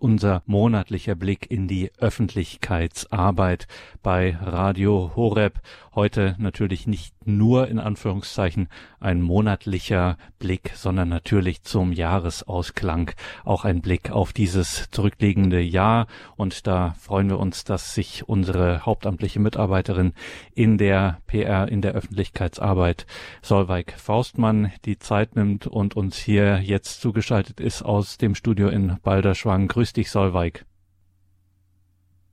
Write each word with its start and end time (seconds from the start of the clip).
unser 0.00 0.42
monatlicher 0.46 1.14
Blick 1.14 1.50
in 1.50 1.68
die 1.68 1.92
Öffentlichkeitsarbeit 1.98 3.68
bei 4.02 4.36
Radio 4.42 5.12
Horeb. 5.14 5.60
Heute 5.94 6.34
natürlich 6.38 6.86
nicht 6.86 7.14
nur 7.24 7.68
in 7.68 7.78
Anführungszeichen 7.78 8.68
ein 8.98 9.20
monatlicher 9.20 10.16
Blick, 10.38 10.72
sondern 10.74 11.10
natürlich 11.10 11.62
zum 11.62 11.92
Jahresausklang 11.92 13.10
auch 13.44 13.64
ein 13.64 13.82
Blick 13.82 14.10
auf 14.10 14.32
dieses 14.32 14.88
zurückliegende 14.90 15.60
Jahr. 15.60 16.06
Und 16.36 16.66
da 16.66 16.94
freuen 16.98 17.28
wir 17.28 17.38
uns, 17.38 17.64
dass 17.64 17.94
sich 17.94 18.28
unsere 18.28 18.86
hauptamtliche 18.86 19.38
Mitarbeiterin 19.38 20.14
in 20.54 20.78
der 20.78 21.18
PR, 21.26 21.68
in 21.68 21.82
der 21.82 21.92
Öffentlichkeitsarbeit, 21.92 23.06
Solveig 23.42 23.92
Faustmann, 23.98 24.72
die 24.86 24.98
Zeit 24.98 25.36
nimmt 25.36 25.66
und 25.66 25.96
uns 25.96 26.16
hier 26.16 26.60
jetzt 26.60 27.02
zugeschaltet 27.02 27.60
ist 27.60 27.82
aus 27.82 28.16
dem 28.16 28.34
Studio 28.34 28.68
in 28.68 28.96
Balderschwang. 29.02 29.68
Grüß 29.68 29.92
dich, 29.92 30.10
Solveig. 30.10 30.64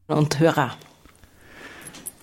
Und 0.07 0.39
Hörer. 0.39 0.71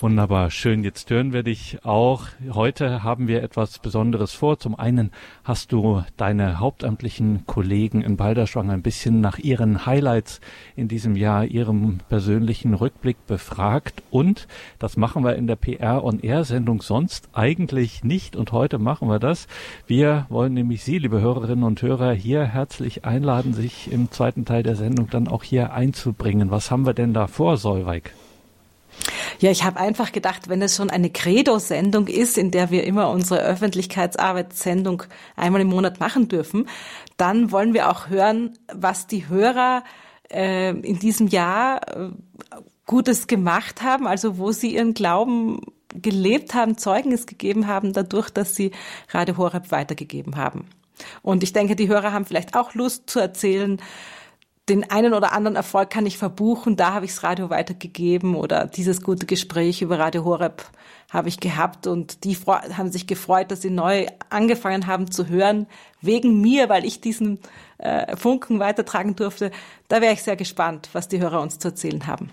Wunderbar, 0.01 0.51
schön. 0.51 0.83
Jetzt 0.83 1.09
hören 1.11 1.33
wir 1.33 1.45
dich 1.45 1.79
auch. 1.85 2.25
Heute 2.53 3.05
haben 3.05 3.29
wir 3.29 3.45
etwas 3.45 3.79
Besonderes 3.79 4.33
vor. 4.33 4.59
Zum 4.59 4.75
einen 4.77 5.13
hast 5.45 5.71
du 5.71 6.03
deine 6.17 6.59
hauptamtlichen 6.59 7.47
Kollegen 7.47 8.03
in 8.03 8.17
Balderschwang 8.17 8.71
ein 8.71 8.83
bisschen 8.83 9.21
nach 9.21 9.39
ihren 9.39 9.87
Highlights 9.87 10.41
in 10.75 10.89
diesem 10.89 11.15
Jahr, 11.15 11.45
ihrem 11.45 11.99
persönlichen 12.09 12.75
Rückblick 12.75 13.25
befragt. 13.29 14.03
Und 14.11 14.49
das 14.81 14.97
machen 14.97 15.23
wir 15.23 15.37
in 15.37 15.47
der 15.47 15.57
PR 15.57 16.03
on 16.03 16.19
Air 16.19 16.43
Sendung 16.43 16.83
sonst 16.83 17.29
eigentlich 17.33 18.03
nicht. 18.03 18.35
Und 18.35 18.51
heute 18.51 18.79
machen 18.79 19.09
wir 19.09 19.21
das. 19.21 19.47
Wir 19.87 20.27
wollen 20.29 20.55
nämlich 20.55 20.83
Sie, 20.83 20.99
liebe 20.99 21.21
Hörerinnen 21.21 21.65
und 21.65 21.81
Hörer, 21.81 22.13
hier 22.13 22.45
herzlich 22.45 23.05
einladen, 23.05 23.55
sich 23.55 23.93
im 23.93 24.11
zweiten 24.11 24.45
Teil 24.45 24.65
der 24.65 24.75
Sendung 24.75 25.09
dann 25.09 25.29
auch 25.29 25.45
hier 25.45 25.73
einzubringen. 25.73 26.51
Was 26.51 26.73
haben 26.73 26.85
wir 26.85 26.95
denn 26.95 27.15
da 27.15 27.29
vor, 27.29 27.57
Solveig? 27.57 28.13
Ja, 29.41 29.51
ich 29.51 29.65
habe 29.65 29.81
einfach 29.81 30.13
gedacht, 30.13 30.49
wenn 30.49 30.63
es 30.63 30.77
schon 30.77 30.91
eine 30.91 31.11
Credo-Sendung 31.11 32.07
ist, 32.07 32.39
in 32.39 32.51
der 32.51 32.71
wir 32.71 32.85
immer 32.85 33.11
unsere 33.11 33.41
Öffentlichkeitsarbeitssendung 33.41 35.05
einmal 35.37 35.61
im 35.61 35.69
Monat 35.69 36.01
machen 36.01 36.29
dürfen, 36.29 36.69
dann 37.17 37.53
wollen 37.53 37.75
wir 37.75 37.91
auch 37.91 38.09
hören, 38.09 38.59
was 38.73 39.07
die 39.07 39.29
Hörer 39.29 39.85
äh, 40.33 40.71
in 40.71 40.99
diesem 40.99 41.29
Jahr 41.29 41.81
äh, 41.89 42.11
Gutes 42.87 43.27
gemacht 43.27 43.83
haben, 43.83 44.07
also 44.07 44.39
wo 44.39 44.53
sie 44.53 44.75
ihren 44.75 44.95
Glauben 44.95 45.61
gelebt 45.95 46.55
haben, 46.55 46.77
Zeugnis 46.77 47.27
gegeben 47.27 47.67
haben, 47.67 47.93
dadurch, 47.93 48.31
dass 48.31 48.55
sie 48.55 48.73
Radio 49.11 49.37
Horeb 49.37 49.71
weitergegeben 49.71 50.37
haben. 50.37 50.67
Und 51.23 51.43
ich 51.43 51.53
denke, 51.53 51.77
die 51.77 51.89
Hörer 51.89 52.13
haben 52.13 52.25
vielleicht 52.25 52.55
auch 52.55 52.75
Lust 52.75 53.09
zu 53.09 53.21
erzählen, 53.21 53.81
den 54.69 54.91
einen 54.91 55.13
oder 55.13 55.33
anderen 55.33 55.57
Erfolg 55.57 55.91
kann 55.91 56.07
ich 56.07 56.17
verbuchen, 56.17 56.77
da 56.77 56.95
habe 56.95 57.05
ich 57.05 57.13
das 57.13 57.23
Radio 57.23 57.51
weitergegeben 57.51 58.35
oder 58.35 58.67
dieses 58.67 59.03
gute 59.03 59.27
Gespräch 59.27 59.83
über 59.83 59.99
Radio 59.99 60.25
Horeb 60.25 60.65
habe 61.11 61.29
ich 61.29 61.39
gehabt 61.39 61.87
und 61.87 62.25
die 62.25 62.35
haben 62.35 62.91
sich 62.91 63.07
gefreut, 63.07 63.51
dass 63.51 63.63
sie 63.63 63.71
neu 63.71 64.07
angefangen 64.31 64.87
haben 64.87 65.11
zu 65.11 65.29
hören, 65.29 65.67
wegen 66.01 66.41
mir, 66.41 66.69
weil 66.69 66.85
ich 66.85 67.01
diesen 67.01 67.39
äh, 67.79 68.17
Funken 68.17 68.59
weitertragen 68.59 69.15
durfte. 69.15 69.51
Da 69.89 70.01
wäre 70.01 70.15
ich 70.15 70.23
sehr 70.23 70.37
gespannt, 70.37 70.89
was 70.93 71.09
die 71.09 71.21
Hörer 71.21 71.41
uns 71.41 71.59
zu 71.59 71.69
erzählen 71.69 72.07
haben. 72.07 72.31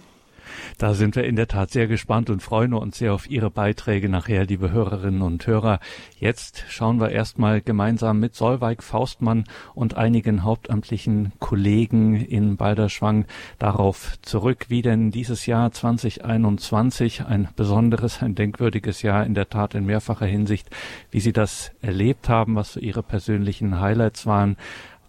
Da 0.77 0.93
sind 0.93 1.15
wir 1.15 1.23
in 1.23 1.35
der 1.35 1.47
Tat 1.47 1.71
sehr 1.71 1.87
gespannt 1.87 2.29
und 2.29 2.41
freuen 2.41 2.73
uns 2.73 2.97
sehr 2.97 3.13
auf 3.13 3.29
Ihre 3.29 3.49
Beiträge 3.49 4.09
nachher, 4.09 4.45
liebe 4.45 4.71
Hörerinnen 4.71 5.21
und 5.21 5.45
Hörer. 5.45 5.79
Jetzt 6.17 6.65
schauen 6.69 6.99
wir 6.99 7.09
erstmal 7.09 7.61
gemeinsam 7.61 8.19
mit 8.19 8.35
Solveig 8.35 8.83
Faustmann 8.83 9.45
und 9.73 9.95
einigen 9.95 10.43
hauptamtlichen 10.43 11.33
Kollegen 11.39 12.15
in 12.15 12.57
Balderschwang 12.57 13.25
darauf 13.59 14.19
zurück, 14.21 14.65
wie 14.69 14.81
denn 14.81 15.11
dieses 15.11 15.45
Jahr 15.45 15.71
2021 15.71 17.25
ein 17.25 17.47
besonderes, 17.55 18.21
ein 18.21 18.35
denkwürdiges 18.35 19.01
Jahr 19.01 19.25
in 19.25 19.33
der 19.33 19.49
Tat 19.49 19.75
in 19.75 19.85
mehrfacher 19.85 20.25
Hinsicht, 20.25 20.69
wie 21.11 21.19
Sie 21.19 21.33
das 21.33 21.71
erlebt 21.81 22.29
haben, 22.29 22.55
was 22.55 22.73
so 22.73 22.79
Ihre 22.79 23.03
persönlichen 23.03 23.79
Highlights 23.79 24.25
waren. 24.25 24.57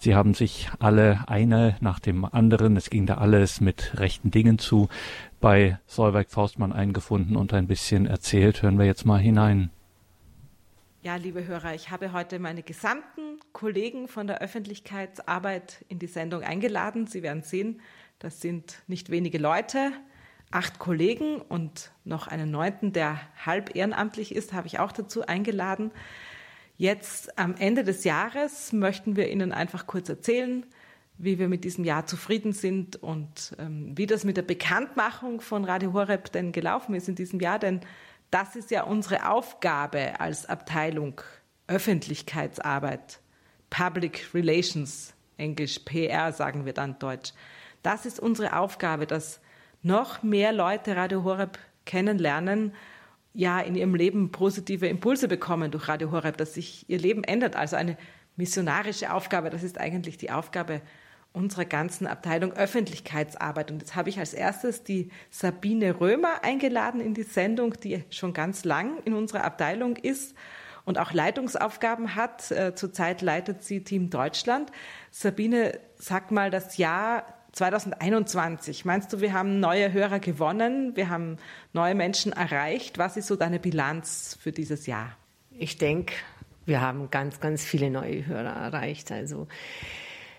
Sie 0.02 0.16
haben 0.16 0.34
sich 0.34 0.68
alle 0.80 1.22
eine 1.28 1.76
nach 1.78 2.00
dem 2.00 2.24
anderen, 2.24 2.76
es 2.76 2.90
ging 2.90 3.06
da 3.06 3.18
alles 3.18 3.60
mit 3.60 4.00
rechten 4.00 4.32
Dingen 4.32 4.58
zu, 4.58 4.88
bei 5.40 5.78
Solveig 5.86 6.28
Faustmann 6.28 6.72
eingefunden 6.72 7.36
und 7.36 7.54
ein 7.54 7.68
bisschen 7.68 8.06
erzählt. 8.06 8.62
Hören 8.62 8.80
wir 8.80 8.84
jetzt 8.84 9.06
mal 9.06 9.20
hinein. 9.20 9.70
Ja, 11.02 11.14
liebe 11.14 11.46
Hörer, 11.46 11.76
ich 11.76 11.92
habe 11.92 12.12
heute 12.12 12.40
meine 12.40 12.64
gesamten 12.64 13.38
Kollegen 13.52 14.08
von 14.08 14.26
der 14.26 14.40
Öffentlichkeitsarbeit 14.40 15.84
in 15.88 16.00
die 16.00 16.08
Sendung 16.08 16.42
eingeladen. 16.42 17.06
Sie 17.06 17.22
werden 17.22 17.44
sehen, 17.44 17.80
das 18.18 18.40
sind 18.40 18.82
nicht 18.88 19.08
wenige 19.08 19.38
Leute. 19.38 19.92
Acht 20.50 20.80
Kollegen 20.80 21.40
und 21.40 21.92
noch 22.04 22.26
einen 22.26 22.50
neunten, 22.50 22.92
der 22.92 23.20
halb 23.46 23.76
ehrenamtlich 23.76 24.34
ist, 24.34 24.52
habe 24.52 24.66
ich 24.66 24.80
auch 24.80 24.90
dazu 24.90 25.24
eingeladen. 25.24 25.92
Jetzt 26.82 27.38
am 27.38 27.54
Ende 27.54 27.84
des 27.84 28.02
Jahres 28.02 28.72
möchten 28.72 29.14
wir 29.14 29.30
Ihnen 29.30 29.52
einfach 29.52 29.86
kurz 29.86 30.08
erzählen, 30.08 30.66
wie 31.16 31.38
wir 31.38 31.46
mit 31.46 31.62
diesem 31.62 31.84
Jahr 31.84 32.06
zufrieden 32.06 32.52
sind 32.52 32.96
und 32.96 33.54
ähm, 33.60 33.96
wie 33.96 34.06
das 34.06 34.24
mit 34.24 34.36
der 34.36 34.42
Bekanntmachung 34.42 35.40
von 35.40 35.64
Radio 35.64 35.92
Horeb 35.92 36.32
denn 36.32 36.50
gelaufen 36.50 36.96
ist 36.96 37.08
in 37.08 37.14
diesem 37.14 37.38
Jahr. 37.38 37.60
Denn 37.60 37.82
das 38.32 38.56
ist 38.56 38.72
ja 38.72 38.82
unsere 38.82 39.30
Aufgabe 39.30 40.18
als 40.18 40.46
Abteilung 40.46 41.20
Öffentlichkeitsarbeit, 41.68 43.20
Public 43.70 44.34
Relations, 44.34 45.14
Englisch 45.36 45.78
PR 45.84 46.32
sagen 46.32 46.64
wir 46.66 46.72
dann 46.72 46.98
Deutsch. 46.98 47.32
Das 47.84 48.06
ist 48.06 48.18
unsere 48.18 48.56
Aufgabe, 48.58 49.06
dass 49.06 49.40
noch 49.82 50.24
mehr 50.24 50.52
Leute 50.52 50.96
Radio 50.96 51.22
Horeb 51.22 51.60
kennenlernen 51.84 52.74
ja 53.34 53.60
in 53.60 53.74
ihrem 53.74 53.94
Leben 53.94 54.30
positive 54.30 54.86
Impulse 54.86 55.28
bekommen 55.28 55.70
durch 55.70 55.88
Radio 55.88 56.10
Horeb, 56.10 56.36
dass 56.36 56.54
sich 56.54 56.88
ihr 56.88 56.98
Leben 56.98 57.24
ändert. 57.24 57.56
Also 57.56 57.76
eine 57.76 57.96
missionarische 58.36 59.12
Aufgabe, 59.12 59.50
das 59.50 59.62
ist 59.62 59.78
eigentlich 59.78 60.18
die 60.18 60.30
Aufgabe 60.30 60.82
unserer 61.32 61.64
ganzen 61.64 62.06
Abteilung 62.06 62.52
Öffentlichkeitsarbeit. 62.52 63.70
Und 63.70 63.80
jetzt 63.80 63.96
habe 63.96 64.10
ich 64.10 64.18
als 64.18 64.34
erstes 64.34 64.84
die 64.84 65.10
Sabine 65.30 66.00
Römer 66.00 66.44
eingeladen 66.44 67.00
in 67.00 67.14
die 67.14 67.22
Sendung, 67.22 67.74
die 67.82 68.04
schon 68.10 68.34
ganz 68.34 68.64
lang 68.64 68.98
in 69.04 69.14
unserer 69.14 69.44
Abteilung 69.44 69.96
ist 69.96 70.34
und 70.84 70.98
auch 70.98 71.12
Leitungsaufgaben 71.12 72.16
hat. 72.16 72.50
Äh, 72.50 72.74
zurzeit 72.74 73.22
leitet 73.22 73.62
sie 73.62 73.82
Team 73.82 74.10
Deutschland. 74.10 74.70
Sabine, 75.10 75.78
sag 75.96 76.30
mal 76.32 76.50
das 76.50 76.76
Jahr 76.76 77.24
2021. 77.52 78.84
Meinst 78.84 79.12
du, 79.12 79.20
wir 79.20 79.32
haben 79.32 79.60
neue 79.60 79.92
Hörer 79.92 80.18
gewonnen? 80.18 80.96
Wir 80.96 81.10
haben 81.10 81.36
neue 81.72 81.94
Menschen 81.94 82.32
erreicht? 82.32 82.98
Was 82.98 83.16
ist 83.16 83.26
so 83.26 83.36
deine 83.36 83.58
Bilanz 83.58 84.38
für 84.40 84.52
dieses 84.52 84.86
Jahr? 84.86 85.16
Ich 85.50 85.76
denke, 85.76 86.14
wir 86.64 86.80
haben 86.80 87.10
ganz, 87.10 87.40
ganz 87.40 87.64
viele 87.64 87.90
neue 87.90 88.26
Hörer 88.26 88.54
erreicht. 88.54 89.12
Also 89.12 89.48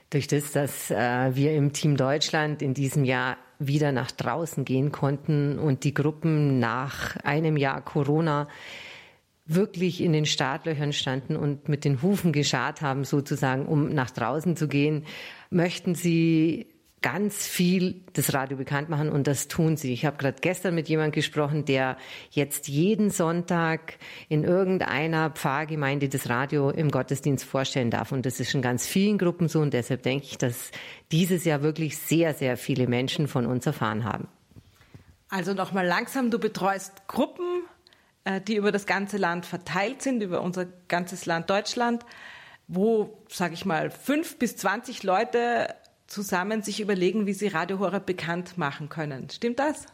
durch 0.09 0.27
das, 0.27 0.51
dass 0.51 0.89
äh, 0.91 1.35
wir 1.35 1.55
im 1.55 1.73
Team 1.73 1.97
Deutschland 1.97 2.61
in 2.61 2.73
diesem 2.73 3.03
Jahr 3.03 3.37
wieder 3.59 3.91
nach 3.91 4.11
draußen 4.11 4.65
gehen 4.65 4.91
konnten 4.91 5.59
und 5.59 5.83
die 5.83 5.93
Gruppen 5.93 6.59
nach 6.59 7.15
einem 7.17 7.57
Jahr 7.57 7.81
Corona 7.81 8.47
wirklich 9.45 10.01
in 10.01 10.13
den 10.13 10.25
Startlöchern 10.25 10.93
standen 10.93 11.35
und 11.35 11.67
mit 11.67 11.83
den 11.83 12.01
Hufen 12.01 12.31
geschart 12.31 12.81
haben, 12.81 13.03
sozusagen, 13.03 13.65
um 13.65 13.89
nach 13.89 14.09
draußen 14.09 14.55
zu 14.55 14.67
gehen, 14.67 15.05
möchten 15.49 15.95
sie 15.95 16.67
ganz 17.03 17.45
viel 17.45 18.01
das 18.13 18.33
Radio 18.33 18.57
bekannt 18.57 18.89
machen 18.89 19.11
und 19.11 19.27
das 19.27 19.47
tun 19.47 19.77
sie. 19.77 19.93
Ich 19.93 20.05
habe 20.05 20.17
gerade 20.17 20.37
gestern 20.41 20.73
mit 20.73 20.89
jemandem 20.89 21.11
gesprochen, 21.11 21.65
der 21.65 21.97
jetzt 22.31 22.67
jeden 22.67 23.11
Sonntag 23.11 23.97
in 24.29 24.43
irgendeiner 24.43 25.29
Pfarrgemeinde 25.29 26.09
das 26.09 26.29
Radio 26.29 26.71
im 26.71 26.89
Gottesdienst 26.89 27.45
vorstellen 27.45 27.91
darf. 27.91 28.11
Und 28.11 28.25
das 28.25 28.39
ist 28.39 28.55
in 28.55 28.61
ganz 28.61 28.87
vielen 28.87 29.17
Gruppen 29.17 29.49
so 29.49 29.59
und 29.59 29.73
deshalb 29.73 30.01
denke 30.01 30.25
ich, 30.25 30.37
dass 30.37 30.71
dieses 31.11 31.43
Jahr 31.43 31.61
wirklich 31.61 31.97
sehr, 31.97 32.33
sehr 32.33 32.57
viele 32.57 32.87
Menschen 32.87 33.27
von 33.27 33.45
uns 33.45 33.67
erfahren 33.67 34.05
haben. 34.05 34.27
Also 35.29 35.53
nochmal 35.53 35.85
langsam, 35.85 36.31
du 36.31 36.39
betreust 36.39 37.07
Gruppen, 37.07 37.63
äh, 38.23 38.39
die 38.39 38.55
über 38.55 38.71
das 38.71 38.85
ganze 38.85 39.17
Land 39.17 39.45
verteilt 39.45 40.01
sind, 40.01 40.23
über 40.23 40.41
unser 40.41 40.67
ganzes 40.87 41.25
Land 41.25 41.49
Deutschland, 41.49 42.05
wo, 42.67 43.17
sage 43.29 43.55
ich 43.55 43.65
mal, 43.65 43.91
fünf 43.91 44.39
bis 44.39 44.55
zwanzig 44.55 45.03
Leute 45.03 45.75
zusammen 46.13 46.61
sich 46.61 46.79
überlegen, 46.79 47.25
wie 47.25 47.33
sie 47.33 47.47
Radio 47.47 47.79
Horeb 47.79 48.05
bekannt 48.05 48.57
machen 48.57 48.89
können. 48.89 49.29
Stimmt 49.29 49.59
das? 49.59 49.87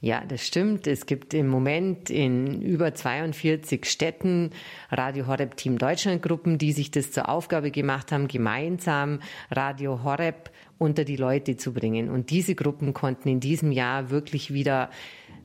Ja, 0.00 0.22
das 0.26 0.46
stimmt. 0.46 0.86
Es 0.86 1.06
gibt 1.06 1.34
im 1.34 1.48
Moment 1.48 2.10
in 2.10 2.62
über 2.62 2.94
42 2.94 3.84
Städten 3.84 4.50
Radio 4.90 5.26
Horeb 5.26 5.56
Team 5.56 5.78
Deutschland 5.78 6.22
Gruppen, 6.22 6.58
die 6.58 6.72
sich 6.72 6.90
das 6.90 7.10
zur 7.10 7.28
Aufgabe 7.28 7.70
gemacht 7.70 8.12
haben, 8.12 8.28
gemeinsam 8.28 9.20
Radio 9.50 10.02
Horeb 10.04 10.50
unter 10.78 11.04
die 11.04 11.16
Leute 11.16 11.56
zu 11.56 11.72
bringen. 11.72 12.08
Und 12.08 12.30
diese 12.30 12.54
Gruppen 12.54 12.94
konnten 12.94 13.28
in 13.28 13.40
diesem 13.40 13.72
Jahr 13.72 14.10
wirklich 14.10 14.52
wieder 14.52 14.90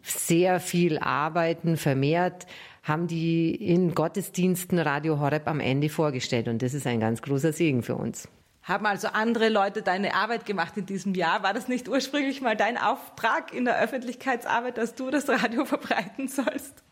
sehr 0.04 0.60
viel 0.60 1.00
arbeiten, 1.00 1.78
vermehrt 1.78 2.46
haben 2.84 3.08
die 3.08 3.56
in 3.56 3.96
Gottesdiensten 3.96 4.78
Radio 4.78 5.20
Horeb 5.20 5.48
am 5.48 5.60
Ende 5.60 5.90
vorgestellt. 5.90 6.48
Und 6.48 6.62
das 6.62 6.76
ist 6.76 6.86
ein 6.86 7.00
ganz 7.00 7.24
großer 7.24 7.52
Segen 7.52 7.82
für 7.82 7.96
uns. 7.96 8.30
Haben 8.66 8.88
also 8.88 9.10
andere 9.10 9.50
Leute 9.50 9.84
deine 9.84 10.16
Arbeit 10.16 10.48
gemacht 10.48 10.76
in 10.76 10.88
diesem 10.88 11.14
Jahr? 11.14 11.44
War 11.44 11.54
das 11.54 11.68
nicht 11.68 11.88
ursprünglich 11.88 12.42
mal 12.42 12.56
dein 12.56 12.80
Auftrag 12.80 13.54
in 13.54 13.64
der 13.64 13.80
Öffentlichkeitsarbeit, 13.80 14.80
dass 14.80 14.96
du 14.96 15.12
das 15.12 15.30
Radio 15.30 15.66
verbreiten 15.66 16.28
sollst? 16.28 16.84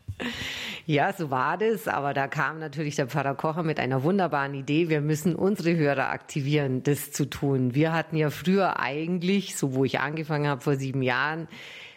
Ja, 0.86 1.12
so 1.12 1.32
war 1.32 1.58
das, 1.58 1.88
aber 1.88 2.14
da 2.14 2.28
kam 2.28 2.60
natürlich 2.60 2.94
der 2.94 3.08
Pfarrer 3.08 3.34
Kocher 3.34 3.64
mit 3.64 3.80
einer 3.80 4.04
wunderbaren 4.04 4.54
Idee. 4.54 4.88
Wir 4.88 5.00
müssen 5.00 5.34
unsere 5.34 5.74
Hörer 5.74 6.10
aktivieren, 6.10 6.84
das 6.84 7.10
zu 7.10 7.24
tun. 7.24 7.74
Wir 7.74 7.92
hatten 7.92 8.16
ja 8.16 8.30
früher 8.30 8.78
eigentlich, 8.78 9.56
so 9.56 9.74
wo 9.74 9.84
ich 9.84 9.98
angefangen 9.98 10.46
habe 10.46 10.60
vor 10.60 10.76
sieben 10.76 11.02
Jahren, 11.02 11.48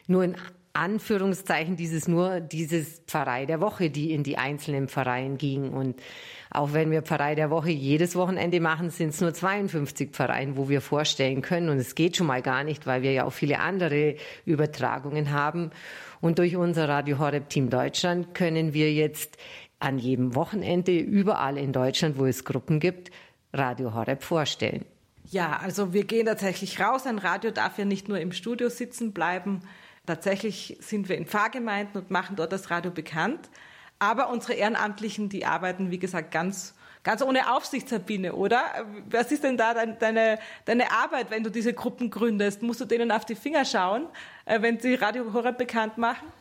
nur 0.07 0.23
in 0.23 0.35
Anführungszeichen 0.77 1.75
dieses 1.75 2.07
nur 2.07 2.39
dieses 2.39 3.01
Pfarrei 3.07 3.45
der 3.45 3.59
Woche, 3.59 3.89
die 3.89 4.11
in 4.11 4.23
die 4.23 4.37
einzelnen 4.37 4.87
Pfarreien 4.87 5.37
ging. 5.37 5.69
Und 5.71 6.01
auch 6.51 6.73
wenn 6.73 6.91
wir 6.91 7.01
Pfarrei 7.01 7.35
der 7.35 7.49
Woche 7.49 7.71
jedes 7.71 8.15
Wochenende 8.15 8.59
machen, 8.59 8.89
sind 8.89 9.09
es 9.09 9.21
nur 9.21 9.33
52 9.33 10.11
Pfarreien, 10.11 10.55
wo 10.55 10.69
wir 10.69 10.81
vorstellen 10.81 11.41
können. 11.41 11.69
Und 11.69 11.77
es 11.77 11.95
geht 11.95 12.15
schon 12.15 12.27
mal 12.27 12.41
gar 12.41 12.63
nicht, 12.63 12.85
weil 12.85 13.01
wir 13.01 13.11
ja 13.11 13.25
auch 13.25 13.33
viele 13.33 13.59
andere 13.59 14.15
Übertragungen 14.45 15.31
haben. 15.31 15.71
Und 16.21 16.39
durch 16.39 16.55
unser 16.55 16.87
Radio 16.87 17.19
Horeb 17.19 17.49
Team 17.49 17.69
Deutschland 17.69 18.33
können 18.33 18.73
wir 18.73 18.93
jetzt 18.93 19.37
an 19.79 19.99
jedem 19.99 20.35
Wochenende 20.35 20.97
überall 20.97 21.57
in 21.57 21.73
Deutschland, 21.73 22.17
wo 22.17 22.25
es 22.25 22.45
Gruppen 22.45 22.79
gibt, 22.79 23.11
Radio 23.53 23.93
Horeb 23.93 24.23
vorstellen. 24.23 24.85
Ja, 25.29 25.57
also 25.57 25.93
wir 25.93 26.05
gehen 26.05 26.25
tatsächlich 26.25 26.79
raus. 26.79 27.05
Ein 27.05 27.19
Radio 27.19 27.51
darf 27.51 27.77
ja 27.77 27.85
nicht 27.85 28.07
nur 28.07 28.19
im 28.19 28.31
Studio 28.31 28.69
sitzen 28.69 29.11
bleiben, 29.11 29.61
Tatsächlich 30.07 30.77
sind 30.79 31.09
wir 31.09 31.17
in 31.17 31.25
Pfarrgemeinden 31.25 32.01
und 32.01 32.11
machen 32.11 32.37
dort 32.37 32.53
das 32.53 32.71
Radio 32.71 32.91
bekannt. 32.91 33.49
Aber 33.99 34.29
unsere 34.29 34.53
Ehrenamtlichen, 34.53 35.27
die 35.27 35.45
arbeiten, 35.45 35.91
wie 35.91 35.99
gesagt, 35.99 36.31
ganz, 36.31 36.73
ganz 37.03 37.21
ohne 37.21 37.53
Aufsicht, 37.53 37.89
Sabine, 37.89 38.33
oder? 38.33 38.61
Was 39.09 39.33
ist 39.33 39.43
denn 39.43 39.57
da 39.57 39.73
deine, 39.73 40.39
deine 40.63 40.91
Arbeit, 40.91 41.29
wenn 41.29 41.43
du 41.43 41.51
diese 41.51 41.73
Gruppen 41.73 42.09
gründest? 42.09 42.61
Musst 42.61 42.79
du 42.79 42.85
denen 42.85 43.11
auf 43.11 43.25
die 43.25 43.35
Finger 43.35 43.65
schauen, 43.65 44.07
äh, 44.45 44.61
wenn 44.61 44.79
sie 44.79 44.95
Radio 44.95 45.33
Horeb 45.33 45.57
bekannt 45.57 45.97
machen? 45.97 46.31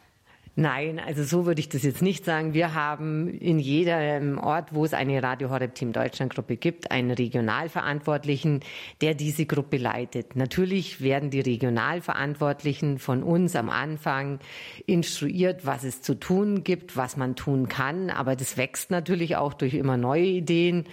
Nein, 0.59 0.99
also 0.99 1.23
so 1.23 1.45
würde 1.45 1.61
ich 1.61 1.69
das 1.69 1.83
jetzt 1.83 2.01
nicht 2.01 2.25
sagen. 2.25 2.55
Wir 2.55 2.73
haben 2.73 3.29
in 3.29 3.59
jedem 3.59 4.39
Ort, 4.39 4.73
wo 4.73 4.87
es 4.87 4.95
eine 4.95 5.23
Radio 5.23 5.51
Horeb 5.51 5.75
Team 5.75 5.93
Deutschland 5.93 6.35
Gruppe 6.35 6.57
gibt, 6.57 6.91
einen 6.91 7.11
Regionalverantwortlichen, 7.11 8.61
der 9.03 9.13
diese 9.13 9.45
Gruppe 9.45 9.77
leitet. 9.77 10.35
Natürlich 10.35 11.03
werden 11.03 11.29
die 11.29 11.41
Regionalverantwortlichen 11.41 12.99
von 12.99 13.23
uns 13.23 13.55
am 13.55 13.69
Anfang 13.69 14.39
instruiert, 14.87 15.67
was 15.67 15.85
es 15.85 16.01
zu 16.01 16.15
tun 16.19 16.65
gibt, 16.65 16.97
was 16.97 17.19
man 17.19 17.37
tun 17.37 17.69
kann. 17.69 18.09
Aber 18.09 18.35
das 18.35 18.57
wächst 18.57 18.91
natürlich 18.91 19.37
auch 19.37 19.53
durch 19.53 19.75
immer 19.75 19.99
neue 19.99 20.25
Ideen. 20.25 20.85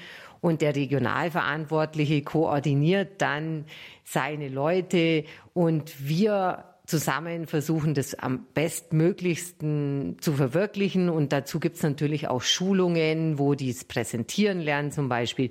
Und 0.41 0.61
der 0.61 0.75
Regionalverantwortliche 0.75 2.21
koordiniert 2.23 3.21
dann 3.21 3.63
seine 4.03 4.49
Leute 4.49 5.23
und 5.53 6.05
wir 6.05 6.65
zusammen 6.85 7.47
versuchen, 7.47 7.93
das 7.93 8.13
am 8.13 8.45
bestmöglichsten 8.53 10.17
zu 10.19 10.33
verwirklichen. 10.33 11.09
Und 11.09 11.31
dazu 11.31 11.59
gibt 11.59 11.77
es 11.77 11.83
natürlich 11.83 12.27
auch 12.27 12.41
Schulungen, 12.41 13.39
wo 13.39 13.55
die 13.55 13.69
es 13.69 13.85
präsentieren 13.85 14.59
lernen 14.59 14.91
zum 14.91 15.07
Beispiel. 15.07 15.49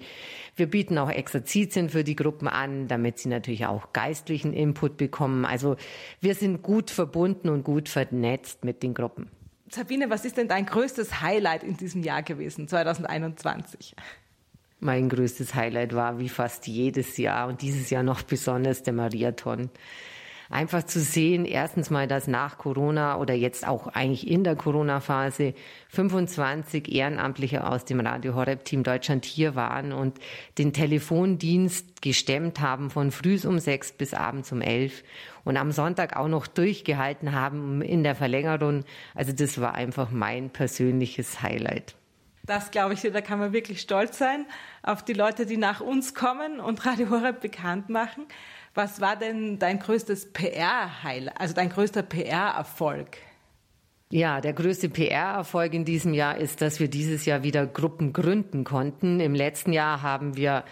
Wir 0.57 0.67
bieten 0.67 0.99
auch 0.99 1.11
Exerzitien 1.11 1.89
für 1.89 2.05
die 2.05 2.17
Gruppen 2.17 2.49
an, 2.49 2.87
damit 2.87 3.19
sie 3.19 3.29
natürlich 3.29 3.65
auch 3.65 3.93
geistlichen 3.93 4.53
Input 4.53 4.99
bekommen. 4.99 5.47
Also 5.47 5.77
wir 6.21 6.35
sind 6.35 6.63
gut 6.63 6.91
verbunden 6.91 7.49
und 7.49 7.65
gut 7.65 7.89
vernetzt 7.89 8.65
mit 8.65 8.83
den 8.83 8.93
Gruppen. 8.93 9.31
Sabine, 9.71 10.11
was 10.11 10.27
ist 10.27 10.37
denn 10.37 10.49
dein 10.49 10.67
größtes 10.67 11.23
Highlight 11.23 11.65
in 11.65 11.79
diesem 11.79 12.03
Jahr 12.03 12.23
gewesen, 12.23 12.69
2021? 12.69 13.97
Mein 14.81 15.09
größtes 15.09 15.55
Highlight 15.55 15.95
war 15.95 16.19
wie 16.19 16.29
fast 16.29 16.67
jedes 16.67 17.17
Jahr 17.17 17.49
und 17.49 17.63
dieses 17.63 17.89
Jahr 17.89 18.03
noch 18.03 18.21
besonders 18.21 18.83
der 18.83 18.93
Mariathon 18.93 19.71
einfach 20.53 20.85
zu 20.85 21.01
sehen, 21.01 21.45
erstens 21.45 21.91
mal, 21.91 22.07
dass 22.07 22.27
nach 22.27 22.59
Corona 22.59 23.17
oder 23.17 23.35
jetzt 23.35 23.67
auch 23.67 23.87
eigentlich 23.89 24.29
in 24.29 24.45
der 24.45 24.57
Corona-Phase 24.57 25.55
25 25.89 26.93
Ehrenamtliche 26.93 27.67
aus 27.67 27.85
dem 27.85 28.01
Radio 28.01 28.35
Horeb 28.35 28.65
Team 28.65 28.83
Deutschland 28.83 29.25
hier 29.25 29.55
waren 29.55 29.93
und 29.93 30.19
den 30.59 30.73
Telefondienst 30.73 32.03
gestemmt 32.03 32.61
haben 32.61 32.91
von 32.91 33.11
früh 33.11 33.39
um 33.45 33.59
sechs 33.59 33.93
bis 33.93 34.15
abends 34.15 34.53
um 34.53 34.61
elf 34.61 35.03
und 35.45 35.57
am 35.57 35.73
Sonntag 35.73 36.17
auch 36.17 36.29
noch 36.29 36.47
durchgehalten 36.47 37.33
haben 37.33 37.81
in 37.83 38.03
der 38.05 38.15
Verlängerung. 38.15 38.85
Also 39.15 39.33
das 39.33 39.61
war 39.61 39.75
einfach 39.75 40.11
mein 40.11 40.51
persönliches 40.51 41.43
Highlight. 41.43 41.95
Das 42.45 42.73
glaube 42.73 42.95
ich, 42.95 43.03
da 43.03 43.21
kann 43.21 43.39
man 43.39 43.53
wirklich 43.53 43.81
stolz 43.81 44.19
sein 44.19 44.47
auf 44.83 45.05
die 45.05 45.13
Leute, 45.13 45.47
die 45.47 45.57
nach 45.57 45.81
uns 45.81 46.15
kommen 46.15 46.59
und 46.59 46.85
Radio 46.85 47.11
Horeb 47.11 47.41
bekannt 47.41 47.89
machen. 47.89 48.27
Was 48.75 49.01
war 49.01 49.17
denn 49.17 49.59
dein 49.59 49.79
größtes 49.79 50.33
PR-Heil, 50.33 51.29
also 51.31 51.55
dein 51.55 51.69
größter 51.69 52.03
PR-Erfolg? 52.03 53.19
Ja, 54.11 54.41
der 54.41 54.53
größte 54.53 54.89
PR-Erfolg 54.89 55.75
in 55.75 55.85
diesem 55.85 56.15
Jahr 56.15 56.39
ist, 56.39 56.63
dass 56.63 56.81
wir 56.81 56.89
dieses 56.89 57.25
Jahr 57.25 57.43
wieder 57.43 57.67
Gruppen 57.67 58.13
gründen 58.13 58.65
konnten. 58.65 59.21
Im 59.21 59.35
letzten 59.35 59.73
Jahr 59.73 60.03
haben 60.03 60.37
wir 60.37 60.65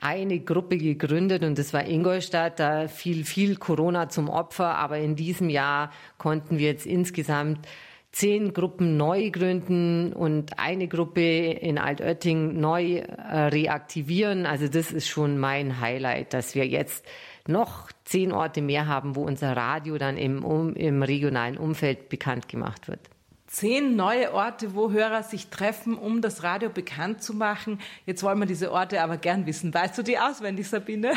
eine 0.00 0.38
Gruppe 0.40 0.78
gegründet 0.78 1.42
und 1.42 1.58
das 1.58 1.72
war 1.72 1.86
Ingolstadt. 1.86 2.60
Da 2.60 2.88
fiel 2.88 3.24
viel 3.24 3.56
Corona 3.56 4.08
zum 4.08 4.28
Opfer, 4.28 4.76
aber 4.76 4.98
in 4.98 5.16
diesem 5.16 5.48
Jahr 5.48 5.92
konnten 6.18 6.58
wir 6.58 6.68
jetzt 6.68 6.86
insgesamt 6.86 7.66
zehn 8.12 8.52
Gruppen 8.52 8.96
neu 8.96 9.30
gründen 9.30 10.12
und 10.12 10.58
eine 10.58 10.88
Gruppe 10.88 11.50
in 11.52 11.78
Altötting 11.78 12.58
neu 12.58 12.96
äh, 12.96 13.38
reaktivieren. 13.48 14.46
Also 14.46 14.68
das 14.68 14.92
ist 14.92 15.08
schon 15.08 15.38
mein 15.38 15.80
Highlight, 15.80 16.32
dass 16.34 16.54
wir 16.54 16.66
jetzt 16.66 17.04
noch 17.46 17.90
zehn 18.04 18.32
Orte 18.32 18.62
mehr 18.62 18.86
haben, 18.86 19.16
wo 19.16 19.22
unser 19.22 19.56
Radio 19.56 19.98
dann 19.98 20.16
im, 20.16 20.44
um, 20.44 20.74
im 20.74 21.02
regionalen 21.02 21.56
Umfeld 21.56 22.08
bekannt 22.08 22.48
gemacht 22.48 22.88
wird. 22.88 23.00
Zehn 23.46 23.96
neue 23.96 24.34
Orte, 24.34 24.74
wo 24.74 24.90
Hörer 24.90 25.22
sich 25.22 25.48
treffen, 25.48 25.96
um 25.96 26.20
das 26.20 26.42
Radio 26.42 26.68
bekannt 26.68 27.22
zu 27.22 27.32
machen. 27.32 27.80
Jetzt 28.04 28.22
wollen 28.22 28.38
wir 28.38 28.46
diese 28.46 28.72
Orte 28.72 29.02
aber 29.02 29.16
gern 29.16 29.46
wissen. 29.46 29.72
Weißt 29.72 29.96
du 29.96 30.02
die 30.02 30.18
auswendig, 30.18 30.68
Sabine? 30.68 31.12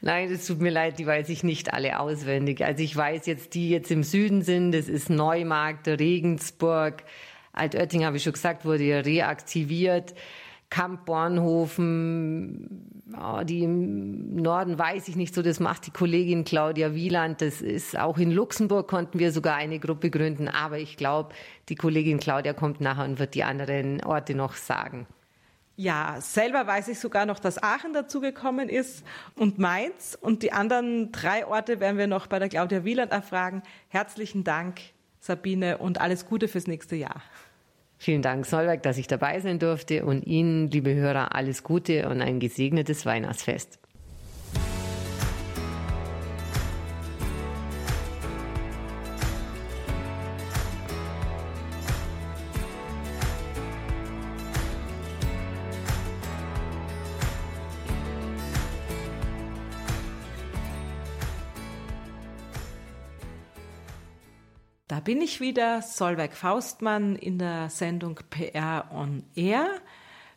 Nein, 0.00 0.30
es 0.30 0.46
tut 0.46 0.60
mir 0.60 0.70
leid, 0.70 0.98
die 0.98 1.06
weiß 1.06 1.28
ich 1.28 1.44
nicht 1.44 1.72
alle 1.72 2.00
auswendig. 2.00 2.64
Also 2.64 2.82
ich 2.82 2.96
weiß 2.96 3.26
jetzt, 3.26 3.54
die 3.54 3.70
jetzt 3.70 3.90
im 3.90 4.02
Süden 4.02 4.42
sind, 4.42 4.72
das 4.72 4.88
ist 4.88 5.10
Neumarkt, 5.10 5.86
Regensburg, 5.86 7.04
Altötting 7.52 8.04
habe 8.04 8.16
ich 8.16 8.22
schon 8.22 8.32
gesagt, 8.32 8.64
wurde 8.64 8.84
ja 8.84 9.00
reaktiviert. 9.00 10.14
Kamp 10.70 11.04
Bornhofen, 11.04 13.04
oh, 13.14 13.42
die 13.44 13.62
im 13.62 14.36
Norden 14.36 14.78
weiß 14.78 15.06
ich 15.08 15.16
nicht 15.16 15.34
so, 15.34 15.42
das 15.42 15.60
macht 15.60 15.86
die 15.86 15.90
Kollegin 15.90 16.44
Claudia 16.44 16.94
Wieland. 16.94 17.42
Das 17.42 17.60
ist 17.60 17.98
auch 17.98 18.16
in 18.16 18.30
Luxemburg 18.30 18.88
konnten 18.88 19.18
wir 19.18 19.32
sogar 19.32 19.56
eine 19.56 19.78
Gruppe 19.78 20.08
gründen, 20.08 20.48
aber 20.48 20.78
ich 20.78 20.96
glaube, 20.96 21.34
die 21.68 21.74
Kollegin 21.74 22.20
Claudia 22.20 22.54
kommt 22.54 22.80
nachher 22.80 23.04
und 23.04 23.18
wird 23.18 23.34
die 23.34 23.44
anderen 23.44 24.02
Orte 24.02 24.34
noch 24.34 24.54
sagen. 24.54 25.06
Ja, 25.76 26.16
selber 26.20 26.66
weiß 26.66 26.88
ich 26.88 26.98
sogar 26.98 27.24
noch, 27.24 27.38
dass 27.38 27.62
Aachen 27.62 27.92
dazugekommen 27.94 28.68
ist 28.68 29.04
und 29.36 29.58
Mainz. 29.58 30.16
Und 30.20 30.42
die 30.42 30.52
anderen 30.52 31.12
drei 31.12 31.46
Orte 31.46 31.80
werden 31.80 31.96
wir 31.98 32.06
noch 32.06 32.26
bei 32.26 32.38
der 32.38 32.48
Claudia 32.48 32.84
Wieland 32.84 33.10
erfragen. 33.10 33.62
Herzlichen 33.88 34.44
Dank, 34.44 34.80
Sabine, 35.18 35.78
und 35.78 36.00
alles 36.00 36.26
Gute 36.26 36.48
fürs 36.48 36.66
nächste 36.66 36.96
Jahr. 36.96 37.22
Vielen 37.96 38.20
Dank, 38.20 38.44
Solberg, 38.46 38.82
dass 38.82 38.98
ich 38.98 39.06
dabei 39.06 39.40
sein 39.40 39.58
durfte 39.58 40.04
und 40.04 40.26
Ihnen, 40.26 40.70
liebe 40.70 40.94
Hörer, 40.94 41.34
alles 41.34 41.62
Gute 41.62 42.08
und 42.08 42.20
ein 42.20 42.40
gesegnetes 42.40 43.06
Weihnachtsfest. 43.06 43.78
Bin 65.04 65.20
ich 65.20 65.40
wieder, 65.40 65.82
Solveig 65.82 66.34
Faustmann 66.34 67.16
in 67.16 67.38
der 67.38 67.70
Sendung 67.70 68.20
PR 68.30 68.86
on 68.92 69.24
Air. 69.34 69.68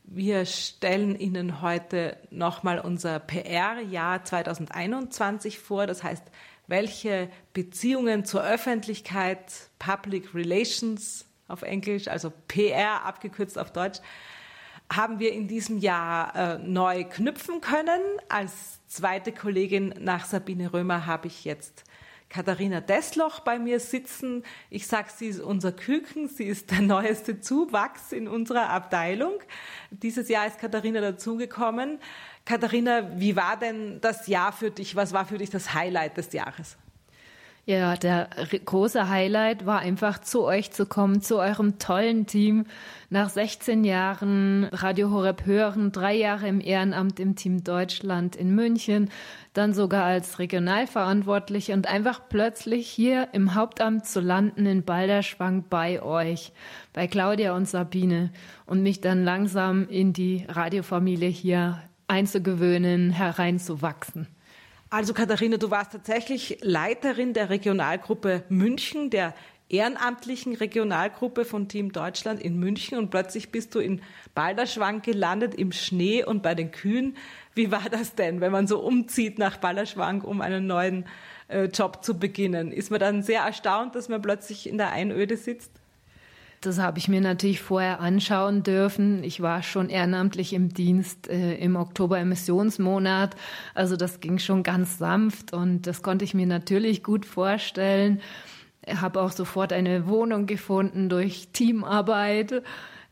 Wir 0.03 0.45
stellen 0.45 1.19
Ihnen 1.19 1.61
heute 1.61 2.17
nochmal 2.31 2.79
unser 2.79 3.19
PR-Jahr 3.19 4.23
2021 4.23 5.59
vor. 5.59 5.87
Das 5.87 6.03
heißt, 6.03 6.23
welche 6.67 7.29
Beziehungen 7.53 8.25
zur 8.25 8.43
Öffentlichkeit, 8.43 9.51
Public 9.77 10.33
Relations 10.33 11.25
auf 11.47 11.61
Englisch, 11.61 12.07
also 12.07 12.31
PR 12.47 13.05
abgekürzt 13.05 13.59
auf 13.59 13.71
Deutsch, 13.71 13.99
haben 14.91 15.19
wir 15.19 15.33
in 15.33 15.47
diesem 15.47 15.77
Jahr 15.77 16.35
äh, 16.35 16.57
neu 16.59 17.03
knüpfen 17.03 17.61
können. 17.61 18.01
Als 18.29 18.79
zweite 18.87 19.31
Kollegin 19.31 19.93
nach 19.99 20.25
Sabine 20.25 20.73
Römer 20.73 21.05
habe 21.05 21.27
ich 21.27 21.45
jetzt 21.45 21.83
Katharina 22.29 22.81
Desloch 22.81 23.39
bei 23.39 23.59
mir 23.59 23.79
sitzen. 23.79 24.43
Ich 24.69 24.87
sage, 24.87 25.09
sie 25.15 25.27
ist 25.27 25.39
unser 25.39 25.71
Küken, 25.71 26.27
sie 26.27 26.45
ist 26.45 26.71
der 26.71 26.81
neueste 26.81 27.39
Zuwachs 27.39 28.11
in 28.11 28.27
unserer 28.27 28.69
Abteilung. 28.69 29.39
Dieses 29.91 30.27
Jahr 30.29 30.47
ist 30.47 30.59
Katharina 30.59 31.01
dazugekommen. 31.01 31.99
Katharina, 32.43 33.19
wie 33.19 33.35
war 33.35 33.57
denn 33.57 34.01
das 34.01 34.27
Jahr 34.27 34.51
für 34.51 34.71
dich? 34.71 34.95
Was 34.95 35.13
war 35.13 35.25
für 35.25 35.37
dich 35.37 35.49
das 35.49 35.73
Highlight 35.73 36.17
des 36.17 36.33
Jahres? 36.33 36.77
Ja, 37.67 37.95
der 37.95 38.29
große 38.63 39.09
Highlight 39.09 39.65
war 39.65 39.79
einfach 39.79 40.21
zu 40.21 40.43
euch 40.43 40.69
zu 40.69 40.85
kommen, 40.85 41.21
zu 41.21 41.39
eurem 41.39 41.79
tollen 41.79 42.27
Team. 42.27 42.67
Nach 43.09 43.27
16 43.27 43.83
Jahren 43.83 44.65
Radio 44.65 45.09
Horeb 45.09 45.47
hören, 45.47 45.91
drei 45.91 46.13
Jahre 46.13 46.47
im 46.47 46.61
Ehrenamt 46.61 47.19
im 47.19 47.35
Team 47.35 47.63
Deutschland 47.63 48.35
in 48.35 48.53
München, 48.53 49.09
dann 49.53 49.73
sogar 49.73 50.03
als 50.03 50.37
Regionalverantwortliche 50.37 51.73
und 51.73 51.87
einfach 51.87 52.21
plötzlich 52.29 52.87
hier 52.87 53.29
im 53.31 53.55
Hauptamt 53.55 54.05
zu 54.05 54.19
landen 54.19 54.67
in 54.67 54.83
Balderschwang 54.83 55.65
bei 55.67 56.03
euch, 56.03 56.53
bei 56.93 57.07
Claudia 57.07 57.55
und 57.55 57.67
Sabine 57.67 58.29
und 58.67 58.83
mich 58.83 59.01
dann 59.01 59.23
langsam 59.23 59.89
in 59.89 60.13
die 60.13 60.45
Radiofamilie 60.47 61.29
hier 61.29 61.81
einzugewöhnen, 62.07 63.09
hereinzuwachsen. 63.09 64.27
Also 64.95 65.13
Katharina, 65.13 65.57
du 65.57 65.71
warst 65.71 65.91
tatsächlich 65.91 66.59
Leiterin 66.61 67.33
der 67.33 67.49
Regionalgruppe 67.49 68.45
München, 68.47 69.09
der 69.09 69.33
ehrenamtlichen 69.67 70.55
Regionalgruppe 70.55 71.43
von 71.43 71.67
Team 71.67 71.91
Deutschland 71.91 72.41
in 72.41 72.57
München 72.57 72.97
und 72.97 73.09
plötzlich 73.09 73.51
bist 73.51 73.75
du 73.75 73.79
in 73.79 74.01
Balderschwang 74.35 75.01
gelandet 75.01 75.53
im 75.53 75.73
Schnee 75.73 76.23
und 76.23 76.41
bei 76.41 76.55
den 76.55 76.71
Kühen. 76.71 77.17
Wie 77.55 77.71
war 77.71 77.89
das 77.91 78.15
denn, 78.15 78.39
wenn 78.39 78.53
man 78.53 78.67
so 78.67 78.79
umzieht 78.79 79.37
nach 79.37 79.57
Balderschwang, 79.57 80.21
um 80.21 80.39
einen 80.39 80.65
neuen 80.65 81.05
äh, 81.49 81.65
Job 81.65 82.05
zu 82.05 82.17
beginnen? 82.17 82.71
Ist 82.71 82.89
man 82.89 83.01
dann 83.01 83.21
sehr 83.21 83.41
erstaunt, 83.41 83.95
dass 83.95 84.07
man 84.07 84.21
plötzlich 84.21 84.65
in 84.65 84.77
der 84.77 84.93
Einöde 84.93 85.35
sitzt? 85.35 85.71
Das 86.65 86.79
habe 86.79 86.97
ich 86.97 87.07
mir 87.07 87.21
natürlich 87.21 87.61
vorher 87.61 87.99
anschauen 87.99 88.63
dürfen. 88.63 89.23
Ich 89.23 89.39
war 89.39 89.61
schon 89.61 89.89
ehrenamtlich 89.89 90.51
im 90.51 90.73
Dienst 90.73 91.29
äh, 91.29 91.55
im 91.57 91.75
Oktober 91.75 92.17
Emissionsmonat. 92.17 93.35
Also 93.75 93.95
das 93.95 94.19
ging 94.19 94.39
schon 94.39 94.63
ganz 94.63 94.97
sanft 94.97 95.53
und 95.53 95.85
das 95.85 96.01
konnte 96.01 96.25
ich 96.25 96.33
mir 96.33 96.47
natürlich 96.47 97.03
gut 97.03 97.27
vorstellen. 97.27 98.19
Ich 98.83 98.99
habe 98.99 99.21
auch 99.21 99.31
sofort 99.31 99.73
eine 99.73 100.07
Wohnung 100.07 100.47
gefunden 100.47 101.07
durch 101.07 101.49
Teamarbeit. 101.53 102.63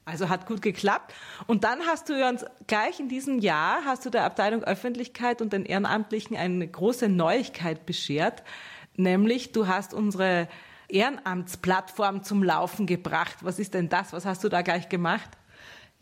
Also 0.05 0.29
hat 0.29 0.47
gut 0.47 0.63
geklappt. 0.63 1.13
Und 1.45 1.63
dann 1.63 1.79
hast 1.81 2.09
du 2.09 2.27
uns 2.27 2.45
gleich 2.65 2.99
in 2.99 3.07
diesem 3.07 3.37
Jahr 3.37 3.85
hast 3.85 4.03
du 4.05 4.09
der 4.09 4.25
Abteilung 4.25 4.63
Öffentlichkeit 4.63 5.43
und 5.43 5.53
den 5.53 5.65
Ehrenamtlichen 5.65 6.35
eine 6.35 6.67
große 6.67 7.07
Neuigkeit 7.07 7.85
beschert, 7.85 8.43
nämlich 8.97 9.51
du 9.51 9.67
hast 9.67 9.93
unsere 9.93 10.49
Ehrenamtsplattform 10.93 12.23
zum 12.23 12.43
Laufen 12.43 12.85
gebracht. 12.85 13.37
Was 13.41 13.59
ist 13.59 13.73
denn 13.73 13.89
das? 13.89 14.13
Was 14.13 14.25
hast 14.25 14.43
du 14.43 14.49
da 14.49 14.61
gleich 14.61 14.89
gemacht? 14.89 15.29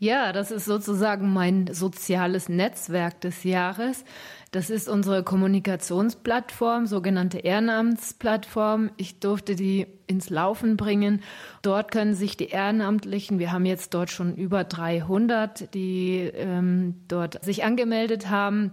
Ja, 0.02 0.32
das 0.32 0.50
ist 0.50 0.64
sozusagen 0.64 1.32
mein 1.32 1.72
soziales 1.72 2.48
Netzwerk 2.48 3.20
des 3.20 3.44
Jahres. 3.44 4.04
Das 4.50 4.68
ist 4.68 4.88
unsere 4.88 5.22
Kommunikationsplattform, 5.22 6.86
sogenannte 6.86 7.38
Ehrenamtsplattform. 7.38 8.90
Ich 8.96 9.20
durfte 9.20 9.54
die 9.54 9.86
ins 10.08 10.28
Laufen 10.28 10.76
bringen. 10.76 11.22
Dort 11.62 11.92
können 11.92 12.14
sich 12.14 12.36
die 12.36 12.48
Ehrenamtlichen, 12.48 13.38
wir 13.38 13.52
haben 13.52 13.64
jetzt 13.64 13.94
dort 13.94 14.10
schon 14.10 14.34
über 14.34 14.64
300, 14.64 15.72
die 15.72 16.30
ähm, 16.34 16.96
dort 17.06 17.44
sich 17.44 17.62
angemeldet 17.62 18.28
haben 18.28 18.72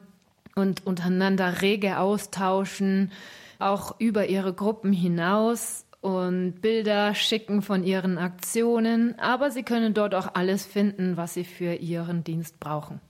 und 0.56 0.88
untereinander 0.88 1.62
rege 1.62 2.00
austauschen, 2.00 3.12
auch 3.60 4.00
über 4.00 4.30
ihre 4.30 4.54
Gruppen 4.54 4.94
hinaus 4.94 5.86
und 6.02 6.62
Bilder 6.62 7.14
schicken 7.14 7.62
von 7.62 7.84
ihren 7.84 8.18
Aktionen, 8.18 9.20
aber 9.20 9.52
sie 9.52 9.64
können 9.64 9.94
dort 9.94 10.16
auch 10.16 10.34
alles 10.34 10.66
finden, 10.66 11.18
was 11.18 11.34
sie 11.34 11.44
für 11.44 11.74
ihren 11.76 12.24
Dienst 12.24 12.60
brauchen. 12.60 13.02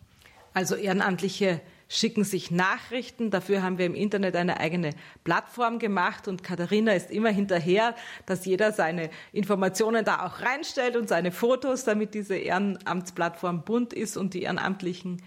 Also 0.53 0.75
Ehrenamtliche 0.75 1.61
schicken 1.87 2.23
sich 2.23 2.51
Nachrichten. 2.51 3.31
Dafür 3.31 3.61
haben 3.61 3.77
wir 3.77 3.85
im 3.85 3.95
Internet 3.95 4.35
eine 4.35 4.59
eigene 4.59 4.91
Plattform 5.23 5.79
gemacht 5.79 6.27
und 6.27 6.43
Katharina 6.43 6.93
ist 6.93 7.11
immer 7.11 7.29
hinterher, 7.29 7.95
dass 8.25 8.45
jeder 8.45 8.71
seine 8.71 9.09
Informationen 9.31 10.05
da 10.05 10.25
auch 10.25 10.41
reinstellt 10.41 10.95
und 10.95 11.09
seine 11.09 11.31
Fotos, 11.31 11.83
damit 11.83 12.13
diese 12.13 12.37
Ehrenamtsplattform 12.37 13.63
bunt 13.63 13.93
ist 13.93 14.17
und 14.17 14.33
die 14.33 14.43
Ehrenamtlichen 14.43 15.21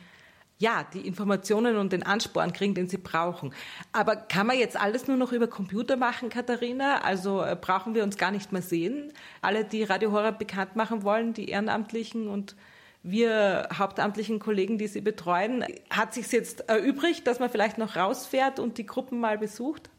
ja, 0.62 0.86
die 0.94 1.04
Informationen 1.06 1.76
und 1.76 1.92
den 1.92 2.04
Ansporn 2.04 2.52
kriegen, 2.52 2.74
den 2.74 2.88
sie 2.88 2.96
brauchen. 2.96 3.52
Aber 3.90 4.14
kann 4.14 4.46
man 4.46 4.56
jetzt 4.56 4.80
alles 4.80 5.08
nur 5.08 5.16
noch 5.16 5.32
über 5.32 5.48
Computer 5.48 5.96
machen, 5.96 6.28
Katharina? 6.28 7.00
Also 7.02 7.42
äh, 7.42 7.56
brauchen 7.60 7.96
wir 7.96 8.04
uns 8.04 8.16
gar 8.16 8.30
nicht 8.30 8.52
mehr 8.52 8.62
sehen? 8.62 9.12
Alle, 9.40 9.64
die 9.64 9.82
Radio 9.82 10.12
Horror 10.12 10.30
bekannt 10.30 10.76
machen 10.76 11.02
wollen, 11.02 11.34
die 11.34 11.48
Ehrenamtlichen 11.48 12.28
und 12.28 12.54
wir 13.02 13.68
hauptamtlichen 13.76 14.38
Kollegen, 14.38 14.78
die 14.78 14.86
sie 14.86 15.00
betreuen, 15.00 15.64
hat 15.90 16.14
sich 16.14 16.30
jetzt 16.30 16.68
erübrigt, 16.68 17.26
dass 17.26 17.40
man 17.40 17.50
vielleicht 17.50 17.78
noch 17.78 17.96
rausfährt 17.96 18.60
und 18.60 18.78
die 18.78 18.86
Gruppen 18.86 19.18
mal 19.18 19.38
besucht? 19.38 19.90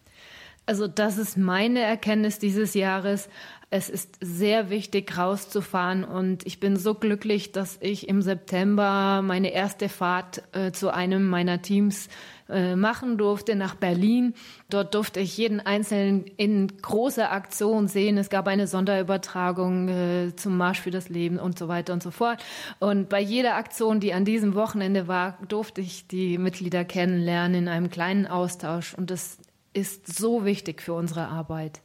Also 0.65 0.87
das 0.87 1.17
ist 1.17 1.35
meine 1.35 1.81
Erkenntnis 1.81 2.39
dieses 2.39 2.73
Jahres. 2.73 3.27
Es 3.75 3.89
ist 3.89 4.19
sehr 4.21 4.69
wichtig, 4.69 5.17
rauszufahren 5.17 6.03
und 6.03 6.45
ich 6.45 6.59
bin 6.59 6.75
so 6.75 6.93
glücklich, 6.93 7.53
dass 7.53 7.79
ich 7.81 8.07
im 8.07 8.21
September 8.21 9.23
meine 9.23 9.51
erste 9.51 9.89
Fahrt 9.89 10.43
äh, 10.51 10.71
zu 10.71 10.93
einem 10.93 11.27
meiner 11.27 11.59
Teams 11.63 12.07
äh, 12.49 12.75
machen 12.75 13.17
durfte 13.17 13.55
nach 13.55 13.73
Berlin. 13.73 14.35
Dort 14.69 14.93
durfte 14.93 15.21
ich 15.21 15.35
jeden 15.37 15.59
Einzelnen 15.59 16.25
in 16.37 16.67
großer 16.83 17.31
Aktion 17.31 17.87
sehen. 17.87 18.19
Es 18.19 18.29
gab 18.29 18.47
eine 18.47 18.67
Sonderübertragung 18.67 19.89
äh, 19.89 20.35
zum 20.35 20.55
Marsch 20.55 20.81
für 20.81 20.91
das 20.91 21.09
Leben 21.09 21.39
und 21.39 21.57
so 21.57 21.67
weiter 21.67 21.93
und 21.93 22.03
so 22.03 22.11
fort. 22.11 22.43
Und 22.77 23.09
bei 23.09 23.21
jeder 23.21 23.55
Aktion, 23.55 23.99
die 23.99 24.13
an 24.13 24.23
diesem 24.23 24.53
Wochenende 24.53 25.07
war, 25.07 25.39
durfte 25.47 25.81
ich 25.81 26.07
die 26.07 26.37
Mitglieder 26.37 26.85
kennenlernen 26.85 27.63
in 27.63 27.67
einem 27.67 27.89
kleinen 27.89 28.27
Austausch. 28.27 28.93
Und 28.93 29.09
das 29.09 29.39
ist 29.73 30.15
so 30.15 30.45
wichtig 30.45 30.79
für 30.83 30.93
unsere 30.93 31.27
Arbeit. 31.27 31.81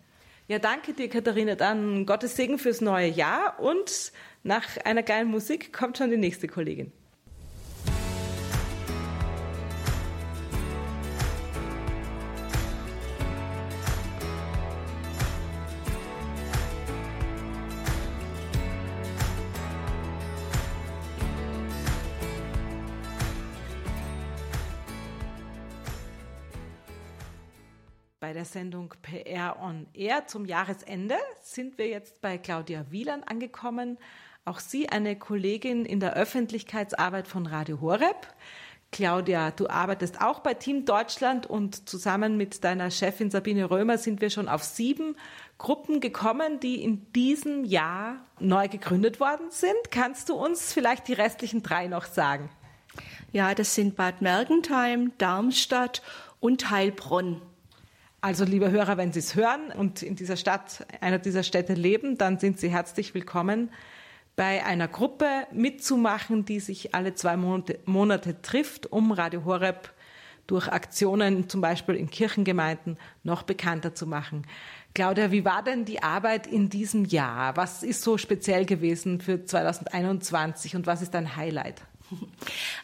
Ja, 0.49 0.59
danke 0.59 0.95
dir, 0.95 1.11
Katharina. 1.11 1.57
Dann 1.57 2.07
Gottes 2.07 2.35
Segen 2.35 2.59
fürs 2.59 2.81
neue 2.81 3.07
Jahr 3.07 3.61
und 3.61 4.13
nach 4.43 4.79
einer 4.85 5.03
geilen 5.03 5.29
Musik 5.29 5.75
kommt 5.75 5.99
schon 5.99 6.11
die 6.11 6.17
nächste 6.17 6.49
Kollegin. 6.49 6.91
Sendung 28.53 28.95
PR 29.03 29.57
on 29.63 29.87
Air 29.95 30.27
zum 30.27 30.45
Jahresende 30.45 31.17
sind 31.43 31.79
wir 31.79 31.89
jetzt 31.89 32.21
bei 32.21 32.39
Claudia 32.39 32.87
Wieland 32.91 33.29
angekommen. 33.31 33.99
Auch 34.45 34.59
sie 34.61 34.89
eine 34.89 35.17
Kollegin 35.17 35.85
in 35.85 36.01
der 36.01 36.15
Öffentlichkeitsarbeit 36.15 37.29
von 37.29 37.47
Radio 37.47 37.81
Horeb. 37.81 38.27
Claudia, 38.91 39.51
du 39.51 39.69
arbeitest 39.69 40.23
auch 40.23 40.41
bei 40.41 40.55
Team 40.55 40.87
Deutschland 40.87 41.47
und 41.47 41.89
zusammen 41.89 42.39
mit 42.39 42.65
deiner 42.65 42.91
Chefin 42.91 43.31
Sabine 43.31 43.71
Römer 43.71 43.99
sind 43.99 44.23
wir 44.23 44.31
schon 44.31 44.49
auf 44.49 44.65
sieben 44.65 45.17
Gruppen 45.59 46.01
gekommen, 46.01 46.59
die 46.61 46.83
in 46.83 47.13
diesem 47.13 47.65
Jahr 47.65 48.17
neu 48.41 48.69
gegründet 48.69 49.21
worden 49.21 49.51
sind. 49.51 49.91
Kannst 49.91 50.31
du 50.31 50.35
uns 50.35 50.73
vielleicht 50.73 51.07
die 51.09 51.13
restlichen 51.13 51.63
drei 51.63 51.87
noch 51.87 52.07
sagen? 52.07 52.49
Ja, 53.31 53.55
das 53.55 53.75
sind 53.75 53.95
Bad 53.97 54.23
Mergentheim, 54.23 55.13
Darmstadt 55.19 56.03
und 56.41 56.71
Heilbronn. 56.71 57.43
Also, 58.21 58.45
liebe 58.45 58.73
Hörer, 58.73 58.97
wenn 58.97 59.13
Sie 59.13 59.21
es 59.21 59.37
hören 59.37 59.71
und 59.71 60.03
in 60.03 60.17
dieser 60.17 60.37
Stadt, 60.37 60.85
einer 61.01 61.21
dieser 61.21 61.45
Städte 61.45 61.75
leben, 61.75 62.19
dann 62.19 62.41
sind 62.41 62.59
Sie 62.59 62.69
herzlich 62.69 63.15
willkommen, 63.15 63.71
bei 64.35 64.65
einer 64.65 64.89
Gruppe 64.89 65.47
mitzumachen, 65.53 66.45
die 66.45 66.59
sich 66.59 66.97
alle 66.97 67.15
zwei 67.15 67.37
Monate, 67.37 67.79
Monate 67.85 68.43
trifft, 68.43 68.91
um 68.91 69.13
Radio 69.13 69.45
Horeb 69.45 69.93
durch 70.49 70.67
Aktionen, 70.67 71.49
zum 71.49 71.61
Beispiel 71.61 71.95
in 71.95 72.11
Kirchengemeinden, 72.11 72.99
noch 73.23 73.45
bekannter 73.45 73.95
zu 73.95 74.09
machen. 74.09 74.49
Claudia, 74.99 75.31
wie 75.31 75.45
war 75.45 75.63
denn 75.63 75.85
die 75.85 76.03
Arbeit 76.03 76.49
in 76.49 76.71
diesem 76.71 77.05
Jahr? 77.05 77.57
Was 77.57 77.85
ist 77.85 78.03
so 78.03 78.19
speziell 78.19 78.65
gewesen 78.65 79.21
für 79.21 79.45
2021 79.45 80.75
und 80.75 80.89
was 80.89 81.03
ist 81.03 81.15
dein 81.15 81.37
Highlight? 81.37 81.83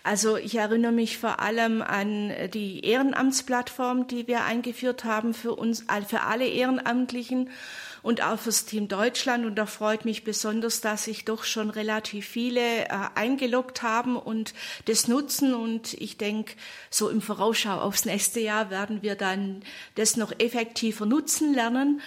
Also 0.05 0.37
ich 0.37 0.55
erinnere 0.55 0.93
mich 0.93 1.17
vor 1.17 1.41
allem 1.41 1.81
an 1.81 2.31
die 2.53 2.85
Ehrenamtsplattform, 2.85 4.07
die 4.07 4.29
wir 4.29 4.45
eingeführt 4.45 5.05
haben 5.05 5.33
für 5.33 5.55
uns, 5.55 5.87
für 6.07 6.21
alle 6.21 6.47
Ehrenamtlichen 6.47 7.49
und 8.05 8.23
auch 8.23 8.39
fürs 8.39 8.67
Team 8.67 8.87
Deutschland. 8.87 9.47
Und 9.47 9.57
da 9.57 9.65
freut 9.65 10.05
mich 10.05 10.25
besonders, 10.25 10.83
dass 10.83 11.05
sich 11.05 11.25
doch 11.25 11.43
schon 11.43 11.71
relativ 11.71 12.27
viele 12.29 12.85
äh, 12.85 12.89
eingeloggt 13.15 13.83
haben 13.83 14.17
und 14.17 14.53
das 14.85 15.09
nutzen. 15.09 15.55
Und 15.55 15.95
ich 15.95 16.19
denke, 16.19 16.55
so 16.91 17.09
im 17.09 17.23
Vorausschau 17.23 17.81
aufs 17.81 18.05
nächste 18.05 18.41
Jahr 18.41 18.69
werden 18.69 19.01
wir 19.01 19.17
dann 19.17 19.63
das 19.95 20.19
noch 20.19 20.33
effektiver 20.39 21.07
nutzen 21.07 21.55
lernen. 21.55 22.03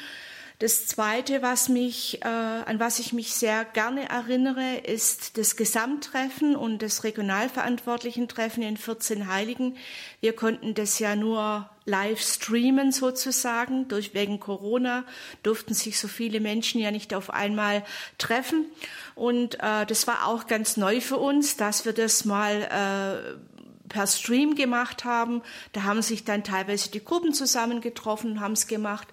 Das 0.60 0.86
Zweite, 0.86 1.42
was 1.42 1.68
mich, 1.68 2.22
äh, 2.24 2.28
an 2.28 2.80
was 2.80 3.00
ich 3.00 3.12
mich 3.12 3.34
sehr 3.34 3.66
gerne 3.66 4.08
erinnere, 4.08 4.78
ist 4.78 5.40
das 5.40 5.56
Gesamttreffen 5.56 6.56
und 6.56 6.84
das 6.84 7.04
regionalverantwortlichen 7.04 8.28
Treffen 8.28 8.62
in 8.62 8.78
14 8.78 9.28
Heiligen. 9.28 9.78
Wir 10.20 10.36
konnten 10.36 10.76
das 10.76 11.00
ja 11.00 11.16
nur 11.16 11.68
live 11.88 12.22
streamen 12.22 12.92
sozusagen. 12.92 13.88
Durch 13.88 14.14
wegen 14.14 14.40
Corona 14.40 15.04
durften 15.42 15.74
sich 15.74 15.98
so 15.98 16.08
viele 16.08 16.40
Menschen 16.40 16.80
ja 16.80 16.92
nicht 16.92 17.14
auf 17.14 17.32
einmal 17.32 17.84
treffen. 18.18 18.66
Und 19.16 19.56
äh, 19.56 19.86
das 19.88 20.06
war 20.06 20.28
auch 20.28 20.46
ganz 20.46 20.78
neu 20.78 21.02
für 21.02 21.18
uns, 21.18 21.58
dass 21.58 21.86
wir 21.86 21.94
das 21.94 22.26
mal 22.26 22.62
äh, 22.62 23.88
per 23.90 24.06
Stream 24.06 24.56
gemacht 24.56 25.06
haben. 25.06 25.42
Da 25.72 25.84
haben 25.84 26.02
sich 26.02 26.26
dann 26.26 26.44
teilweise 26.44 26.92
die 26.92 27.04
Gruppen 27.04 27.34
zusammengetroffen 27.34 28.34
und 28.34 28.40
haben 28.42 28.54
es 28.54 28.68
gemacht. 28.68 29.08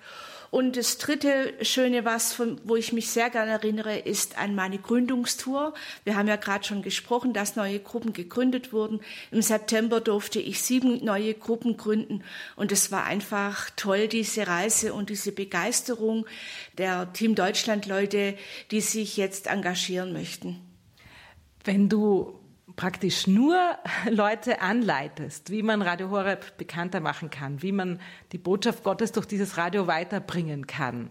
Und 0.55 0.77
das 0.77 0.99
dritte 0.99 1.53
Schöne, 1.63 2.05
was 2.05 2.33
von, 2.33 2.61
wo 2.63 2.77
ich 2.77 2.93
mich 2.93 3.11
sehr 3.11 3.29
gerne 3.29 3.51
erinnere, 3.51 3.99
ist 3.99 4.39
an 4.39 4.55
meine 4.55 4.79
Gründungstour. 4.79 5.75
Wir 6.05 6.15
haben 6.15 6.29
ja 6.29 6.37
gerade 6.37 6.63
schon 6.63 6.81
gesprochen, 6.81 7.33
dass 7.33 7.57
neue 7.57 7.81
Gruppen 7.81 8.13
gegründet 8.13 8.73
wurden. 8.73 9.01
Im 9.33 9.43
September 9.43 10.01
durfte 10.01 10.39
ich 10.39 10.63
sieben 10.63 11.05
neue 11.05 11.35
Gruppen 11.35 11.77
gründen. 11.77 12.23
Und 12.55 12.71
es 12.71 12.93
war 12.93 13.03
einfach 13.03 13.69
toll, 13.75 14.07
diese 14.07 14.47
Reise 14.47 14.95
und 14.95 15.11
diese 15.11 15.33
Begeisterung 15.33 16.25
der 16.79 17.13
Team 17.13 17.35
Deutschland 17.35 17.87
Leute, 17.87 18.37
die 18.71 18.81
sich 18.81 19.17
jetzt 19.17 19.49
engagieren 19.49 20.13
möchten. 20.13 20.61
Wenn 21.65 21.89
du 21.89 22.39
praktisch 22.77 23.27
nur 23.27 23.57
Leute 24.11 24.61
anleitest, 24.61 25.51
wie 25.51 25.63
man 25.63 25.83
Radio 25.83 26.11
Horeb 26.11 26.57
bekannter 26.57 27.01
machen 27.01 27.31
kann, 27.31 27.63
wie 27.63 27.73
man 27.73 28.01
die 28.33 28.39
Botschaft 28.39 28.85
Gottes 28.85 29.13
durch 29.13 29.27
dieses 29.27 29.57
Radio 29.57 29.87
weiterbringen 29.87 30.67
kann. 30.67 31.11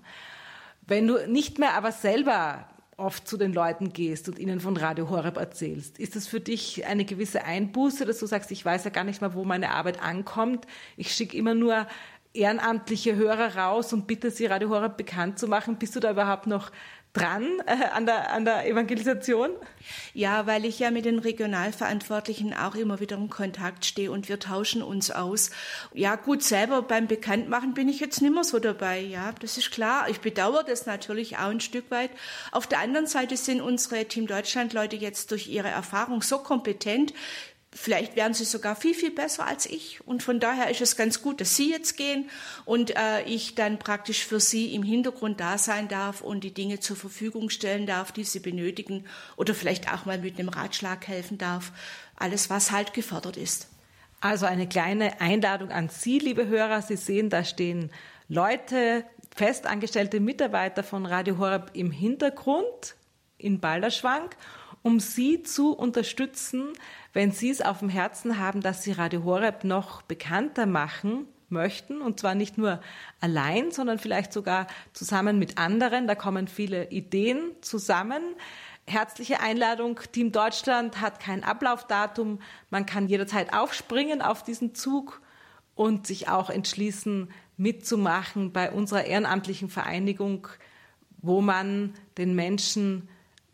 Wenn 0.86 1.08
du 1.08 1.28
nicht 1.28 1.60
mehr 1.60 1.76
aber 1.76 1.92
selber 1.92 2.68
oft 2.98 3.28
zu 3.28 3.38
den 3.38 3.54
Leuten 3.54 3.92
gehst 3.94 4.28
und 4.28 4.38
ihnen 4.38 4.60
von 4.60 4.78
Radio 4.78 5.10
Horeb 5.10 5.38
erzählst, 5.38 5.98
ist 5.98 6.16
das 6.16 6.28
für 6.28 6.40
dich 6.40 6.86
eine 6.86 7.06
gewisse 7.06 7.44
Einbuße, 7.44 8.06
dass 8.06 8.20
du 8.20 8.26
sagst, 8.26 8.52
ich 8.52 8.64
weiß 8.64 8.84
ja 8.84 8.92
gar 8.92 9.04
nicht 9.04 9.22
mal, 9.22 9.34
wo 9.34 9.44
meine 9.44 9.72
Arbeit 9.72 10.02
ankommt. 10.02 10.68
Ich 10.98 11.14
schicke 11.14 11.38
immer 11.38 11.54
nur 11.54 11.88
ehrenamtliche 12.34 13.16
Hörer 13.16 13.56
raus 13.56 13.94
und 13.94 14.08
bitte 14.08 14.32
sie 14.32 14.46
Radio 14.46 14.70
Horeb 14.70 14.98
bekannt 14.98 15.40
zu 15.40 15.48
machen. 15.48 15.78
Bist 15.78 15.96
du 15.96 16.00
da 16.00 16.12
überhaupt 16.12 16.48
noch 16.48 16.72
dran 17.14 17.48
äh, 17.68 17.86
an, 17.94 18.06
der, 18.06 18.32
an 18.32 18.44
der 18.44 18.68
Evangelisation? 18.68 19.52
Ja, 20.14 20.48
weil 20.48 20.66
ich 20.66 20.80
ja 20.80 20.90
mit 20.92 21.06
den 21.06 21.20
Regionalverantwortlichen 21.20 22.54
auch 22.54 22.76
immer 22.76 23.00
wieder 23.00 23.16
im 23.16 23.30
Kontakt 23.30 23.86
stehe 23.86 24.12
und 24.12 24.30
wir 24.30 24.40
tauschen 24.40 24.82
uns 24.82 25.12
aus. 25.12 25.52
Ja, 25.94 26.16
gut, 26.16 26.44
selber 26.44 26.82
beim 26.82 27.08
Bekanntmachen 27.08 27.74
bin 27.74 27.88
ich 27.88 28.00
jetzt 28.00 28.22
nicht 28.22 28.34
mehr 28.34 28.44
so 28.44 28.60
dabei. 28.60 29.00
Ja, 29.00 29.32
das 29.40 29.58
ist 29.58 29.72
klar. 29.72 30.10
Ich 30.10 30.22
bedauere 30.22 30.64
das 30.64 30.86
natürlich 30.86 31.38
auch 31.38 31.50
ein 31.50 31.60
Stück 31.60 31.92
weit. 31.92 32.12
Auf 32.52 32.66
der 32.66 32.80
anderen 32.80 33.08
Seite 33.08 33.38
sind 33.38 33.62
unsere 33.62 34.06
Team 34.06 34.26
Deutschland 34.26 34.74
Leute 34.74 34.96
jetzt 34.96 35.32
durch 35.32 35.48
ihre 35.48 35.70
Erfahrung 35.70 36.22
so 36.22 36.40
kompetent, 36.40 37.14
Vielleicht 37.76 38.16
wären 38.16 38.36
sie 38.36 38.46
sogar 38.46 38.76
viel, 38.76 38.94
viel 38.94 39.10
besser 39.10 39.48
als 39.48 39.66
ich. 39.66 40.06
Und 40.06 40.22
von 40.22 40.40
daher 40.40 40.70
ist 40.70 40.82
es 40.82 40.96
ganz 40.96 41.22
gut, 41.22 41.42
dass 41.42 41.56
Sie 41.56 41.72
jetzt 41.72 41.98
gehen 41.98 42.30
und 42.66 42.96
äh, 42.96 43.24
ich 43.26 43.56
dann 43.56 43.80
praktisch 43.80 44.26
für 44.26 44.40
Sie 44.40 44.76
im 44.76 44.84
Hintergrund 44.84 45.40
da 45.40 45.58
sein 45.58 45.88
darf 45.88 46.22
und 46.22 46.44
die 46.44 46.54
Dinge 46.54 46.80
zur 46.80 46.96
Verfügung 46.96 47.50
stellen 47.50 47.88
darf, 47.88 48.12
die 48.12 48.26
Sie 48.26 48.40
benötigen 48.40 49.06
oder 49.38 49.56
vielleicht 49.56 49.92
auch 49.92 50.06
mal 50.06 50.20
mit 50.20 50.38
einem 50.38 50.50
Ratschlag 50.50 51.08
helfen 51.08 51.40
darf. 51.40 51.72
Alles, 52.16 52.52
was 52.52 52.72
halt 52.72 52.94
gefordert 52.94 53.38
ist. 53.38 53.68
Also 54.22 54.46
eine 54.46 54.68
kleine 54.68 55.20
Einladung 55.20 55.72
an 55.72 55.90
Sie, 55.90 56.20
liebe 56.20 56.48
Hörer. 56.48 56.84
Sie 56.84 56.96
sehen, 56.96 57.32
da 57.32 57.44
stehen 57.44 57.92
Leute, 58.30 59.04
festangestellte 59.36 60.20
Mitarbeiter 60.20 60.84
von 60.84 61.08
Radio 61.08 61.40
Horeb 61.40 61.72
im 61.74 61.90
Hintergrund 61.90 62.96
in 63.40 63.60
Balderschwank 63.60 64.38
um 64.84 65.00
Sie 65.00 65.42
zu 65.44 65.72
unterstützen, 65.74 66.74
wenn 67.14 67.32
Sie 67.32 67.50
es 67.50 67.62
auf 67.62 67.80
dem 67.80 67.90
Herzen 67.90 68.40
haben, 68.40 68.62
dass 68.62 68.84
Sie 68.84 68.92
Radio 68.92 69.24
Horeb 69.24 69.64
noch 69.64 70.02
bekannter 70.02 70.66
machen 70.66 71.28
möchten. 71.50 72.02
Und 72.02 72.20
zwar 72.20 72.36
nicht 72.36 72.58
nur 72.58 72.82
allein, 73.22 73.72
sondern 73.72 74.00
vielleicht 74.00 74.34
sogar 74.34 74.68
zusammen 74.92 75.40
mit 75.40 75.58
anderen. 75.58 76.08
Da 76.08 76.16
kommen 76.16 76.48
viele 76.48 76.90
Ideen 76.90 77.52
zusammen. 77.62 78.22
Herzliche 78.86 79.40
Einladung. 79.40 80.00
Team 80.12 80.34
Deutschland 80.34 81.00
hat 81.00 81.22
kein 81.22 81.44
Ablaufdatum. 81.44 82.40
Man 82.70 82.86
kann 82.86 83.08
jederzeit 83.08 83.54
aufspringen 83.54 84.22
auf 84.22 84.44
diesen 84.44 84.76
Zug 84.76 85.22
und 85.76 86.06
sich 86.06 86.28
auch 86.28 86.50
entschließen, 86.50 87.32
mitzumachen 87.56 88.52
bei 88.52 88.72
unserer 88.72 89.06
ehrenamtlichen 89.06 89.70
Vereinigung, 89.70 90.48
wo 91.22 91.40
man 91.40 91.94
den 92.18 92.36
Menschen 92.36 93.08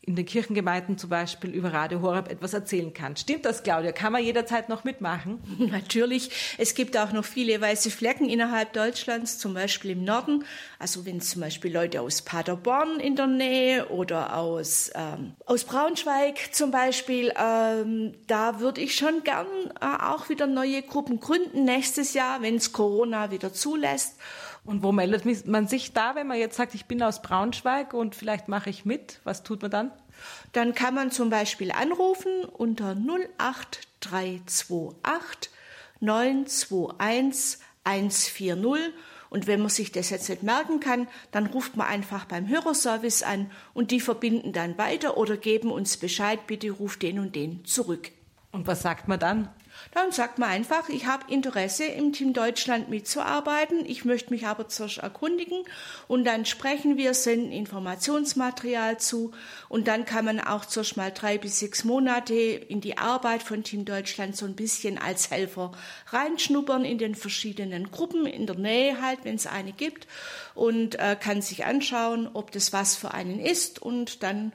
in 0.10 0.16
den 0.16 0.26
Kirchengemeinden 0.26 0.98
zum 0.98 1.12
Beispiel 1.12 1.52
über 1.52 1.72
Radio 1.72 2.02
Horeb 2.02 2.32
etwas 2.32 2.56
erzählen 2.56 2.92
kann. 2.96 3.16
Stimmt 3.16 3.46
das, 3.46 3.62
Claudia? 3.62 3.92
Kann 3.92 4.12
man 4.12 4.24
jederzeit 4.24 4.68
noch 4.68 4.84
mitmachen? 4.84 5.40
Natürlich. 5.60 6.56
Es 6.58 6.74
gibt 6.74 6.98
auch 6.98 7.12
noch 7.12 7.24
viele 7.24 7.62
weiße 7.62 7.92
Flecken 7.92 8.28
innerhalb 8.28 8.74
Deutschlands, 8.74 9.38
zum 9.38 9.54
Beispiel 9.54 9.92
im 9.92 10.04
Norden. 10.04 10.46
Also 10.80 11.06
wenn 11.06 11.22
zum 11.22 11.42
Beispiel 11.42 11.72
Leute 11.72 12.02
aus 12.02 12.24
Paderborn 12.24 13.00
in 13.00 13.16
der 13.16 13.28
Nähe 13.28 13.90
oder 13.90 14.36
aus, 14.36 14.90
ähm, 14.96 15.34
aus 15.46 15.64
Braunschweig 15.64 16.56
zum 16.56 16.72
Beispiel, 16.72 17.32
ähm, 17.40 18.16
da 18.26 18.60
würde 18.60 18.82
ich 18.82 18.96
schon 18.96 19.24
gern 19.24 19.46
äh, 19.80 20.04
auch 20.04 20.28
wieder 20.30 20.48
neue 20.48 20.82
Gruppen 20.82 21.20
gründen 21.20 21.66
nächstes 21.66 22.16
Jahr, 22.16 22.42
wenn 22.42 22.56
es 22.56 22.74
Corona 22.74 23.30
wieder 23.30 23.54
zulässt. 23.54 24.16
Und 24.66 24.84
wo 24.84 24.92
meldet 24.92 25.48
man 25.48 25.68
sich 25.68 25.94
da, 25.94 26.16
wenn 26.16 26.28
man 26.28 26.38
jetzt 26.38 26.58
sagt, 26.58 26.76
ich 26.76 26.86
bin 26.86 27.02
aus 27.02 27.22
Braunschweig 27.22 27.94
und 27.94 28.16
vielleicht 28.16 28.48
mache 28.48 28.70
ich 28.70 28.86
mit? 28.86 29.20
Was 29.24 29.44
tut 29.44 29.62
man 29.62 29.72
dann? 29.72 29.92
Dann 30.52 30.76
kann 30.76 30.94
man 30.94 31.12
zum 31.12 31.30
Beispiel 31.30 31.72
anrufen 31.72 32.44
unter 32.46 32.96
08328 33.38 35.52
921 36.02 37.60
140 37.84 38.94
und 39.30 39.48
wenn 39.48 39.60
man 39.60 39.70
sich 39.70 39.92
das 39.92 40.10
jetzt 40.10 40.30
nicht 40.30 40.44
merken 40.44 40.80
kann, 40.80 41.08
dann 41.32 41.48
ruft 41.48 41.78
man 41.78 41.88
einfach 41.88 42.26
beim 42.26 42.48
Hörerservice 42.48 43.24
an 43.24 43.52
und 43.74 43.92
die 43.92 44.00
verbinden 44.00 44.54
dann 44.54 44.78
weiter 44.78 45.18
oder 45.18 45.38
geben 45.38 45.72
uns 45.72 45.98
Bescheid, 45.98 46.48
bitte 46.48 46.72
ruft 46.72 47.04
den 47.04 47.20
und 47.20 47.36
den 47.36 47.64
zurück. 47.66 48.12
Und 48.52 48.66
was 48.66 48.82
sagt 48.82 49.08
man 49.08 49.20
dann? 49.20 49.50
Dann 49.94 50.12
sagt 50.12 50.40
man 50.40 50.50
einfach, 50.50 50.90
ich 50.90 51.06
habe 51.06 51.32
Interesse, 51.32 51.86
im 51.86 52.14
Team 52.14 52.34
Deutschland 52.34 52.90
mitzuarbeiten. 52.90 53.86
Ich 53.86 54.06
möchte 54.06 54.32
mich 54.32 54.46
aber 54.46 54.68
zuerst 54.68 55.00
erkundigen. 55.00 55.64
Und 56.08 56.26
dann 56.26 56.46
sprechen 56.46 56.98
wir, 56.98 57.14
senden 57.14 57.52
Informationsmaterial 57.52 59.00
zu. 59.00 59.32
Und 59.68 59.88
dann 59.88 60.06
kann 60.06 60.26
man 60.26 60.40
auch 60.40 60.66
zuerst 60.66 60.98
mal 60.98 61.12
drei 61.12 61.38
bis 61.38 61.60
sechs 61.60 61.84
Monate 61.84 62.34
in 62.34 62.82
die 62.82 62.98
Arbeit 62.98 63.44
von 63.44 63.64
Team 63.64 63.86
Deutschland 63.86 64.36
so 64.36 64.46
ein 64.46 64.56
bisschen 64.56 64.98
als 64.98 65.32
Helfer 65.32 65.72
reinschnuppern 66.08 66.86
in 66.86 66.98
den 66.98 67.16
verschiedenen 67.16 67.92
Gruppen, 67.92 68.26
in 68.26 68.46
der 68.46 68.58
Nähe 68.58 69.02
halt, 69.02 69.20
wenn 69.24 69.36
es 69.36 69.48
eine 69.48 69.72
gibt. 69.72 70.08
Und 70.56 70.96
äh, 71.00 71.18
kann 71.20 71.42
sich 71.42 71.66
anschauen, 71.66 72.30
ob 72.34 72.52
das 72.52 72.74
was 72.74 72.96
für 72.96 73.14
einen 73.14 73.40
ist. 73.40 73.82
Und 73.82 74.24
dann 74.24 74.52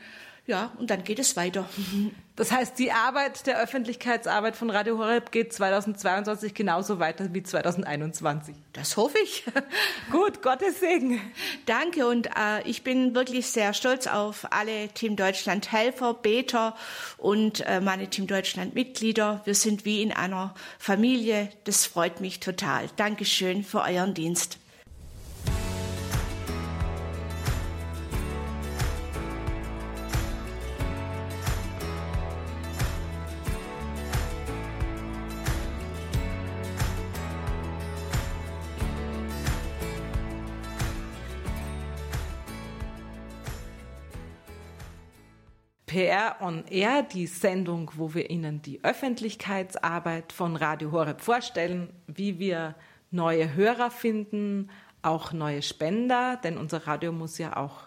ja, 0.47 0.73
und 0.79 0.91
dann 0.91 1.05
geht 1.05 1.19
es 1.19 1.37
weiter. 1.37 1.69
Das 2.37 2.51
heißt, 2.51 2.81
die 2.81 2.91
Arbeit 2.91 3.47
der 3.47 3.63
Öffentlichkeitsarbeit 3.63 4.57
von 4.57 4.69
Radio 4.69 4.99
Horeb 4.99 5.31
geht 5.31 5.53
2022 5.53 6.53
genauso 6.53 6.99
weiter 6.99 7.33
wie 7.33 7.45
2021. 7.45 8.57
Das 8.73 8.97
hoffe 8.97 9.17
ich. 9.23 9.45
Gut, 10.11 10.43
Gottes 10.43 10.81
Segen. 10.81 11.21
Danke 11.67 12.09
und 12.09 12.27
äh, 12.27 12.61
ich 12.65 12.83
bin 12.83 13.15
wirklich 13.15 13.47
sehr 13.47 13.73
stolz 13.73 14.09
auf 14.09 14.49
alle 14.51 14.89
Team 14.89 15.15
Deutschland 15.15 15.71
Helfer, 15.71 16.13
Beter 16.13 16.75
und 17.19 17.61
äh, 17.69 17.81
meine 17.81 18.11
Team 18.11 18.27
Deutschland 18.27 18.75
Mitglieder. 18.75 19.41
Wir 19.45 19.55
sind 19.55 19.85
wie 19.85 20.03
in 20.03 20.11
einer 20.11 20.57
Familie. 20.81 21.51
Das 21.63 21.87
freut 21.87 22.21
mich 22.21 22.41
total. 22.41 22.89
Dankeschön 22.97 23.63
für 23.63 23.83
euren 23.83 24.13
Dienst. 24.13 24.59
PR 45.95 46.35
on 46.41 46.65
Air, 46.71 47.05
die 47.05 47.29
Sendung, 47.29 47.89
wo 47.95 48.15
wir 48.15 48.29
Ihnen 48.29 48.61
die 48.61 48.83
Öffentlichkeitsarbeit 48.83 50.33
von 50.33 50.57
Radio 50.57 50.91
Horeb 50.91 51.21
vorstellen, 51.21 51.89
wie 52.09 52.41
wir 52.41 52.75
neue 53.13 53.55
Hörer 53.55 53.93
finden, 53.93 54.71
auch 55.03 55.33
neue 55.33 55.63
Spender, 55.63 56.41
denn 56.43 56.59
unser 56.59 56.89
Radio 56.89 57.13
muss 57.13 57.39
ja 57.39 57.57
auch 57.57 57.83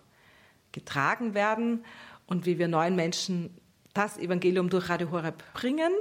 getragen 0.71 1.33
werden 1.33 1.83
und 2.27 2.45
wie 2.45 2.57
wir 2.57 2.69
neuen 2.69 2.95
Menschen 2.95 3.53
das 3.93 4.17
Evangelium 4.17 4.69
durch 4.69 4.87
Radio 4.87 5.11
Horeb 5.11 5.43
bringen. 5.53 5.91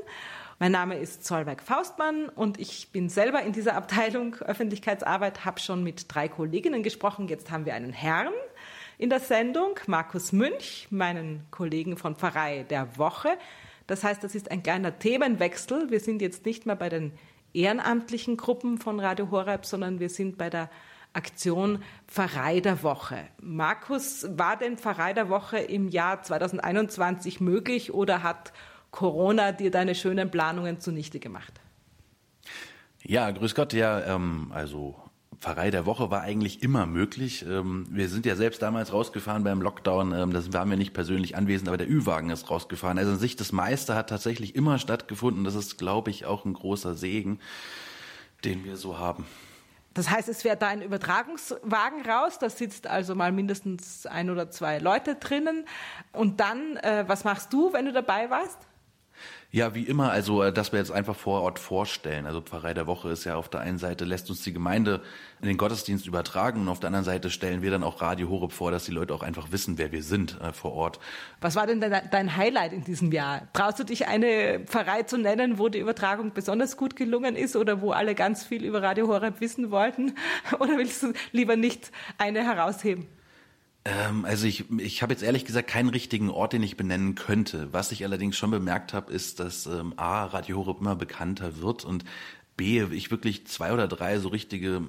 Mein 0.60 0.70
Name 0.70 0.96
ist 0.98 1.24
Zollberg 1.24 1.60
Faustmann 1.60 2.28
und 2.28 2.60
ich 2.60 2.92
bin 2.92 3.08
selber 3.08 3.42
in 3.42 3.52
dieser 3.52 3.74
Abteilung 3.74 4.36
Öffentlichkeitsarbeit, 4.36 5.44
habe 5.44 5.58
schon 5.58 5.82
mit 5.82 6.06
drei 6.06 6.28
Kolleginnen 6.28 6.84
gesprochen. 6.84 7.26
Jetzt 7.26 7.50
haben 7.50 7.66
wir 7.66 7.74
einen 7.74 7.92
Herrn 7.92 8.32
in 8.98 9.10
der 9.10 9.20
Sendung, 9.20 9.78
Markus 9.86 10.32
Münch, 10.32 10.88
meinen 10.90 11.46
Kollegen 11.50 11.96
von 11.96 12.16
Pfarrei 12.16 12.64
der 12.64 12.98
Woche. 12.98 13.36
Das 13.86 14.02
heißt, 14.02 14.24
das 14.24 14.34
ist 14.34 14.50
ein 14.50 14.62
kleiner 14.62 14.98
Themenwechsel. 14.98 15.90
Wir 15.90 16.00
sind 16.00 16.22
jetzt 16.22 16.46
nicht 16.46 16.66
mehr 16.66 16.76
bei 16.76 16.88
den 16.88 17.12
ehrenamtlichen 17.52 18.36
Gruppen 18.36 18.78
von 18.78 19.00
Radio 19.00 19.30
Horeb, 19.30 19.66
sondern 19.66 20.00
wir 20.00 20.08
sind 20.08 20.38
bei 20.38 20.50
der 20.50 20.70
Aktion 21.12 21.82
Pfarrei 22.08 22.60
der 22.60 22.82
Woche. 22.82 23.18
Markus, 23.40 24.26
war 24.30 24.56
denn 24.56 24.76
Pfarrei 24.76 25.14
der 25.14 25.28
Woche 25.28 25.58
im 25.58 25.88
Jahr 25.88 26.22
2021 26.22 27.40
möglich 27.40 27.94
oder 27.94 28.22
hat 28.22 28.52
Corona 28.90 29.52
dir 29.52 29.70
deine 29.70 29.94
schönen 29.94 30.30
Planungen 30.30 30.80
zunichte 30.80 31.18
gemacht? 31.18 31.60
Ja, 33.02 33.30
grüß 33.30 33.54
Gott, 33.54 33.72
ja, 33.72 34.02
ähm, 34.04 34.50
also 34.52 34.96
Pfarrei 35.38 35.70
der 35.70 35.86
Woche 35.86 36.10
war 36.10 36.22
eigentlich 36.22 36.62
immer 36.62 36.86
möglich. 36.86 37.44
Ähm, 37.48 37.86
wir 37.90 38.08
sind 38.08 38.26
ja 38.26 38.36
selbst 38.36 38.62
damals 38.62 38.92
rausgefahren 38.92 39.44
beim 39.44 39.60
Lockdown. 39.60 40.12
Ähm, 40.12 40.32
das 40.32 40.52
waren 40.52 40.70
wir 40.70 40.76
nicht 40.76 40.94
persönlich 40.94 41.36
anwesend, 41.36 41.68
aber 41.68 41.76
der 41.76 41.88
Ü-Wagen 41.88 42.30
ist 42.30 42.50
rausgefahren. 42.50 42.98
Also 42.98 43.12
an 43.12 43.18
sich 43.18 43.36
das 43.36 43.52
meiste 43.52 43.94
hat 43.94 44.08
tatsächlich 44.08 44.54
immer 44.54 44.78
stattgefunden. 44.78 45.44
Das 45.44 45.54
ist, 45.54 45.78
glaube 45.78 46.10
ich, 46.10 46.26
auch 46.26 46.44
ein 46.44 46.54
großer 46.54 46.94
Segen, 46.94 47.38
den 48.44 48.64
wir 48.64 48.76
so 48.76 48.98
haben. 48.98 49.26
Das 49.94 50.10
heißt, 50.10 50.28
es 50.28 50.42
fährt 50.42 50.60
da 50.60 50.68
ein 50.68 50.82
Übertragungswagen 50.82 52.04
raus, 52.04 52.38
da 52.38 52.50
sitzt 52.50 52.86
also 52.86 53.14
mal 53.14 53.32
mindestens 53.32 54.04
ein 54.04 54.28
oder 54.28 54.50
zwei 54.50 54.78
Leute 54.78 55.14
drinnen. 55.14 55.64
Und 56.12 56.40
dann, 56.40 56.76
äh, 56.76 57.04
was 57.06 57.24
machst 57.24 57.50
du, 57.52 57.72
wenn 57.72 57.86
du 57.86 57.92
dabei 57.92 58.28
warst? 58.28 58.58
Ja, 59.56 59.74
wie 59.74 59.84
immer, 59.84 60.10
also 60.10 60.42
äh, 60.42 60.52
dass 60.52 60.72
wir 60.72 60.78
jetzt 60.80 60.92
einfach 60.92 61.16
vor 61.16 61.40
Ort 61.40 61.58
vorstellen. 61.58 62.26
Also 62.26 62.42
Pfarrei 62.42 62.74
der 62.74 62.86
Woche 62.86 63.08
ist 63.08 63.24
ja 63.24 63.36
auf 63.36 63.48
der 63.48 63.60
einen 63.60 63.78
Seite, 63.78 64.04
lässt 64.04 64.28
uns 64.28 64.42
die 64.42 64.52
Gemeinde 64.52 65.00
in 65.40 65.48
den 65.48 65.56
Gottesdienst 65.56 66.06
übertragen 66.06 66.60
und 66.60 66.68
auf 66.68 66.78
der 66.78 66.88
anderen 66.88 67.06
Seite 67.06 67.30
stellen 67.30 67.62
wir 67.62 67.70
dann 67.70 67.82
auch 67.82 68.02
Radio 68.02 68.28
Horeb 68.28 68.52
vor, 68.52 68.70
dass 68.70 68.84
die 68.84 68.92
Leute 68.92 69.14
auch 69.14 69.22
einfach 69.22 69.52
wissen, 69.52 69.78
wer 69.78 69.92
wir 69.92 70.02
sind 70.02 70.38
äh, 70.42 70.52
vor 70.52 70.74
Ort. 70.74 71.00
Was 71.40 71.56
war 71.56 71.66
denn 71.66 71.80
dein, 71.80 72.02
dein 72.10 72.36
Highlight 72.36 72.74
in 72.74 72.84
diesem 72.84 73.10
Jahr? 73.12 73.48
Traust 73.54 73.78
du 73.78 73.84
dich 73.84 74.08
eine 74.08 74.60
Pfarrei 74.66 75.04
zu 75.04 75.16
nennen, 75.16 75.58
wo 75.58 75.70
die 75.70 75.78
Übertragung 75.78 76.34
besonders 76.34 76.76
gut 76.76 76.94
gelungen 76.94 77.34
ist 77.34 77.56
oder 77.56 77.80
wo 77.80 77.92
alle 77.92 78.14
ganz 78.14 78.44
viel 78.44 78.62
über 78.62 78.82
Radio 78.82 79.08
Horeb 79.08 79.40
wissen 79.40 79.70
wollten? 79.70 80.16
Oder 80.58 80.76
willst 80.76 81.02
du 81.02 81.14
lieber 81.32 81.56
nicht 81.56 81.92
eine 82.18 82.44
herausheben? 82.44 83.06
Ähm, 83.86 84.24
also 84.24 84.46
ich, 84.46 84.64
ich 84.78 85.02
habe 85.02 85.12
jetzt 85.12 85.22
ehrlich 85.22 85.44
gesagt 85.44 85.68
keinen 85.68 85.88
richtigen 85.88 86.28
Ort, 86.28 86.52
den 86.52 86.62
ich 86.62 86.76
benennen 86.76 87.14
könnte. 87.14 87.68
Was 87.72 87.92
ich 87.92 88.04
allerdings 88.04 88.36
schon 88.36 88.50
bemerkt 88.50 88.92
habe, 88.92 89.12
ist, 89.12 89.38
dass 89.40 89.66
ähm, 89.66 89.94
A, 89.96 90.24
Radio 90.24 90.58
Horeb 90.58 90.80
immer 90.80 90.96
bekannter 90.96 91.60
wird 91.60 91.84
und 91.84 92.04
B, 92.56 92.82
ich 92.82 93.10
wirklich 93.10 93.46
zwei 93.46 93.72
oder 93.72 93.86
drei 93.86 94.18
so 94.18 94.28
richtige 94.28 94.82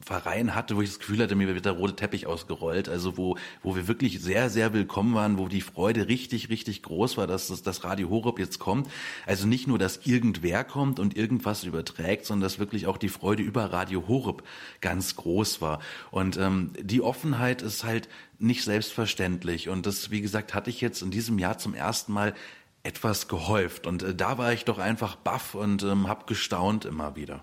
Verein 0.00 0.54
hatte, 0.54 0.76
wo 0.76 0.82
ich 0.82 0.88
das 0.88 0.98
Gefühl 0.98 1.22
hatte, 1.22 1.34
mir 1.34 1.52
wird 1.52 1.66
der 1.66 1.72
rote 1.72 1.94
Teppich 1.94 2.26
ausgerollt. 2.26 2.88
Also 2.88 3.16
wo, 3.16 3.36
wo 3.62 3.76
wir 3.76 3.86
wirklich 3.86 4.20
sehr, 4.20 4.48
sehr 4.48 4.72
willkommen 4.72 5.14
waren, 5.14 5.36
wo 5.36 5.48
die 5.48 5.60
Freude 5.60 6.08
richtig, 6.08 6.48
richtig 6.48 6.82
groß 6.82 7.16
war, 7.16 7.26
dass 7.26 7.48
das, 7.62 7.84
Radio 7.84 8.08
Horeb 8.08 8.38
jetzt 8.38 8.58
kommt. 8.58 8.88
Also 9.26 9.46
nicht 9.46 9.66
nur, 9.66 9.78
dass 9.78 10.06
irgendwer 10.06 10.64
kommt 10.64 10.98
und 10.98 11.16
irgendwas 11.16 11.64
überträgt, 11.64 12.26
sondern 12.26 12.44
dass 12.44 12.58
wirklich 12.58 12.86
auch 12.86 12.96
die 12.96 13.08
Freude 13.08 13.42
über 13.42 13.72
Radio 13.72 14.08
Horeb 14.08 14.42
ganz 14.80 15.16
groß 15.16 15.60
war. 15.60 15.80
Und 16.10 16.38
ähm, 16.38 16.72
die 16.80 17.02
Offenheit 17.02 17.60
ist 17.60 17.84
halt 17.84 18.08
nicht 18.40 18.64
selbstverständlich. 18.64 19.68
Und 19.68 19.86
das, 19.86 20.10
wie 20.10 20.20
gesagt, 20.20 20.54
hatte 20.54 20.70
ich 20.70 20.80
jetzt 20.80 21.02
in 21.02 21.10
diesem 21.10 21.38
Jahr 21.38 21.58
zum 21.58 21.74
ersten 21.74 22.12
Mal 22.12 22.34
etwas 22.82 23.28
gehäuft. 23.28 23.86
Und 23.86 24.02
äh, 24.02 24.14
da 24.14 24.38
war 24.38 24.52
ich 24.52 24.64
doch 24.64 24.78
einfach 24.78 25.16
baff 25.16 25.54
und 25.54 25.82
ähm, 25.82 26.08
habe 26.08 26.24
gestaunt 26.26 26.84
immer 26.84 27.16
wieder. 27.16 27.42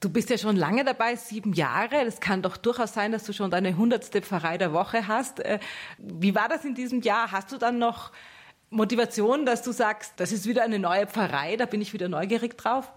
Du 0.00 0.10
bist 0.10 0.28
ja 0.28 0.36
schon 0.36 0.56
lange 0.56 0.84
dabei, 0.84 1.16
sieben 1.16 1.54
Jahre. 1.54 2.02
Es 2.02 2.20
kann 2.20 2.42
doch 2.42 2.56
durchaus 2.56 2.92
sein, 2.92 3.12
dass 3.12 3.24
du 3.24 3.32
schon 3.32 3.50
deine 3.50 3.76
hundertste 3.76 4.20
Pfarrei 4.20 4.58
der 4.58 4.72
Woche 4.72 5.06
hast. 5.06 5.40
Äh, 5.40 5.60
wie 5.98 6.34
war 6.34 6.48
das 6.48 6.64
in 6.64 6.74
diesem 6.74 7.00
Jahr? 7.00 7.30
Hast 7.30 7.52
du 7.52 7.58
dann 7.58 7.78
noch 7.78 8.12
Motivation, 8.70 9.46
dass 9.46 9.62
du 9.62 9.72
sagst, 9.72 10.14
das 10.16 10.32
ist 10.32 10.46
wieder 10.46 10.64
eine 10.64 10.78
neue 10.78 11.06
Pfarrei, 11.06 11.56
da 11.56 11.64
bin 11.64 11.80
ich 11.80 11.92
wieder 11.92 12.08
neugierig 12.08 12.58
drauf? 12.58 12.92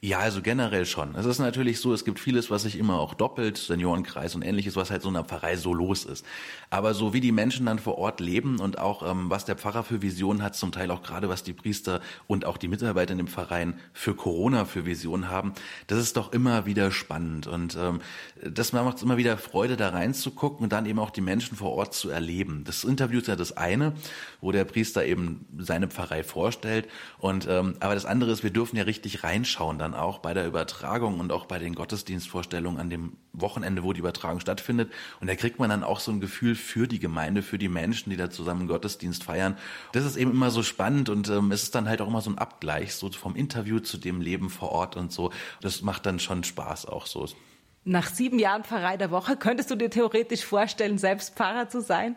Ja, 0.00 0.20
also 0.20 0.42
generell 0.42 0.86
schon. 0.86 1.16
Es 1.16 1.26
ist 1.26 1.40
natürlich 1.40 1.80
so, 1.80 1.92
es 1.92 2.04
gibt 2.04 2.20
vieles, 2.20 2.52
was 2.52 2.62
sich 2.62 2.78
immer 2.78 3.00
auch 3.00 3.14
doppelt, 3.14 3.58
Seniorenkreis 3.58 4.36
und 4.36 4.42
ähnliches, 4.42 4.76
was 4.76 4.92
halt 4.92 5.02
so 5.02 5.08
in 5.08 5.16
einer 5.16 5.24
Pfarrei 5.24 5.56
so 5.56 5.74
los 5.74 6.04
ist. 6.04 6.24
Aber 6.70 6.94
so 6.94 7.14
wie 7.14 7.20
die 7.20 7.32
Menschen 7.32 7.66
dann 7.66 7.80
vor 7.80 7.98
Ort 7.98 8.20
leben 8.20 8.60
und 8.60 8.78
auch 8.78 9.02
ähm, 9.02 9.28
was 9.28 9.44
der 9.44 9.56
Pfarrer 9.56 9.82
für 9.82 10.00
Visionen 10.00 10.40
hat, 10.40 10.54
zum 10.54 10.70
Teil 10.70 10.92
auch 10.92 11.02
gerade 11.02 11.28
was 11.28 11.42
die 11.42 11.52
Priester 11.52 12.00
und 12.28 12.44
auch 12.44 12.58
die 12.58 12.68
Mitarbeiter 12.68 13.10
in 13.10 13.18
dem 13.18 13.26
Verein 13.26 13.74
für 13.92 14.14
Corona 14.14 14.66
für 14.66 14.86
Visionen 14.86 15.30
haben, 15.30 15.52
das 15.88 15.98
ist 15.98 16.16
doch 16.16 16.32
immer 16.32 16.64
wieder 16.64 16.92
spannend. 16.92 17.48
Und 17.48 17.76
ähm, 17.76 18.00
das 18.40 18.72
macht 18.72 19.02
immer 19.02 19.16
wieder 19.16 19.36
Freude, 19.36 19.76
da 19.76 19.88
reinzugucken 19.88 20.62
und 20.62 20.72
dann 20.72 20.86
eben 20.86 21.00
auch 21.00 21.10
die 21.10 21.22
Menschen 21.22 21.56
vor 21.56 21.72
Ort 21.72 21.92
zu 21.92 22.08
erleben. 22.08 22.62
Das 22.64 22.84
Interview 22.84 23.18
ist 23.18 23.26
ja 23.26 23.34
das 23.34 23.56
eine, 23.56 23.94
wo 24.40 24.52
der 24.52 24.64
Priester 24.64 25.04
eben 25.04 25.44
seine 25.58 25.88
Pfarrei 25.88 26.22
vorstellt. 26.22 26.86
Und 27.18 27.48
ähm, 27.48 27.74
aber 27.80 27.94
das 27.94 28.06
andere 28.06 28.30
ist, 28.30 28.44
wir 28.44 28.50
dürfen 28.50 28.76
ja 28.76 28.84
richtig 28.84 29.24
reinschauen 29.24 29.78
dann 29.78 29.87
auch 29.94 30.18
bei 30.18 30.34
der 30.34 30.46
Übertragung 30.46 31.20
und 31.20 31.32
auch 31.32 31.46
bei 31.46 31.58
den 31.58 31.74
Gottesdienstvorstellungen 31.74 32.80
an 32.80 32.90
dem 32.90 33.16
Wochenende, 33.32 33.82
wo 33.82 33.92
die 33.92 34.00
Übertragung 34.00 34.40
stattfindet. 34.40 34.92
Und 35.20 35.28
da 35.28 35.34
kriegt 35.34 35.58
man 35.58 35.70
dann 35.70 35.84
auch 35.84 36.00
so 36.00 36.12
ein 36.12 36.20
Gefühl 36.20 36.54
für 36.54 36.88
die 36.88 36.98
Gemeinde, 36.98 37.42
für 37.42 37.58
die 37.58 37.68
Menschen, 37.68 38.10
die 38.10 38.16
da 38.16 38.30
zusammen 38.30 38.66
Gottesdienst 38.66 39.24
feiern. 39.24 39.56
Das 39.92 40.04
ist 40.04 40.16
eben 40.16 40.32
immer 40.32 40.50
so 40.50 40.62
spannend 40.62 41.08
und 41.08 41.28
ähm, 41.28 41.52
es 41.52 41.64
ist 41.64 41.74
dann 41.74 41.88
halt 41.88 42.00
auch 42.00 42.08
immer 42.08 42.20
so 42.20 42.30
ein 42.30 42.38
Abgleich, 42.38 42.94
so 42.94 43.10
vom 43.10 43.36
Interview 43.36 43.80
zu 43.80 43.98
dem 43.98 44.20
Leben 44.20 44.50
vor 44.50 44.70
Ort 44.70 44.96
und 44.96 45.12
so. 45.12 45.32
Das 45.60 45.82
macht 45.82 46.06
dann 46.06 46.18
schon 46.18 46.44
Spaß 46.44 46.86
auch 46.86 47.06
so. 47.06 47.26
Nach 47.84 48.06
sieben 48.06 48.38
Jahren 48.38 48.64
Pfarrei 48.64 48.96
der 48.96 49.10
Woche, 49.10 49.36
könntest 49.36 49.70
du 49.70 49.74
dir 49.74 49.88
theoretisch 49.88 50.44
vorstellen, 50.44 50.98
selbst 50.98 51.34
Pfarrer 51.36 51.68
zu 51.68 51.80
sein? 51.80 52.16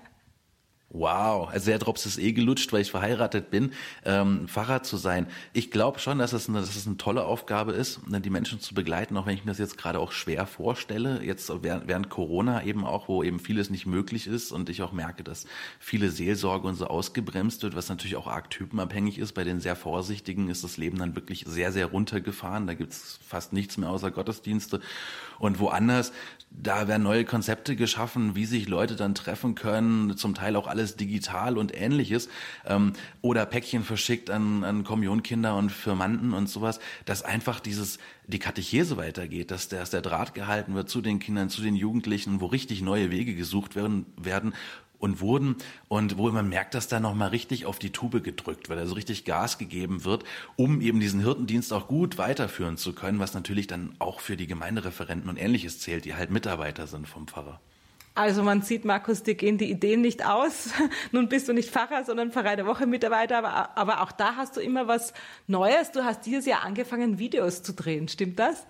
Wow, 0.94 1.50
also 1.50 1.68
der 1.68 1.80
Drops 1.80 2.06
ist 2.06 2.18
eh 2.18 2.34
gelutscht, 2.34 2.74
weil 2.74 2.82
ich 2.82 2.92
verheiratet 2.92 3.50
bin, 3.50 3.72
ähm, 4.04 4.50
Pfarrer 4.50 4.84
zu 4.84 4.98
sein. 4.98 5.28
Ich 5.54 5.72
glaube 5.72 6.00
schon, 6.00 6.20
dass 6.20 6.34
es, 6.34 6.50
eine, 6.50 6.60
dass 6.60 6.76
es 6.76 6.86
eine 6.86 6.98
tolle 6.98 7.24
Aufgabe 7.24 7.72
ist, 7.72 8.06
ne, 8.10 8.20
die 8.20 8.30
Menschen 8.30 8.60
zu 8.60 8.74
begleiten, 8.74 9.16
auch 9.16 9.26
wenn 9.26 9.36
ich 9.36 9.46
mir 9.46 9.52
das 9.52 9.58
jetzt 9.58 9.78
gerade 9.78 10.00
auch 10.00 10.12
schwer 10.12 10.46
vorstelle, 10.46 11.24
jetzt 11.24 11.50
während, 11.64 11.88
während 11.88 12.10
Corona 12.10 12.64
eben 12.66 12.84
auch, 12.84 13.08
wo 13.08 13.24
eben 13.24 13.40
vieles 13.40 13.70
nicht 13.70 13.86
möglich 13.86 14.28
ist 14.28 14.52
und 14.52 14.68
ich 14.70 14.82
auch 14.82 14.92
merke, 14.92 15.24
dass 15.24 15.46
viele 15.80 16.10
Seelsorge 16.10 16.68
und 16.68 16.76
so 16.76 16.88
ausgebremst 16.88 17.64
wird, 17.64 17.74
was 17.74 17.88
natürlich 17.88 18.18
auch 18.18 18.28
arg 18.28 18.50
typenabhängig 18.50 19.18
ist. 19.18 19.32
Bei 19.32 19.46
den 19.46 19.62
sehr 19.62 19.78
Vorsichtigen 19.78 20.50
ist 20.50 20.66
das 20.66 20.76
Leben 20.76 20.98
dann 20.98 21.16
wirklich 21.16 21.46
sehr, 21.48 21.72
sehr 21.72 21.86
runtergefahren. 21.86 22.68
Da 22.68 22.74
gibt's 22.74 23.18
fast 23.26 23.54
nichts 23.54 23.78
mehr 23.78 23.90
außer 23.90 24.12
Gottesdienste. 24.12 24.82
Und 25.40 25.60
woanders, 25.60 26.12
da 26.52 26.88
werden 26.88 27.04
neue 27.04 27.26
Konzepte 27.26 27.76
geschaffen, 27.76 28.36
wie 28.36 28.46
sich 28.46 28.68
Leute 28.68 28.96
dann 28.96 29.16
treffen 29.16 29.56
können, 29.56 30.18
zum 30.18 30.36
Teil 30.36 30.56
auch 30.56 30.68
alles 30.68 30.96
digital 30.96 31.58
und 31.58 31.76
ähnliches. 31.76 32.30
Ähm, 32.66 32.94
oder 33.22 33.46
Päckchen 33.46 33.84
verschickt 33.84 34.30
an, 34.30 34.64
an 34.64 34.84
Kommunionkinder 34.84 35.56
und 35.56 35.72
Firmanten 35.72 36.34
und 36.34 36.50
sowas, 36.50 36.80
dass 37.06 37.24
einfach 37.24 37.60
dieses, 37.62 38.00
die 38.28 38.40
Katechese 38.40 38.98
weitergeht, 38.98 39.50
dass 39.50 39.70
der, 39.70 39.80
dass 39.80 39.90
der 39.90 40.02
Draht 40.02 40.34
gehalten 40.34 40.76
wird 40.76 40.90
zu 40.90 41.02
den 41.02 41.20
Kindern, 41.20 41.50
zu 41.50 41.62
den 41.62 41.76
Jugendlichen, 41.76 42.42
wo 42.42 42.48
richtig 42.48 42.82
neue 42.82 43.12
Wege 43.12 43.34
gesucht 43.34 43.76
werden, 43.76 44.06
werden 44.18 44.54
und 45.02 45.20
wurden 45.20 45.56
und 45.88 46.18
wo 46.18 46.30
man 46.30 46.48
merkt, 46.48 46.74
dass 46.74 46.88
da 46.88 47.00
nochmal 47.00 47.30
richtig 47.30 47.66
auf 47.66 47.80
die 47.80 47.92
Tube 47.92 48.24
gedrückt 48.24 48.70
wird, 48.70 48.80
also 48.80 48.94
richtig 48.94 49.26
Gas 49.26 49.58
gegeben 49.58 50.06
wird, 50.06 50.24
um 50.56 50.80
eben 50.82 51.00
diesen 51.00 51.22
Hirtendienst 51.22 51.74
auch 51.74 51.88
gut 51.88 52.18
weiterführen 52.18 52.78
zu 52.78 52.94
können, 52.94 53.20
was 53.20 53.34
natürlich 53.34 53.68
dann 53.68 53.96
auch 54.00 54.20
für 54.20 54.38
die 54.38 54.48
Gemeindereferenten 54.48 55.30
und 55.30 55.38
ähnliches 55.38 55.80
zählt, 55.80 56.06
die 56.06 56.16
halt 56.16 56.32
Mitarbeiter 56.32 56.88
sind 56.88 57.08
vom 57.08 57.28
Pfarrer. 57.28 57.60
Also 58.14 58.44
man 58.44 58.62
sieht, 58.62 58.84
Markus, 58.84 59.24
dir 59.24 59.36
gehen 59.36 59.58
die 59.58 59.72
Ideen 59.72 60.02
nicht 60.02 60.26
aus. 60.26 60.72
Nun 61.12 61.30
bist 61.30 61.48
du 61.48 61.54
nicht 61.54 61.70
Pfarrer, 61.70 62.04
sondern 62.04 62.32
Pfarrer 62.32 62.58
der 62.58 62.66
Woche 62.66 62.86
Mitarbeiter, 62.86 63.38
aber, 63.38 63.78
aber 63.78 64.02
auch 64.02 64.12
da 64.12 64.36
hast 64.36 64.58
du 64.58 64.60
immer 64.60 64.88
was 64.88 65.14
Neues. 65.48 65.92
Du 65.92 66.04
hast 66.04 66.26
dieses 66.26 66.46
Jahr 66.46 66.64
angefangen, 66.64 67.20
Videos 67.20 67.64
zu 67.64 67.74
drehen, 67.74 68.10
stimmt 68.10 68.38
das? 68.38 68.66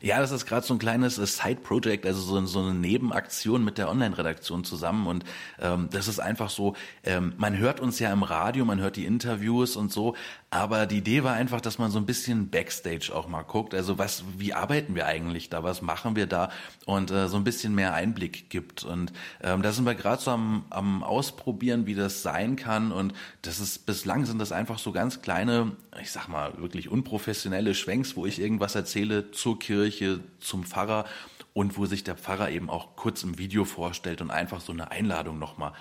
Ja, 0.00 0.20
das 0.20 0.30
ist 0.30 0.44
gerade 0.44 0.66
so 0.66 0.74
ein 0.74 0.78
kleines 0.78 1.18
äh, 1.18 1.26
Side-Project, 1.26 2.04
also 2.04 2.20
so, 2.20 2.44
so, 2.46 2.60
eine 2.60 2.74
Nebenaktion 2.74 3.64
mit 3.64 3.78
der 3.78 3.88
Online-Redaktion 3.88 4.62
zusammen. 4.62 5.06
Und 5.06 5.24
ähm, 5.58 5.88
das 5.90 6.06
ist 6.06 6.20
einfach 6.20 6.50
so, 6.50 6.74
ähm, 7.02 7.32
man 7.38 7.56
hört 7.56 7.80
uns 7.80 7.98
ja 7.98 8.12
im 8.12 8.22
Radio, 8.22 8.66
man 8.66 8.78
hört 8.78 8.96
die 8.96 9.06
Interviews 9.06 9.74
und 9.74 9.90
so, 9.90 10.14
aber 10.50 10.86
die 10.86 10.98
Idee 10.98 11.24
war 11.24 11.34
einfach, 11.34 11.62
dass 11.62 11.78
man 11.78 11.90
so 11.90 11.98
ein 11.98 12.04
bisschen 12.04 12.50
Backstage 12.50 13.10
auch 13.14 13.26
mal 13.26 13.42
guckt. 13.42 13.74
Also 13.74 13.98
was, 13.98 14.22
wie 14.36 14.52
arbeiten 14.52 14.94
wir 14.94 15.06
eigentlich 15.06 15.48
da? 15.48 15.64
Was 15.64 15.80
machen 15.80 16.14
wir 16.14 16.26
da? 16.26 16.50
Und 16.84 17.10
äh, 17.10 17.28
so 17.28 17.36
ein 17.38 17.44
bisschen 17.44 17.74
mehr 17.74 17.94
Einblick 17.94 18.50
gibt. 18.50 18.84
Und 18.84 19.12
ähm, 19.42 19.62
da 19.62 19.72
sind 19.72 19.86
wir 19.86 19.94
gerade 19.94 20.22
so 20.22 20.30
am, 20.30 20.66
am 20.68 21.02
Ausprobieren, 21.02 21.86
wie 21.86 21.94
das 21.94 22.22
sein 22.22 22.56
kann. 22.56 22.92
Und 22.92 23.14
das 23.42 23.60
ist 23.60 23.86
bislang 23.86 24.26
sind 24.26 24.38
das 24.38 24.52
einfach 24.52 24.78
so 24.78 24.92
ganz 24.92 25.22
kleine, 25.22 25.72
ich 26.00 26.10
sag 26.10 26.28
mal, 26.28 26.58
wirklich 26.58 26.90
unprofessionelle 26.90 27.74
Schwenks, 27.74 28.14
wo 28.14 28.26
ich 28.26 28.38
irgendwas 28.38 28.74
erzähle 28.74 29.30
zur 29.30 29.58
Kirche, 29.58 29.85
zum 30.40 30.64
Pfarrer 30.64 31.04
und 31.52 31.76
wo 31.78 31.86
sich 31.86 32.04
der 32.04 32.16
Pfarrer 32.16 32.50
eben 32.50 32.68
auch 32.68 32.96
kurz 32.96 33.22
im 33.22 33.38
Video 33.38 33.64
vorstellt 33.64 34.20
und 34.20 34.30
einfach 34.30 34.60
so 34.60 34.72
eine 34.72 34.90
Einladung 34.90 35.38
nochmal 35.38 35.72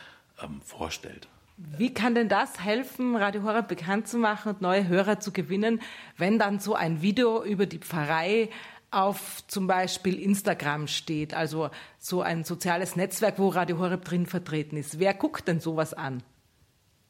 ähm, 0.41 0.61
vorstellt. 0.61 1.27
Wie 1.57 1.93
kann 1.93 2.15
denn 2.15 2.27
das 2.27 2.63
helfen, 2.63 3.15
Radio 3.15 3.43
Horeb 3.43 3.69
bekannt 3.69 4.09
zu 4.09 4.17
machen 4.17 4.53
und 4.53 4.61
neue 4.61 4.87
Hörer 4.87 5.21
zu 5.21 5.31
gewinnen, 5.31 5.81
wenn 6.17 6.37
dann 6.37 6.59
so 6.59 6.75
ein 6.75 7.01
Video 7.01 7.43
über 7.43 7.65
die 7.65 7.79
Pfarrei 7.79 8.49
auf 8.91 9.45
zum 9.47 9.67
Beispiel 9.67 10.19
Instagram 10.19 10.87
steht, 10.87 11.33
also 11.33 11.69
so 11.97 12.21
ein 12.21 12.43
soziales 12.43 12.95
Netzwerk, 12.95 13.39
wo 13.39 13.49
Radio 13.49 13.77
Horeb 13.77 14.03
drin 14.03 14.25
vertreten 14.25 14.77
ist? 14.77 14.99
Wer 14.99 15.13
guckt 15.13 15.47
denn 15.47 15.59
sowas 15.59 15.93
an? 15.93 16.23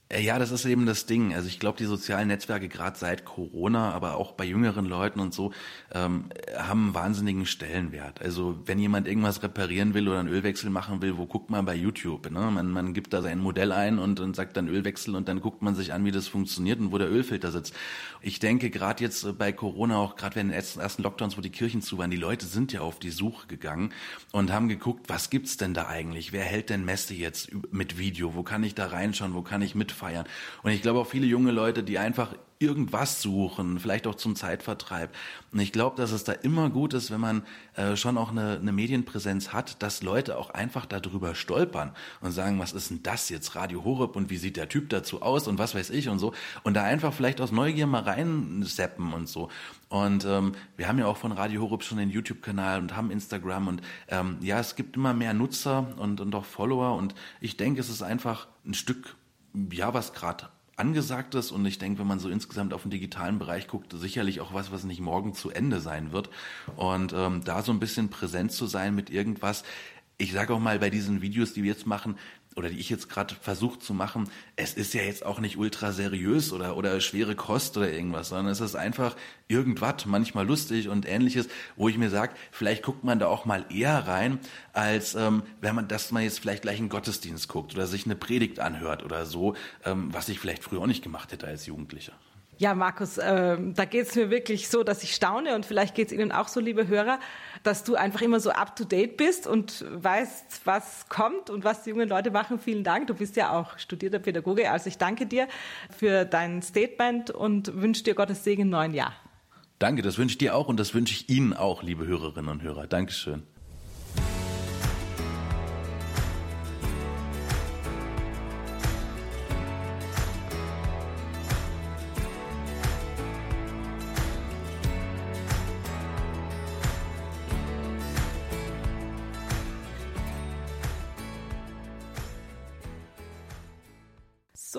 Äh, 0.09 0.21
ja, 0.21 0.37
das 0.37 0.51
ist 0.51 0.65
eben 0.65 0.85
das 0.85 1.07
Ding. 1.07 1.33
Also 1.33 1.47
ich 1.47 1.59
glaube, 1.59 1.77
die 1.79 1.85
sozialen 1.85 2.27
Netzwerke 2.27 2.67
gerade 2.67 2.97
seit 2.97 3.25
Corona, 3.25 3.91
aber 3.91 4.17
auch 4.17 4.33
bei 4.33 4.45
jüngeren 4.45 4.85
Leuten 4.85 5.19
und 5.19 5.33
so, 5.33 5.51
ähm, 5.93 6.25
haben 6.55 6.85
einen 6.85 6.93
wahnsinnigen 6.93 7.45
Stellenwert. 7.47 8.21
Also 8.21 8.59
wenn 8.65 8.77
jemand 8.77 9.07
irgendwas 9.07 9.41
reparieren 9.41 9.95
will 9.95 10.07
oder 10.07 10.19
einen 10.19 10.29
Ölwechsel 10.29 10.69
machen 10.69 11.01
will, 11.01 11.17
wo 11.17 11.25
guckt 11.25 11.49
man 11.49 11.65
bei 11.65 11.75
YouTube? 11.75 12.29
Ne? 12.29 12.51
Man, 12.51 12.69
man 12.69 12.93
gibt 12.93 13.13
da 13.13 13.21
sein 13.23 13.39
Modell 13.39 13.71
ein 13.71 13.97
und, 13.97 14.19
und 14.19 14.35
sagt 14.35 14.57
dann 14.57 14.67
Ölwechsel 14.67 15.15
und 15.15 15.27
dann 15.27 15.41
guckt 15.41 15.63
man 15.63 15.73
sich 15.73 15.91
an, 15.91 16.05
wie 16.05 16.11
das 16.11 16.27
funktioniert 16.27 16.79
und 16.79 16.91
wo 16.91 16.99
der 16.99 17.09
Ölfilter 17.09 17.51
sitzt. 17.51 17.73
Ich 18.21 18.39
denke 18.39 18.69
gerade 18.69 19.03
jetzt 19.03 19.23
äh, 19.23 19.33
bei 19.33 19.51
Corona, 19.51 19.97
auch 19.97 20.17
gerade 20.17 20.35
während 20.35 20.51
den 20.51 20.55
ersten 20.55 21.01
Lockdowns, 21.01 21.35
wo 21.35 21.41
die 21.41 21.49
Kirchen 21.49 21.81
zu 21.81 21.97
waren, 21.97 22.11
die 22.11 22.17
Leute 22.17 22.45
sind 22.45 22.71
ja 22.73 22.81
auf 22.81 22.99
die 22.99 23.09
Suche 23.09 23.47
gegangen 23.47 23.91
und 24.31 24.51
haben 24.51 24.69
geguckt, 24.69 25.09
was 25.09 25.31
gibt's 25.31 25.57
denn 25.57 25.73
da 25.73 25.87
eigentlich? 25.87 26.31
Wer 26.31 26.43
hält 26.43 26.69
denn 26.69 26.85
Messe 26.85 27.15
jetzt 27.15 27.49
mit 27.71 27.97
Video? 27.97 28.35
Wo 28.35 28.43
kann 28.43 28.63
ich 28.63 28.75
da 28.75 28.85
reinschauen? 28.85 29.33
Wo 29.33 29.41
kann 29.41 29.63
ich 29.63 29.73
mitfahren? 29.73 29.94
Feiern. 29.95 30.25
Und 30.63 30.71
ich 30.71 30.81
glaube 30.81 30.99
auch 30.99 31.07
viele 31.07 31.25
junge 31.25 31.51
Leute, 31.51 31.83
die 31.83 31.97
einfach 31.97 32.35
irgendwas 32.59 33.21
suchen, 33.21 33.79
vielleicht 33.79 34.07
auch 34.07 34.15
zum 34.15 34.35
Zeitvertreib. 34.35 35.13
Und 35.51 35.59
ich 35.59 35.73
glaube, 35.73 35.97
dass 35.97 36.11
es 36.11 36.23
da 36.23 36.31
immer 36.31 36.69
gut 36.69 36.93
ist, 36.93 37.11
wenn 37.11 37.19
man 37.19 37.43
äh, 37.75 37.97
schon 37.97 38.17
auch 38.17 38.31
eine, 38.31 38.57
eine 38.59 38.71
Medienpräsenz 38.71 39.51
hat, 39.51 39.81
dass 39.83 40.01
Leute 40.03 40.37
auch 40.37 40.51
einfach 40.51 40.85
darüber 40.85 41.35
stolpern 41.35 41.91
und 42.21 42.31
sagen, 42.31 42.57
was 42.57 42.71
ist 42.71 42.91
denn 42.91 43.03
das 43.03 43.29
jetzt, 43.29 43.55
Radio 43.55 43.83
Horeb 43.83 44.15
und 44.15 44.29
wie 44.29 44.37
sieht 44.37 44.55
der 44.55 44.69
Typ 44.69 44.89
dazu 44.89 45.21
aus 45.21 45.47
und 45.47 45.59
was 45.59 45.75
weiß 45.75 45.89
ich 45.89 46.07
und 46.07 46.19
so. 46.19 46.33
Und 46.63 46.75
da 46.75 46.83
einfach 46.83 47.13
vielleicht 47.13 47.41
aus 47.41 47.51
Neugier 47.51 47.87
mal 47.87 48.03
reinseppen 48.03 49.11
und 49.11 49.27
so. 49.27 49.49
Und 49.89 50.23
ähm, 50.25 50.53
wir 50.77 50.87
haben 50.87 50.97
ja 50.97 51.07
auch 51.07 51.17
von 51.17 51.33
Radio 51.33 51.61
Horeb 51.61 51.83
schon 51.83 51.97
den 51.97 52.09
YouTube-Kanal 52.09 52.79
und 52.79 52.95
haben 52.95 53.11
Instagram 53.11 53.67
und 53.67 53.81
ähm, 54.07 54.37
ja, 54.41 54.59
es 54.59 54.75
gibt 54.75 54.95
immer 54.95 55.13
mehr 55.13 55.33
Nutzer 55.33 55.93
und, 55.97 56.21
und 56.21 56.33
auch 56.35 56.45
Follower 56.45 56.95
und 56.95 57.15
ich 57.41 57.57
denke, 57.57 57.81
es 57.81 57.89
ist 57.89 58.01
einfach 58.01 58.47
ein 58.65 58.73
Stück 58.73 59.15
ja, 59.71 59.93
was 59.93 60.13
gerade 60.13 60.49
angesagt 60.77 61.35
ist 61.35 61.51
und 61.51 61.65
ich 61.65 61.77
denke, 61.77 61.99
wenn 61.99 62.07
man 62.07 62.19
so 62.19 62.29
insgesamt 62.29 62.73
auf 62.73 62.81
den 62.81 62.91
digitalen 62.91 63.39
Bereich 63.39 63.67
guckt, 63.67 63.93
sicherlich 63.93 64.41
auch 64.41 64.53
was, 64.53 64.71
was 64.71 64.83
nicht 64.83 64.99
morgen 64.99 65.33
zu 65.33 65.49
Ende 65.49 65.79
sein 65.79 66.11
wird. 66.11 66.29
Und 66.75 67.13
ähm, 67.13 67.43
da 67.45 67.61
so 67.61 67.71
ein 67.71 67.79
bisschen 67.79 68.09
präsent 68.09 68.51
zu 68.51 68.65
sein 68.65 68.93
mit 68.93 69.09
irgendwas, 69.09 69.63
ich 70.17 70.31
sage 70.31 70.53
auch 70.53 70.59
mal 70.59 70.79
bei 70.79 70.89
diesen 70.89 71.21
Videos, 71.21 71.53
die 71.53 71.63
wir 71.63 71.71
jetzt 71.71 71.87
machen, 71.87 72.17
oder 72.55 72.69
die 72.69 72.79
ich 72.79 72.89
jetzt 72.89 73.09
gerade 73.09 73.35
versucht 73.35 73.83
zu 73.83 73.93
machen, 73.93 74.29
es 74.55 74.73
ist 74.73 74.93
ja 74.93 75.01
jetzt 75.01 75.25
auch 75.25 75.39
nicht 75.39 75.57
ultra 75.57 75.91
seriös 75.91 76.53
oder, 76.53 76.77
oder 76.77 77.01
schwere 77.01 77.35
Kost 77.35 77.75
oder 77.77 77.91
irgendwas, 77.91 78.29
sondern 78.29 78.47
es 78.47 78.61
ist 78.61 78.75
einfach 78.75 79.15
irgendwas, 79.47 80.05
manchmal 80.05 80.47
lustig 80.47 80.87
und 80.87 81.07
ähnliches, 81.07 81.49
wo 81.75 81.89
ich 81.89 81.97
mir 81.97 82.09
sage, 82.09 82.33
vielleicht 82.51 82.83
guckt 82.83 83.03
man 83.03 83.19
da 83.19 83.27
auch 83.27 83.45
mal 83.45 83.65
eher 83.69 84.07
rein, 84.07 84.39
als 84.71 85.15
ähm, 85.15 85.43
wenn 85.59 85.75
man, 85.75 85.87
dass 85.87 86.11
man 86.11 86.23
jetzt 86.23 86.39
vielleicht 86.39 86.61
gleich 86.61 86.79
einen 86.79 86.89
Gottesdienst 86.89 87.49
guckt 87.49 87.75
oder 87.75 87.87
sich 87.87 88.05
eine 88.05 88.15
Predigt 88.15 88.59
anhört 88.59 89.03
oder 89.03 89.25
so, 89.25 89.55
ähm, 89.83 90.13
was 90.13 90.29
ich 90.29 90.39
vielleicht 90.39 90.63
früher 90.63 90.81
auch 90.81 90.87
nicht 90.87 91.03
gemacht 91.03 91.33
hätte 91.33 91.47
als 91.47 91.65
Jugendlicher. 91.65 92.13
Ja, 92.57 92.73
Markus, 92.73 93.17
äh, 93.17 93.57
da 93.59 93.83
geht 93.83 94.07
es 94.07 94.15
mir 94.15 94.29
wirklich 94.29 94.69
so, 94.69 94.83
dass 94.83 95.03
ich 95.03 95.13
staune 95.13 95.55
und 95.55 95.65
vielleicht 95.65 95.93
geht 95.93 96.07
es 96.07 96.13
Ihnen 96.13 96.31
auch 96.31 96.47
so, 96.47 96.61
liebe 96.61 96.87
Hörer, 96.87 97.19
dass 97.65 97.83
du 97.83 97.95
einfach 97.95 98.21
immer 98.21 98.39
so 98.39 98.51
up-to-date 98.51 99.17
bist 99.17 99.47
und 99.47 99.85
weißt, 99.89 100.61
was 100.65 101.09
kommt 101.09 101.49
und 101.49 101.63
was 101.63 101.83
die 101.83 101.89
jungen 101.89 102.07
Leute 102.07 102.31
machen. 102.31 102.59
Vielen 102.59 102.83
Dank. 102.83 103.07
Du 103.07 103.15
bist 103.15 103.35
ja 103.35 103.51
auch 103.51 103.79
studierter 103.79 104.19
Pädagoge. 104.19 104.69
Also 104.69 104.87
ich 104.87 104.97
danke 104.97 105.25
dir 105.25 105.47
für 105.97 106.25
dein 106.25 106.61
Statement 106.61 107.31
und 107.31 107.75
wünsche 107.81 108.03
dir 108.03 108.13
Gottes 108.13 108.43
Segen 108.43 108.63
im 108.63 108.69
neuen 108.69 108.93
Jahr. 108.93 109.13
Danke, 109.79 110.01
das 110.01 110.17
wünsche 110.17 110.33
ich 110.33 110.37
dir 110.37 110.55
auch 110.55 110.67
und 110.67 110.79
das 110.79 110.93
wünsche 110.93 111.13
ich 111.13 111.29
Ihnen 111.29 111.53
auch, 111.53 111.83
liebe 111.83 112.05
Hörerinnen 112.05 112.49
und 112.49 112.61
Hörer. 112.61 112.87
Dankeschön. 112.87 113.43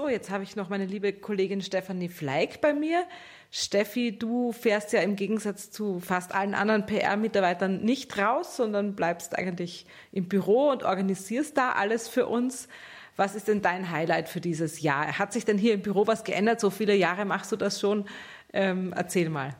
Jetzt 0.08 0.30
habe 0.30 0.44
ich 0.44 0.56
noch 0.56 0.68
meine 0.68 0.86
liebe 0.86 1.12
Kollegin 1.12 1.60
Stefanie 1.60 2.08
Fleig 2.08 2.60
bei 2.60 2.72
mir. 2.72 3.04
Steffi, 3.50 4.16
du 4.16 4.52
fährst 4.52 4.92
ja 4.92 5.00
im 5.00 5.16
Gegensatz 5.16 5.70
zu 5.70 6.00
fast 6.00 6.34
allen 6.34 6.54
anderen 6.54 6.86
PR-Mitarbeitern 6.86 7.82
nicht 7.82 8.16
raus, 8.18 8.56
sondern 8.56 8.94
bleibst 8.94 9.36
eigentlich 9.36 9.86
im 10.12 10.28
Büro 10.28 10.70
und 10.70 10.82
organisierst 10.82 11.56
da 11.56 11.72
alles 11.72 12.08
für 12.08 12.26
uns. 12.26 12.68
Was 13.16 13.34
ist 13.34 13.48
denn 13.48 13.62
dein 13.62 13.90
Highlight 13.90 14.28
für 14.28 14.40
dieses 14.40 14.82
Jahr? 14.82 15.18
Hat 15.18 15.32
sich 15.32 15.44
denn 15.44 15.58
hier 15.58 15.74
im 15.74 15.82
Büro 15.82 16.06
was 16.06 16.24
geändert? 16.24 16.60
So 16.60 16.70
viele 16.70 16.94
Jahre 16.94 17.24
machst 17.24 17.50
du 17.50 17.56
das 17.56 17.80
schon. 17.80 18.04
Ähm, 18.52 18.92
erzähl 18.94 19.30
mal. 19.30 19.54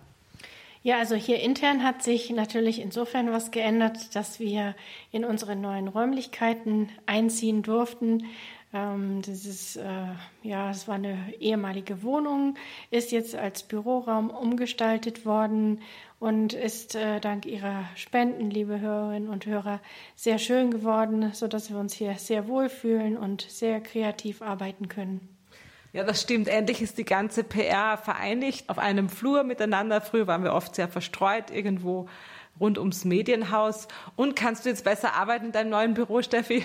Ja, 0.82 0.98
also 0.98 1.16
hier 1.16 1.40
intern 1.40 1.82
hat 1.82 2.04
sich 2.04 2.30
natürlich 2.30 2.80
insofern 2.80 3.32
was 3.32 3.50
geändert, 3.50 4.14
dass 4.14 4.38
wir 4.38 4.76
in 5.11 5.24
unsere 5.24 5.56
neuen 5.56 5.88
Räumlichkeiten 5.88 6.90
einziehen 7.06 7.62
durften. 7.62 8.26
Ähm, 8.72 9.22
das 9.22 9.44
ist, 9.44 9.76
äh, 9.76 10.07
ja, 10.42 10.70
es 10.70 10.88
war 10.88 10.96
eine 10.96 11.35
ehemalige 11.38 12.02
Wohnung, 12.02 12.57
ist 12.90 13.12
jetzt 13.12 13.35
als 13.35 13.62
Büroraum 13.62 14.31
umgestaltet 14.31 15.24
worden 15.24 15.81
und 16.18 16.52
ist 16.52 16.94
äh, 16.94 17.20
dank 17.20 17.46
Ihrer 17.46 17.85
Spenden, 17.94 18.50
liebe 18.50 18.81
Hörerinnen 18.81 19.29
und 19.29 19.46
Hörer, 19.46 19.81
sehr 20.14 20.38
schön 20.38 20.70
geworden, 20.70 21.33
sodass 21.33 21.70
wir 21.70 21.79
uns 21.79 21.94
hier 21.94 22.14
sehr 22.14 22.48
wohlfühlen 22.48 23.16
und 23.16 23.42
sehr 23.42 23.81
kreativ 23.81 24.42
arbeiten 24.42 24.88
können. 24.88 25.29
Ja, 25.92 26.05
das 26.05 26.20
stimmt. 26.20 26.48
Endlich 26.48 26.83
ist 26.83 26.98
die 26.98 27.05
ganze 27.05 27.42
PR 27.42 27.96
vereinigt 27.96 28.68
auf 28.68 28.79
einem 28.79 29.09
Flur 29.09 29.44
miteinander. 29.44 30.02
Früher 30.02 30.26
waren 30.26 30.42
wir 30.42 30.52
oft 30.52 30.74
sehr 30.74 30.88
verstreut 30.88 31.50
irgendwo 31.50 32.07
rund 32.61 32.79
ums 32.79 33.05
Medienhaus. 33.05 33.88
Und 34.14 34.37
kannst 34.37 34.64
du 34.64 34.68
jetzt 34.68 34.85
besser 34.85 35.14
arbeiten 35.14 35.46
in 35.46 35.52
deinem 35.52 35.70
neuen 35.70 35.94
Büro, 35.94 36.20
Steffi? 36.20 36.64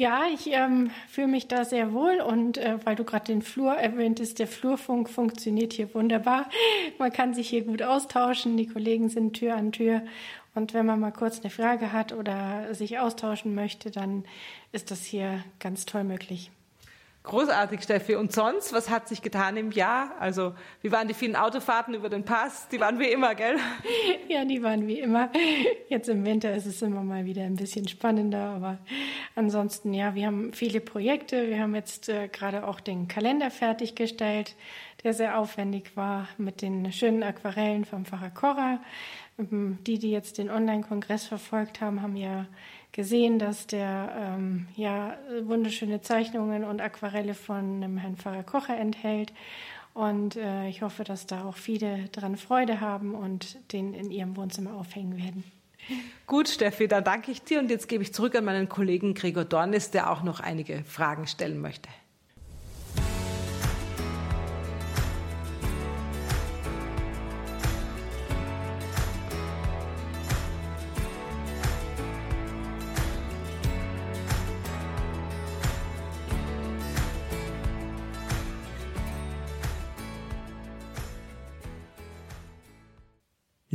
Ja, 0.00 0.22
ich 0.32 0.46
ähm, 0.50 0.90
fühle 1.08 1.26
mich 1.26 1.46
da 1.46 1.66
sehr 1.66 1.92
wohl 1.92 2.22
und 2.22 2.56
äh, 2.56 2.78
weil 2.86 2.96
du 2.96 3.04
gerade 3.04 3.26
den 3.26 3.42
Flur 3.42 3.74
erwähntest, 3.74 4.38
der 4.38 4.46
Flurfunk 4.46 5.10
funktioniert 5.10 5.74
hier 5.74 5.92
wunderbar. 5.92 6.48
Man 6.98 7.12
kann 7.12 7.34
sich 7.34 7.50
hier 7.50 7.64
gut 7.64 7.82
austauschen, 7.82 8.56
die 8.56 8.66
Kollegen 8.66 9.10
sind 9.10 9.34
Tür 9.34 9.56
an 9.56 9.72
Tür 9.72 10.00
und 10.54 10.72
wenn 10.72 10.86
man 10.86 11.00
mal 11.00 11.10
kurz 11.10 11.40
eine 11.40 11.50
Frage 11.50 11.92
hat 11.92 12.14
oder 12.14 12.74
sich 12.74 12.98
austauschen 12.98 13.54
möchte, 13.54 13.90
dann 13.90 14.24
ist 14.72 14.90
das 14.90 15.04
hier 15.04 15.44
ganz 15.58 15.84
toll 15.84 16.04
möglich. 16.04 16.50
Großartig, 17.22 17.82
Steffi. 17.82 18.14
Und 18.14 18.32
sonst, 18.32 18.72
was 18.72 18.88
hat 18.88 19.06
sich 19.06 19.20
getan 19.20 19.58
im 19.58 19.72
Jahr? 19.72 20.12
Also, 20.18 20.54
wie 20.80 20.90
waren 20.90 21.06
die 21.06 21.12
vielen 21.12 21.36
Autofahrten 21.36 21.92
über 21.92 22.08
den 22.08 22.24
Pass? 22.24 22.66
Die 22.68 22.80
waren 22.80 22.98
wie 22.98 23.10
immer, 23.12 23.34
gell? 23.34 23.56
Ja, 24.28 24.44
die 24.44 24.62
waren 24.62 24.86
wie 24.86 25.00
immer. 25.00 25.28
Jetzt 25.88 26.08
im 26.08 26.24
Winter 26.24 26.54
ist 26.54 26.64
es 26.66 26.80
immer 26.82 27.02
mal 27.02 27.24
wieder 27.24 27.42
ein 27.42 27.56
bisschen 27.56 27.88
spannender, 27.88 28.50
aber 28.50 28.78
ansonsten, 29.34 29.92
ja, 29.92 30.14
wir 30.14 30.26
haben 30.26 30.52
viele 30.52 30.80
Projekte. 30.80 31.48
Wir 31.48 31.60
haben 31.60 31.74
jetzt 31.74 32.08
äh, 32.08 32.28
gerade 32.28 32.66
auch 32.66 32.80
den 32.80 33.08
Kalender 33.08 33.50
fertiggestellt, 33.50 34.54
der 35.02 35.12
sehr 35.12 35.36
aufwendig 35.36 35.96
war 35.96 36.28
mit 36.38 36.62
den 36.62 36.92
schönen 36.92 37.24
Aquarellen 37.24 37.84
vom 37.84 38.04
Pfarrer 38.04 38.30
Korra. 38.30 38.80
Ähm, 39.38 39.78
die, 39.86 39.98
die 39.98 40.10
jetzt 40.10 40.38
den 40.38 40.48
Online-Kongress 40.48 41.26
verfolgt 41.26 41.80
haben, 41.80 42.02
haben 42.02 42.16
ja 42.16 42.46
gesehen, 42.92 43.38
dass 43.38 43.66
der 43.66 44.12
ähm, 44.16 44.66
ja 44.76 45.16
wunderschöne 45.42 46.00
Zeichnungen 46.00 46.64
und 46.64 46.80
Aquarelle 46.80 47.34
von 47.34 47.80
dem 47.80 47.96
Herrn 47.96 48.16
Pfarrer 48.16 48.42
Kocher 48.42 48.76
enthält. 48.76 49.32
Und 49.94 50.36
äh, 50.36 50.68
ich 50.68 50.82
hoffe, 50.82 51.04
dass 51.04 51.26
da 51.26 51.44
auch 51.44 51.56
viele 51.56 52.08
daran 52.12 52.36
Freude 52.36 52.80
haben 52.80 53.14
und 53.14 53.58
den 53.72 53.92
in 53.94 54.10
ihrem 54.10 54.36
Wohnzimmer 54.36 54.74
aufhängen 54.74 55.16
werden. 55.16 55.44
Gut, 56.26 56.48
Steffi, 56.48 56.86
dann 56.86 57.02
danke 57.02 57.32
ich 57.32 57.42
dir 57.42 57.58
und 57.58 57.70
jetzt 57.70 57.88
gebe 57.88 58.02
ich 58.02 58.14
zurück 58.14 58.36
an 58.36 58.44
meinen 58.44 58.68
Kollegen 58.68 59.14
Gregor 59.14 59.44
Dornis, 59.44 59.90
der 59.90 60.10
auch 60.10 60.22
noch 60.22 60.40
einige 60.40 60.84
Fragen 60.84 61.26
stellen 61.26 61.60
möchte. 61.60 61.88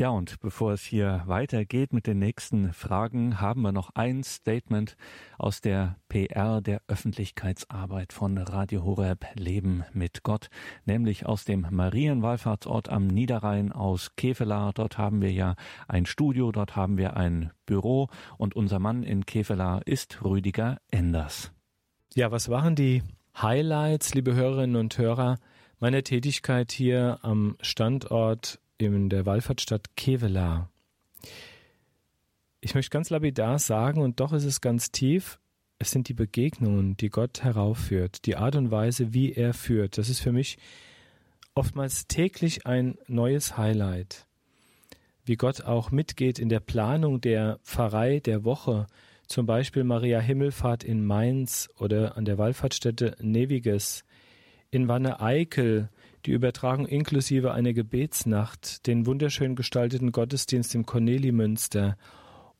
Ja, 0.05 0.11
und 0.11 0.39
bevor 0.39 0.71
es 0.71 0.83
hier 0.83 1.23
weitergeht 1.25 1.91
mit 1.91 2.05
den 2.05 2.19
nächsten 2.19 2.73
Fragen, 2.73 3.41
haben 3.41 3.63
wir 3.63 3.71
noch 3.71 3.89
ein 3.95 4.23
Statement 4.23 4.97
aus 5.39 5.61
der 5.61 5.95
PR 6.09 6.61
der 6.61 6.83
Öffentlichkeitsarbeit 6.87 8.13
von 8.13 8.37
Radio 8.37 8.83
Horeb 8.83 9.25
Leben 9.33 9.83
mit 9.93 10.21
Gott, 10.21 10.51
nämlich 10.85 11.25
aus 11.25 11.43
dem 11.43 11.65
Marienwallfahrtsort 11.71 12.87
am 12.87 13.07
Niederrhein 13.07 13.71
aus 13.71 14.11
Kevelaar. 14.15 14.73
Dort 14.73 14.99
haben 14.99 15.23
wir 15.23 15.31
ja 15.31 15.55
ein 15.87 16.05
Studio, 16.05 16.51
dort 16.51 16.75
haben 16.75 16.99
wir 16.99 17.17
ein 17.17 17.49
Büro 17.65 18.09
und 18.37 18.55
unser 18.55 18.77
Mann 18.77 19.01
in 19.01 19.25
Kevelaar 19.25 19.87
ist 19.87 20.23
Rüdiger 20.23 20.77
Enders. 20.91 21.51
Ja, 22.13 22.29
was 22.29 22.49
waren 22.49 22.75
die 22.75 23.01
Highlights, 23.41 24.13
liebe 24.13 24.35
Hörerinnen 24.35 24.75
und 24.75 24.95
Hörer, 24.99 25.39
meiner 25.79 26.03
Tätigkeit 26.03 26.71
hier 26.71 27.17
am 27.23 27.57
Standort 27.59 28.59
in 28.77 29.09
der 29.09 29.25
Wallfahrtsstadt 29.25 29.95
Kevela. 29.95 30.69
Ich 32.61 32.75
möchte 32.75 32.89
ganz 32.89 33.09
lapidar 33.09 33.59
sagen, 33.59 34.01
und 34.01 34.19
doch 34.19 34.33
ist 34.33 34.43
es 34.43 34.59
ganz 34.59 34.91
tief, 34.91 35.39
es 35.77 35.91
sind 35.91 36.09
die 36.09 36.13
Begegnungen, 36.13 36.97
die 36.97 37.09
Gott 37.09 37.43
heraufführt, 37.43 38.25
die 38.25 38.35
Art 38.35 38.55
und 38.55 38.71
Weise, 38.71 39.13
wie 39.13 39.33
er 39.33 39.53
führt. 39.53 39.97
Das 39.97 40.09
ist 40.09 40.19
für 40.19 40.31
mich 40.31 40.57
oftmals 41.53 42.07
täglich 42.07 42.65
ein 42.65 42.97
neues 43.07 43.57
Highlight. 43.57 44.25
Wie 45.25 45.35
Gott 45.35 45.61
auch 45.61 45.91
mitgeht 45.91 46.39
in 46.39 46.49
der 46.49 46.59
Planung 46.59 47.21
der 47.21 47.59
Pfarrei 47.63 48.19
der 48.19 48.43
Woche, 48.43 48.87
zum 49.27 49.45
Beispiel 49.45 49.83
Maria 49.83 50.19
Himmelfahrt 50.19 50.83
in 50.83 51.05
Mainz 51.05 51.69
oder 51.79 52.15
an 52.15 52.25
der 52.25 52.37
Wallfahrtsstätte 52.37 53.15
Neviges, 53.21 54.03
in 54.69 54.87
Wanne 54.87 55.19
Eickel, 55.19 55.89
die 56.25 56.31
Übertragung 56.31 56.87
inklusive 56.87 57.53
einer 57.53 57.73
Gebetsnacht, 57.73 58.87
den 58.87 59.05
wunderschön 59.05 59.55
gestalteten 59.55 60.11
Gottesdienst 60.11 60.73
im 60.73 60.85
Cornelimünster 60.85 61.97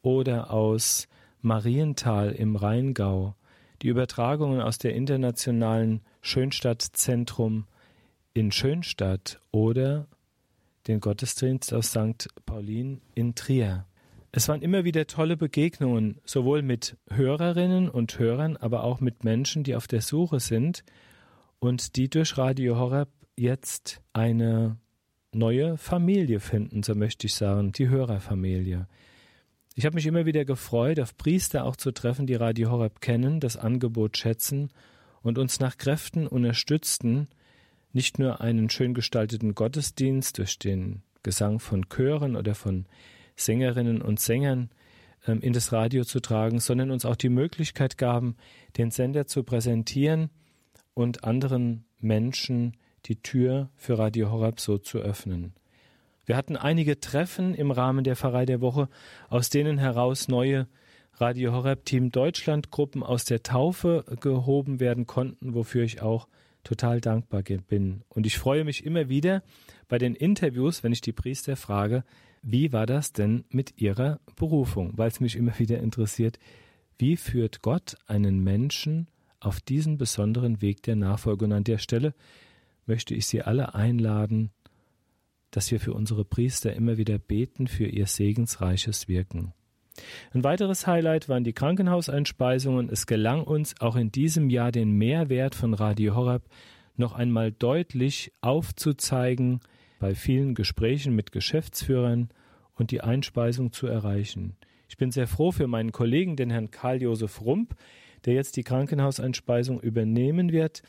oder 0.01 0.51
aus 0.51 1.08
Marienthal 1.41 2.32
im 2.32 2.56
Rheingau, 2.56 3.36
die 3.82 3.88
Übertragungen 3.88 4.62
aus 4.62 4.78
der 4.78 4.93
internationalen 4.93 6.01
Schönstadtzentrum 6.21 7.65
in 8.34 8.51
Schönstadt 8.51 9.39
oder 9.51 10.08
den 10.88 10.99
Gottesdienst 10.99 11.73
aus 11.73 11.89
St. 11.89 12.28
Paulin 12.45 13.01
in 13.15 13.34
Trier. 13.34 13.86
Es 14.32 14.47
waren 14.47 14.62
immer 14.62 14.84
wieder 14.84 15.08
tolle 15.08 15.38
Begegnungen, 15.38 16.19
sowohl 16.25 16.62
mit 16.62 16.97
Hörerinnen 17.10 17.89
und 17.89 18.19
Hörern, 18.19 18.58
aber 18.58 18.84
auch 18.84 18.99
mit 18.99 19.23
Menschen, 19.23 19.63
die 19.63 19.75
auf 19.75 19.88
der 19.88 20.01
Suche 20.01 20.39
sind 20.39 20.84
und 21.60 21.95
die 21.95 22.10
durch 22.10 22.38
Radio 22.38 22.78
Horeb 22.78 23.08
jetzt 23.36 24.02
eine 24.13 24.78
neue 25.32 25.78
Familie 25.78 26.39
finden, 26.39 26.84
so 26.84 26.95
möchte 26.95 27.28
ich 27.28 27.36
sagen, 27.36 27.71
die 27.71 27.89
Hörerfamilie. 27.89 28.88
Ich 29.76 29.86
habe 29.86 29.95
mich 29.95 30.06
immer 30.06 30.26
wieder 30.26 30.45
gefreut, 30.45 31.00
auf 31.00 31.17
Priester 31.17 31.65
auch 31.65 31.76
zu 31.76 31.91
treffen, 31.91 32.28
die 32.28 32.36
Radio 32.36 32.71
Horeb 32.71 33.02
kennen, 33.02 33.41
das 33.41 33.58
Angebot 33.58 34.17
schätzen 34.17 34.69
und 35.21 35.38
uns 35.38 35.60
nach 35.60 35.78
Kräften 35.78 36.28
unterstützten, 36.28 37.28
nicht 37.91 38.19
nur 38.19 38.39
einen 38.39 38.69
schön 38.69 38.93
gestalteten 38.93 39.54
Gottesdienst 39.54 40.38
durch 40.38 40.58
den 40.60 41.04
Gesang 41.24 41.60
von 41.60 41.89
Chören 41.89 42.36
oder 42.36 42.56
von 42.56 42.86
Sängerinnen 43.36 44.02
und 44.02 44.19
Sängern 44.19 44.69
ähm, 45.28 45.41
in 45.41 45.52
das 45.54 45.74
Radio 45.74 46.06
zu 46.06 46.21
tragen, 46.21 46.60
sondern 46.60 46.91
uns 46.91 47.06
auch 47.06 47.15
die 47.15 47.30
Möglichkeit 47.30 47.98
gaben, 47.98 48.36
den 48.78 48.91
Sender 48.91 49.28
zu 49.28 49.43
präsentieren 49.43 50.30
und 50.93 51.24
anderen 51.26 51.86
Menschen 52.00 52.78
die 53.06 53.22
Tür 53.22 53.70
für 53.76 53.98
Radio 53.98 54.32
Horeb 54.32 54.60
so 54.60 54.78
zu 54.78 55.00
öffnen. 55.00 55.54
Wir 56.26 56.36
hatten 56.36 56.58
einige 56.58 57.00
Treffen 57.00 57.54
im 57.54 57.72
Rahmen 57.72 58.04
der 58.04 58.15
Pfarrei 58.15 58.46
der 58.46 58.62
Woche, 58.62 58.89
aus 59.30 59.50
denen 59.50 59.78
heraus 59.78 60.28
neue 60.28 60.68
Radio 61.13 61.54
Horeb 61.54 61.86
Team 61.86 62.12
Deutschland 62.12 62.72
Gruppen 62.72 63.04
aus 63.04 63.26
der 63.26 63.44
Taufe 63.44 64.04
gehoben 64.20 64.80
werden 64.80 65.06
konnten, 65.06 65.54
wofür 65.54 65.84
ich 65.84 66.02
auch 66.02 66.28
total 66.63 67.00
dankbar 67.00 67.44
bin. 67.44 68.02
Und 68.10 68.26
ich 68.26 68.38
freue 68.38 68.63
mich 68.63 68.86
immer 68.86 69.08
wieder 69.08 69.44
bei 69.88 69.98
den 69.98 70.15
Interviews, 70.15 70.84
wenn 70.84 70.91
ich 70.91 71.02
die 71.02 71.13
Priester 71.13 71.56
frage, 71.56 72.04
wie 72.41 72.74
war 72.74 72.86
das 72.86 73.13
denn 73.13 73.46
mit 73.50 73.80
ihrer 73.80 74.20
Berufung? 74.36 74.94
Weil 74.98 75.08
es 75.08 75.20
mich 75.20 75.36
immer 75.36 75.58
wieder 75.60 75.80
interessiert, 75.80 76.39
wie 76.98 77.18
führt 77.18 77.62
Gott 77.62 77.96
einen 78.08 78.44
Menschen 78.44 79.08
auf 79.39 79.62
diesen 79.62 79.98
besonderen 79.98 80.62
Weg 80.62 80.84
der 80.84 80.96
Nachfolge? 80.96 81.46
Und 81.46 81.52
an 81.52 81.63
der 81.63 81.78
Stelle 81.78 82.13
möchte 82.86 83.15
ich 83.15 83.28
Sie 83.28 83.41
alle 83.41 83.76
einladen, 83.76 84.52
dass 85.52 85.71
wir 85.71 85.80
für 85.80 85.93
unsere 85.93 86.26
Priester 86.26 86.74
immer 86.74 86.98
wieder 86.98 87.17
beten 87.17 87.67
für 87.67 87.86
ihr 87.86 88.08
segensreiches 88.08 89.08
Wirken. 89.08 89.54
Ein 90.34 90.43
weiteres 90.43 90.86
Highlight 90.88 91.30
waren 91.30 91.45
die 91.45 91.54
Krankenhauseinspeisungen. 91.54 92.89
Es 92.89 93.08
gelang 93.08 93.43
uns 93.43 93.80
auch 93.80 93.95
in 93.95 94.12
diesem 94.12 94.50
Jahr 94.50 94.71
den 94.71 94.91
Mehrwert 94.91 95.56
von 95.56 95.74
Radio 95.74 96.15
Horeb 96.15 96.43
noch 96.98 97.13
einmal 97.13 97.52
deutlich 97.52 98.34
aufzuzeigen, 98.41 99.62
bei 100.00 100.13
vielen 100.13 100.56
Gesprächen 100.56 101.15
mit 101.15 101.32
Geschäftsführern 101.32 102.30
und 102.74 102.91
die 102.91 103.02
Einspeisung 103.02 103.71
zu 103.71 103.88
erreichen. 103.88 104.58
Ich 104.89 104.98
bin 104.98 105.12
sehr 105.12 105.28
froh 105.28 105.52
für 105.52 105.67
meinen 105.67 105.91
Kollegen, 105.91 106.36
den 106.36 106.50
Herrn 106.50 106.71
Karl-Josef 106.71 107.41
Rump, 107.41 107.76
der 108.26 108.34
jetzt 108.34 108.58
die 108.58 108.63
Krankenhauseinspeisung 108.63 109.80
übernehmen 109.80 110.52
wird. 110.52 110.84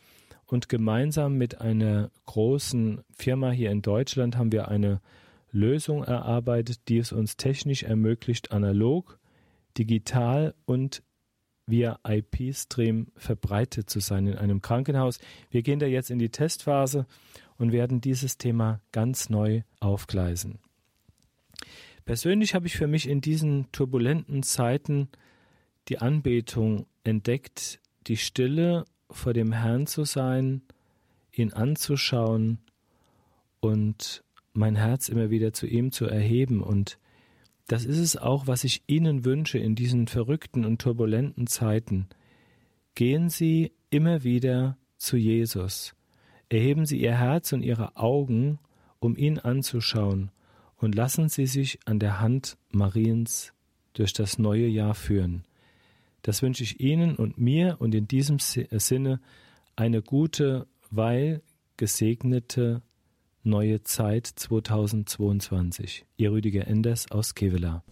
Und 0.46 0.68
gemeinsam 0.68 1.36
mit 1.36 1.60
einer 1.60 2.10
großen 2.24 3.02
Firma 3.10 3.50
hier 3.50 3.70
in 3.70 3.82
Deutschland 3.82 4.36
haben 4.36 4.52
wir 4.52 4.68
eine 4.68 5.00
Lösung 5.50 6.04
erarbeitet, 6.04 6.80
die 6.88 6.98
es 6.98 7.12
uns 7.12 7.36
technisch 7.36 7.82
ermöglicht, 7.82 8.52
analog, 8.52 9.18
digital 9.76 10.54
und 10.64 11.02
via 11.66 11.98
IP-Stream 12.06 13.08
verbreitet 13.16 13.90
zu 13.90 13.98
sein 14.00 14.28
in 14.28 14.36
einem 14.36 14.62
Krankenhaus. 14.62 15.18
Wir 15.50 15.62
gehen 15.62 15.80
da 15.80 15.86
jetzt 15.86 16.10
in 16.10 16.20
die 16.20 16.30
Testphase 16.30 17.06
und 17.58 17.72
werden 17.72 18.00
dieses 18.00 18.38
Thema 18.38 18.80
ganz 18.92 19.28
neu 19.28 19.62
aufgleisen. 19.80 20.60
Persönlich 22.04 22.54
habe 22.54 22.68
ich 22.68 22.76
für 22.76 22.86
mich 22.86 23.08
in 23.08 23.20
diesen 23.20 23.70
turbulenten 23.72 24.44
Zeiten 24.44 25.08
die 25.88 25.98
Anbetung 25.98 26.86
entdeckt, 27.02 27.80
die 28.06 28.16
Stille 28.16 28.84
vor 29.10 29.32
dem 29.32 29.52
Herrn 29.52 29.86
zu 29.86 30.04
sein, 30.04 30.62
ihn 31.32 31.52
anzuschauen 31.52 32.58
und 33.60 34.24
mein 34.52 34.76
Herz 34.76 35.08
immer 35.08 35.30
wieder 35.30 35.52
zu 35.52 35.66
ihm 35.66 35.92
zu 35.92 36.06
erheben. 36.06 36.62
Und 36.62 36.98
das 37.66 37.84
ist 37.84 37.98
es 37.98 38.16
auch, 38.16 38.46
was 38.46 38.64
ich 38.64 38.82
Ihnen 38.86 39.24
wünsche 39.24 39.58
in 39.58 39.74
diesen 39.74 40.06
verrückten 40.06 40.64
und 40.64 40.80
turbulenten 40.80 41.46
Zeiten. 41.46 42.08
Gehen 42.94 43.28
Sie 43.28 43.72
immer 43.90 44.24
wieder 44.24 44.78
zu 44.96 45.16
Jesus. 45.16 45.94
Erheben 46.48 46.86
Sie 46.86 47.00
Ihr 47.00 47.18
Herz 47.18 47.52
und 47.52 47.62
Ihre 47.62 47.96
Augen, 47.96 48.58
um 48.98 49.16
ihn 49.16 49.38
anzuschauen, 49.38 50.30
und 50.76 50.94
lassen 50.94 51.28
Sie 51.28 51.46
sich 51.46 51.80
an 51.86 51.98
der 51.98 52.20
Hand 52.20 52.56
Mariens 52.70 53.52
durch 53.94 54.12
das 54.12 54.38
neue 54.38 54.66
Jahr 54.66 54.94
führen. 54.94 55.44
Das 56.26 56.42
wünsche 56.42 56.64
ich 56.64 56.80
Ihnen 56.80 57.14
und 57.14 57.38
mir 57.38 57.76
und 57.78 57.94
in 57.94 58.08
diesem 58.08 58.38
äh, 58.38 58.80
Sinne 58.80 59.20
eine 59.76 60.02
gute, 60.02 60.66
weil 60.90 61.40
gesegnete 61.76 62.82
neue 63.44 63.84
Zeit 63.84 64.26
2022. 64.26 66.04
Ihr 66.16 66.32
Rüdiger 66.32 66.66
Enders 66.66 67.08
aus 67.12 67.36
Kevela. 67.36 67.84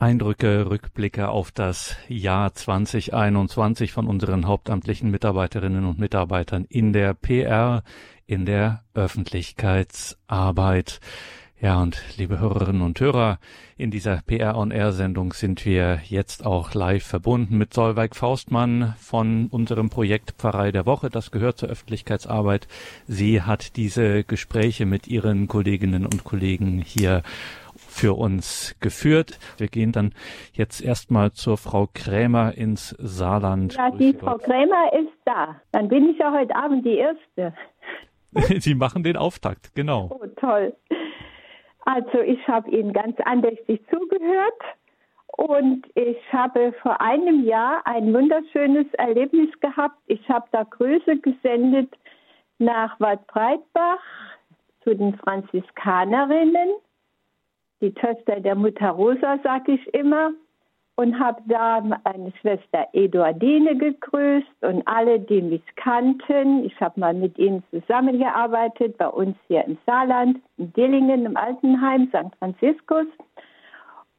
Eindrücke, 0.00 0.70
Rückblicke 0.70 1.28
auf 1.28 1.50
das 1.50 1.96
Jahr 2.06 2.54
2021 2.54 3.90
von 3.90 4.06
unseren 4.06 4.46
hauptamtlichen 4.46 5.10
Mitarbeiterinnen 5.10 5.84
und 5.84 5.98
Mitarbeitern 5.98 6.66
in 6.68 6.92
der 6.92 7.14
PR, 7.14 7.82
in 8.24 8.46
der 8.46 8.84
Öffentlichkeitsarbeit. 8.94 11.00
Ja, 11.60 11.82
und 11.82 12.00
liebe 12.16 12.38
Hörerinnen 12.38 12.82
und 12.82 13.00
Hörer, 13.00 13.40
in 13.76 13.90
dieser 13.90 14.22
PR 14.24 14.56
on 14.56 14.70
Air 14.70 14.92
Sendung 14.92 15.32
sind 15.32 15.66
wir 15.66 15.98
jetzt 16.04 16.46
auch 16.46 16.74
live 16.74 17.04
verbunden 17.04 17.58
mit 17.58 17.74
Solveig 17.74 18.14
Faustmann 18.14 18.94
von 19.00 19.48
unserem 19.48 19.90
Projekt 19.90 20.34
Pfarrei 20.38 20.70
der 20.70 20.86
Woche. 20.86 21.10
Das 21.10 21.32
gehört 21.32 21.58
zur 21.58 21.70
Öffentlichkeitsarbeit. 21.70 22.68
Sie 23.08 23.42
hat 23.42 23.74
diese 23.74 24.22
Gespräche 24.22 24.86
mit 24.86 25.08
ihren 25.08 25.48
Kolleginnen 25.48 26.06
und 26.06 26.22
Kollegen 26.22 26.84
hier 26.86 27.24
für 27.98 28.14
uns 28.14 28.76
geführt. 28.80 29.38
Wir 29.56 29.66
gehen 29.66 29.90
dann 29.90 30.12
jetzt 30.52 30.80
erstmal 30.80 31.32
zur 31.32 31.56
Frau 31.56 31.88
Krämer 31.92 32.56
ins 32.56 32.90
Saarland. 32.98 33.74
Ja, 33.74 33.90
die 33.90 34.14
Frau 34.14 34.38
Krämer 34.38 34.92
ist 34.92 35.12
da. 35.24 35.60
Dann 35.72 35.88
bin 35.88 36.10
ich 36.10 36.18
ja 36.18 36.32
heute 36.32 36.54
Abend 36.54 36.86
die 36.86 36.96
Erste. 36.96 37.54
Sie 38.60 38.74
machen 38.74 39.02
den 39.02 39.16
Auftakt, 39.16 39.74
genau. 39.74 40.10
Oh, 40.10 40.26
toll. 40.36 40.74
Also 41.80 42.20
ich 42.20 42.46
habe 42.46 42.70
Ihnen 42.70 42.92
ganz 42.92 43.18
andächtig 43.24 43.80
zugehört 43.90 44.62
und 45.26 45.86
ich 45.94 46.18
habe 46.30 46.72
vor 46.82 47.00
einem 47.00 47.44
Jahr 47.44 47.80
ein 47.84 48.14
wunderschönes 48.14 48.86
Erlebnis 48.94 49.48
gehabt. 49.60 49.98
Ich 50.06 50.28
habe 50.28 50.46
da 50.52 50.62
Grüße 50.62 51.16
gesendet 51.16 51.92
nach 52.58 53.00
Waldbreitbach 53.00 54.02
zu 54.84 54.94
den 54.94 55.16
Franziskanerinnen 55.16 56.70
die 57.80 57.92
Töchter 57.94 58.40
der 58.40 58.54
Mutter 58.54 58.90
Rosa, 58.90 59.38
sag 59.42 59.68
ich 59.68 59.94
immer, 59.94 60.32
und 60.96 61.16
habe 61.20 61.40
da 61.46 61.80
meine 61.80 62.32
Schwester 62.40 62.88
Eduardine 62.92 63.76
gegrüßt 63.76 64.62
und 64.62 64.82
alle, 64.88 65.20
die 65.20 65.42
mich 65.42 65.62
kannten. 65.76 66.64
Ich 66.64 66.80
habe 66.80 66.98
mal 66.98 67.14
mit 67.14 67.38
ihnen 67.38 67.62
zusammengearbeitet, 67.70 68.98
bei 68.98 69.06
uns 69.06 69.36
hier 69.46 69.64
im 69.64 69.78
Saarland, 69.86 70.40
in 70.56 70.72
Dillingen 70.72 71.24
im 71.24 71.36
Altenheim, 71.36 72.08
St. 72.08 72.34
Franziskus. 72.40 73.06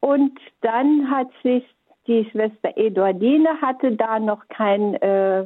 Und 0.00 0.38
dann 0.62 1.10
hat 1.10 1.28
sich 1.42 1.64
die 2.06 2.26
Schwester 2.30 2.72
Eduardine 2.76 3.60
hatte 3.60 3.92
da 3.92 4.18
noch 4.18 4.48
kein 4.48 4.94
äh, 4.94 5.44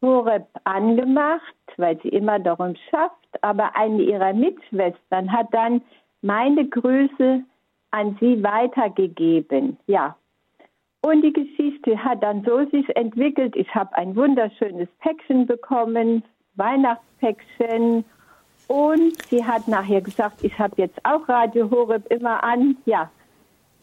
Horeb 0.00 0.46
angemacht, 0.64 1.42
weil 1.76 2.00
sie 2.00 2.08
immer 2.08 2.38
darum 2.38 2.74
schafft. 2.90 3.14
Aber 3.42 3.76
eine 3.76 4.00
ihrer 4.00 4.32
Mitschwestern 4.32 5.30
hat 5.30 5.52
dann 5.52 5.82
meine 6.22 6.66
Grüße 6.66 7.42
an 7.90 8.16
Sie 8.20 8.42
weitergegeben. 8.42 9.78
Ja. 9.86 10.16
Und 11.00 11.22
die 11.22 11.32
Geschichte 11.32 12.02
hat 12.02 12.22
dann 12.22 12.44
so 12.44 12.64
sich 12.66 12.96
entwickelt. 12.96 13.54
Ich 13.56 13.72
habe 13.74 13.96
ein 13.96 14.16
wunderschönes 14.16 14.88
Päckchen 14.98 15.46
bekommen, 15.46 16.24
Weihnachtspäckchen. 16.56 18.04
Und 18.66 19.22
sie 19.28 19.44
hat 19.44 19.66
nachher 19.68 20.00
gesagt, 20.02 20.44
ich 20.44 20.58
habe 20.58 20.74
jetzt 20.76 20.98
auch 21.04 21.26
Radio 21.28 21.70
Horeb 21.70 22.10
immer 22.10 22.42
an. 22.42 22.76
Ja. 22.84 23.10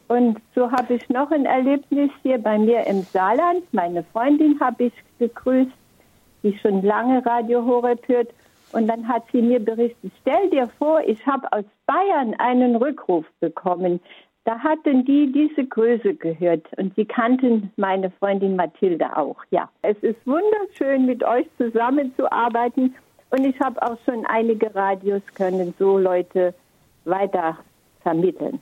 Und 0.07 0.39
so 0.53 0.71
habe 0.71 0.95
ich 0.95 1.09
noch 1.09 1.31
ein 1.31 1.45
Erlebnis 1.45 2.11
hier 2.21 2.37
bei 2.37 2.59
mir 2.59 2.85
im 2.85 3.01
Saarland. 3.01 3.63
Meine 3.73 4.03
Freundin 4.03 4.59
habe 4.59 4.85
ich 4.85 4.93
gegrüßt, 5.17 5.71
die 6.43 6.55
schon 6.59 6.83
lange 6.83 7.25
Radio 7.25 7.65
Horeb 7.65 8.07
hört. 8.07 8.29
Und 8.71 8.87
dann 8.87 9.07
hat 9.07 9.23
sie 9.31 9.41
mir 9.41 9.59
berichtet, 9.59 10.11
stell 10.21 10.49
dir 10.49 10.67
vor, 10.77 11.01
ich 11.05 11.25
habe 11.25 11.51
aus 11.51 11.65
Bayern 11.85 12.33
einen 12.39 12.75
Rückruf 12.75 13.25
bekommen. 13.39 13.99
Da 14.43 14.59
hatten 14.59 15.05
die 15.05 15.31
diese 15.31 15.65
Größe 15.65 16.13
gehört 16.13 16.67
und 16.77 16.93
sie 16.95 17.05
kannten 17.05 17.71
meine 17.77 18.11
Freundin 18.11 18.55
Mathilde 18.55 19.17
auch. 19.17 19.37
Ja, 19.49 19.69
es 19.81 19.97
ist 20.01 20.19
wunderschön, 20.27 21.05
mit 21.05 21.23
euch 21.23 21.47
zusammenzuarbeiten 21.57 22.93
und 23.31 23.43
ich 23.43 23.59
habe 23.59 23.81
auch 23.81 23.97
schon 24.05 24.25
einige 24.27 24.73
Radios 24.75 25.21
können 25.33 25.73
so 25.79 25.97
Leute 25.97 26.53
weiter 27.05 27.57
vermitteln. 28.01 28.59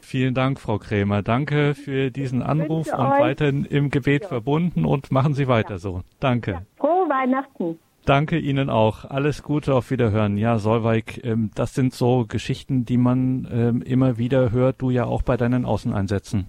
Vielen 0.00 0.34
Dank, 0.34 0.58
Frau 0.58 0.78
Krämer. 0.78 1.22
Danke 1.22 1.74
für 1.74 2.10
diesen 2.10 2.42
Anruf 2.42 2.92
und 2.92 3.10
weiterhin 3.10 3.64
im 3.64 3.88
Gebet 3.88 4.22
ja. 4.22 4.28
verbunden 4.28 4.84
und 4.84 5.12
machen 5.12 5.34
Sie 5.34 5.46
weiter 5.46 5.74
ja. 5.74 5.78
so. 5.78 6.00
Danke. 6.18 6.50
Ja. 6.50 6.62
Frohe 6.76 7.08
Weihnachten. 7.08 7.78
Danke 8.04 8.38
Ihnen 8.38 8.68
auch. 8.68 9.04
Alles 9.04 9.44
Gute, 9.44 9.74
auf 9.74 9.90
Wiederhören. 9.90 10.36
Ja, 10.36 10.58
Solveig, 10.58 11.24
ähm, 11.24 11.50
das 11.54 11.74
sind 11.74 11.94
so 11.94 12.24
Geschichten, 12.26 12.84
die 12.84 12.96
man 12.96 13.48
ähm, 13.52 13.82
immer 13.82 14.18
wieder 14.18 14.50
hört, 14.50 14.82
du 14.82 14.90
ja 14.90 15.04
auch 15.04 15.22
bei 15.22 15.36
deinen 15.36 15.64
Außeneinsätzen. 15.64 16.48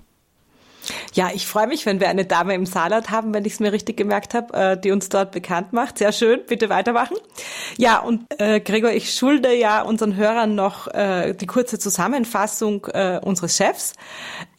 Ja, 1.14 1.30
ich 1.34 1.45
freue 1.47 1.68
mich, 1.68 1.86
wenn 1.86 1.99
wir 1.99 2.10
eine 2.10 2.26
Dame 2.26 2.56
im 2.56 2.66
Saarland 2.66 3.10
haben, 3.10 3.34
wenn 3.34 3.45
ich 3.45 3.54
es 3.54 3.60
mir 3.60 3.72
richtig 3.72 3.97
gemerkt 3.97 4.34
habe, 4.34 4.54
äh, 4.54 4.78
die 4.78 4.91
uns 4.91 5.10
dort 5.10 5.32
bekannt 5.32 5.74
macht. 5.74 5.99
Sehr 5.99 6.12
schön, 6.12 6.41
bitte 6.47 6.70
weitermachen. 6.70 7.16
Ja, 7.78 7.99
und 7.99 8.26
äh, 8.39 8.60
Gregor, 8.60 8.91
ich 8.91 9.14
schulde 9.14 9.56
ja 9.56 9.84
unseren 9.84 10.16
Hörern 10.16 10.56
noch 10.56 10.88
äh, 10.88 11.34
die 11.34 11.45
kurze 11.45 11.80
Zusammenfassung 11.80 12.88
äh, 12.88 13.20
unseres 13.24 13.56
Chefs, 13.56 13.93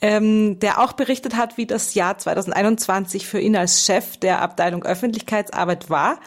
ähm, 0.01 0.59
der 0.61 0.81
auch 0.81 0.93
berichtet 0.93 1.37
hat, 1.37 1.59
wie 1.59 1.67
das 1.67 1.95
Jahr 1.95 2.17
2021 2.17 3.27
für 3.27 3.41
ihn 3.41 3.57
als 3.57 3.85
Chef 3.85 4.17
der 4.17 4.41
Abteilung 4.41 4.85
Öffentlichkeitsarbeit 4.85 5.91
war 5.91 6.19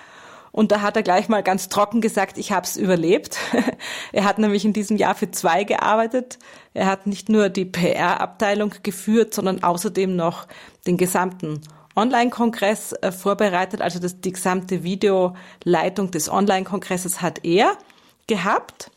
und 0.57 0.71
da 0.71 0.81
hat 0.81 0.95
er 0.95 1.03
gleich 1.03 1.29
mal 1.29 1.43
ganz 1.43 1.69
trocken 1.69 2.01
gesagt, 2.01 2.39
ich 2.39 2.51
habe 2.51 2.65
es 2.65 2.77
überlebt. 2.77 3.37
er 4.11 4.23
hat 4.23 4.39
nämlich 4.39 4.65
in 4.65 4.73
diesem 4.73 4.97
Jahr 4.97 5.13
für 5.13 5.29
zwei 5.29 5.63
gearbeitet. 5.63 6.39
Er 6.73 6.87
hat 6.87 7.05
nicht 7.05 7.29
nur 7.29 7.49
die 7.49 7.65
PR-Abteilung 7.65 8.73
geführt, 8.81 9.35
sondern 9.35 9.61
außerdem 9.61 10.15
noch 10.15 10.47
den 10.87 10.97
gesamten 10.97 11.61
Online-Kongress 11.95 12.93
äh, 12.93 13.11
vorbereitet. 13.11 13.83
Also 13.83 13.99
das, 13.99 14.19
die 14.19 14.31
gesamte 14.31 14.81
Videoleitung 14.81 16.09
des 16.09 16.27
Online-Kongresses 16.27 17.21
hat 17.21 17.45
er 17.45 17.77
gehabt. 18.25 18.89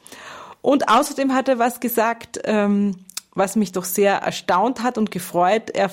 Und 0.62 0.88
außerdem 0.88 1.34
hat 1.34 1.50
er 1.50 1.58
was 1.58 1.80
gesagt, 1.80 2.40
ähm, 2.44 3.04
was 3.34 3.56
mich 3.56 3.72
doch 3.72 3.84
sehr 3.84 4.14
erstaunt 4.14 4.82
hat 4.82 4.96
und 4.96 5.10
gefreut. 5.10 5.68
Er 5.68 5.90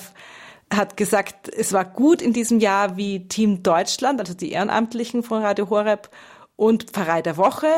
hat 0.72 0.96
gesagt, 0.96 1.48
es 1.48 1.72
war 1.72 1.84
gut 1.84 2.20
in 2.20 2.32
diesem 2.32 2.60
Jahr, 2.60 2.96
wie 2.96 3.26
Team 3.28 3.62
Deutschland, 3.62 4.20
also 4.20 4.34
die 4.34 4.52
Ehrenamtlichen 4.52 5.22
von 5.22 5.42
Radio 5.42 5.70
Horeb 5.70 6.10
und 6.56 6.90
Pfarrei 6.90 7.22
der 7.22 7.36
Woche, 7.36 7.68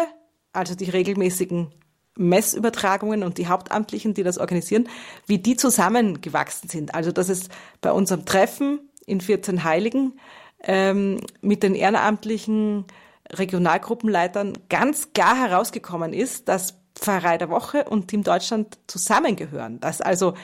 also 0.52 0.74
die 0.74 0.90
regelmäßigen 0.90 1.72
Messübertragungen 2.16 3.22
und 3.22 3.38
die 3.38 3.46
Hauptamtlichen, 3.46 4.14
die 4.14 4.22
das 4.22 4.38
organisieren, 4.38 4.88
wie 5.26 5.38
die 5.38 5.56
zusammengewachsen 5.56 6.68
sind. 6.68 6.94
Also 6.94 7.12
dass 7.12 7.28
es 7.28 7.48
bei 7.80 7.92
unserem 7.92 8.24
Treffen 8.24 8.80
in 9.06 9.20
14 9.20 9.64
Heiligen 9.64 10.18
ähm, 10.62 11.20
mit 11.40 11.62
den 11.62 11.74
ehrenamtlichen 11.74 12.84
Regionalgruppenleitern 13.32 14.54
ganz 14.68 15.12
klar 15.12 15.36
herausgekommen 15.36 16.12
ist, 16.12 16.48
dass 16.48 16.74
Pfarrei 16.94 17.38
der 17.38 17.48
Woche 17.48 17.84
und 17.84 18.08
Team 18.08 18.24
Deutschland 18.24 18.78
zusammengehören. 18.86 19.80
Dass 19.80 20.00
also 20.00 20.34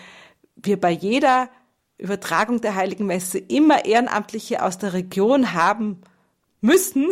wir 0.55 0.80
bei 0.80 0.90
jeder 0.90 1.51
Übertragung 1.99 2.61
der 2.61 2.74
Heiligen 2.74 3.07
Messe 3.07 3.38
immer 3.38 3.84
Ehrenamtliche 3.84 4.62
aus 4.62 4.78
der 4.78 4.92
Region 4.92 5.53
haben 5.53 6.03
müssen, 6.61 7.09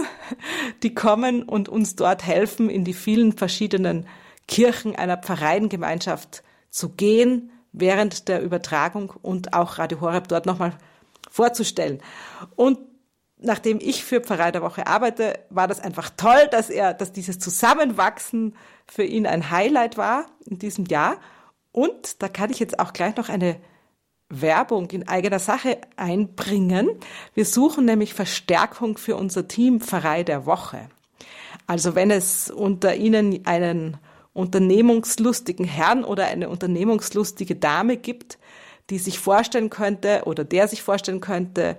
die 0.83 0.95
kommen 0.95 1.43
und 1.43 1.69
uns 1.69 1.97
dort 1.97 2.27
helfen, 2.27 2.69
in 2.69 2.85
die 2.85 2.95
vielen 2.95 3.33
verschiedenen 3.33 4.07
Kirchen 4.49 4.95
einer 4.97 5.17
Pfarreiengemeinschaft 5.17 6.43
zu 6.71 6.91
gehen 6.91 7.51
während 7.73 8.29
der 8.29 8.43
Übertragung 8.43 9.13
und 9.23 9.55
auch 9.55 9.79
Radio 9.79 10.01
Horeb 10.01 10.29
dort 10.29 10.47
nochmal 10.47 10.77
vorzustellen. 11.31 12.01
Und 12.55 12.79
nachdem 13.39 13.79
ich 13.81 14.05
für 14.05 14.21
Pfarrei 14.21 14.53
der 14.53 14.63
Woche 14.63 14.87
arbeite, 14.87 15.39
war 15.51 15.67
das 15.67 15.81
einfach 15.81 16.11
toll, 16.17 16.49
dass 16.51 16.71
er, 16.71 16.95
dass 16.95 17.13
dieses 17.13 17.39
Zusammenwachsen 17.39 18.57
für 18.87 19.05
ihn 19.05 19.27
ein 19.27 19.51
Highlight 19.51 19.97
war 19.97 20.27
in 20.47 20.59
diesem 20.59 20.87
Jahr. 20.87 21.17
Und 21.73 22.23
da 22.23 22.29
kann 22.29 22.51
ich 22.51 22.61
jetzt 22.61 22.79
auch 22.79 22.93
gleich 22.93 23.17
noch 23.17 23.29
eine 23.29 23.57
Werbung 24.41 24.91
in 24.91 25.09
eigener 25.09 25.39
Sache 25.39 25.79
einbringen. 25.97 26.91
Wir 27.35 27.45
suchen 27.45 27.85
nämlich 27.85 28.15
Verstärkung 28.15 28.99
für 28.99 29.17
unser 29.17 29.49
Team 29.49 29.81
Pfarrei 29.81 30.23
der 30.23 30.47
Woche. 30.47 30.89
Also 31.67 31.95
wenn 31.95 32.11
es 32.11 32.51
unter 32.51 32.95
Ihnen 32.95 33.47
einen 33.47 33.97
unternehmungslustigen 34.33 35.65
Herrn 35.65 36.05
oder 36.05 36.27
eine 36.27 36.49
unternehmungslustige 36.49 37.57
Dame 37.57 37.97
gibt, 37.97 38.39
die 38.91 38.99
sich 38.99 39.19
vorstellen 39.19 39.71
könnte 39.71 40.23
oder 40.27 40.45
der 40.45 40.69
sich 40.69 40.83
vorstellen 40.83 41.21
könnte, 41.21 41.77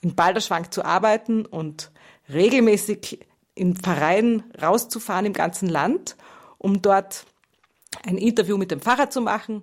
in 0.00 0.14
Balderschwank 0.14 0.72
zu 0.72 0.84
arbeiten 0.84 1.46
und 1.46 1.90
regelmäßig 2.32 3.20
in 3.54 3.76
Pfarreien 3.76 4.44
rauszufahren 4.60 5.26
im 5.26 5.32
ganzen 5.32 5.68
Land, 5.68 6.16
um 6.58 6.82
dort 6.82 7.24
ein 8.04 8.18
Interview 8.18 8.56
mit 8.56 8.70
dem 8.70 8.80
Pfarrer 8.80 9.10
zu 9.10 9.20
machen, 9.20 9.62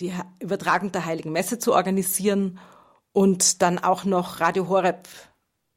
die 0.00 0.12
Übertragung 0.40 0.92
der 0.92 1.06
Heiligen 1.06 1.32
Messe 1.32 1.58
zu 1.58 1.72
organisieren 1.72 2.58
und 3.12 3.62
dann 3.62 3.78
auch 3.78 4.04
noch 4.04 4.40
Radio 4.40 4.68
Horeb 4.68 5.08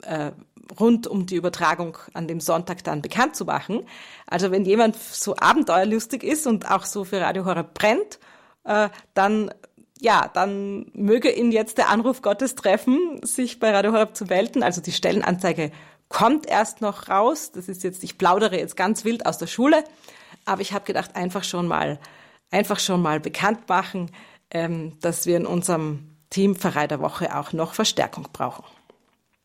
äh, 0.04 0.32
rund 0.80 1.08
um 1.08 1.26
die 1.26 1.36
Übertragung 1.36 1.98
an 2.14 2.28
dem 2.28 2.40
Sonntag 2.40 2.84
dann 2.84 3.02
bekannt 3.02 3.36
zu 3.36 3.46
machen. 3.46 3.86
Also 4.28 4.52
wenn 4.52 4.66
jemand 4.66 4.98
so 4.98 5.36
abenteuerlustig 5.36 6.24
ist 6.24 6.48
und 6.48 6.70
auch 6.70 6.86
so 6.86 7.06
für 7.06 7.22
Radio 7.22 7.46
Horeb 7.46 7.74
brennt, 7.74 8.20
äh, 8.66 8.90
dann 9.14 9.52
ja, 10.02 10.30
dann 10.34 10.90
möge 10.94 11.30
ihn 11.30 11.52
jetzt 11.52 11.78
der 11.78 11.90
Anruf 11.90 12.22
Gottes 12.22 12.56
treffen, 12.56 13.20
sich 13.22 13.60
bei 13.60 13.72
Radio 13.72 13.92
Horeb 13.92 14.16
zu 14.16 14.26
melden. 14.26 14.64
Also 14.64 14.80
die 14.80 14.94
Stellenanzeige 14.94 15.72
kommt 16.08 16.46
erst 16.48 16.80
noch 16.80 17.10
raus. 17.10 17.52
Das 17.52 17.68
ist 17.68 17.84
jetzt, 17.84 18.04
ich 18.04 18.18
plaudere 18.18 18.58
jetzt 18.58 18.78
ganz 18.78 19.04
wild 19.04 19.26
aus 19.26 19.38
der 19.38 19.48
Schule, 19.48 19.84
aber 20.46 20.62
ich 20.62 20.72
habe 20.72 20.86
gedacht, 20.86 21.18
einfach 21.18 21.44
schon 21.44 21.68
mal, 21.68 22.00
einfach 22.52 22.80
schon 22.80 23.02
mal 23.02 23.20
bekannt 23.20 23.68
machen, 23.70 24.12
ähm, 24.52 24.94
dass 25.02 25.26
wir 25.26 25.38
in 25.38 25.46
unserem 25.46 26.16
Team 26.30 26.56
Pfarrei 26.56 26.88
der 26.88 27.00
Woche 27.00 27.36
auch 27.36 27.54
noch 27.54 27.74
Verstärkung 27.74 28.28
brauchen. 28.34 28.66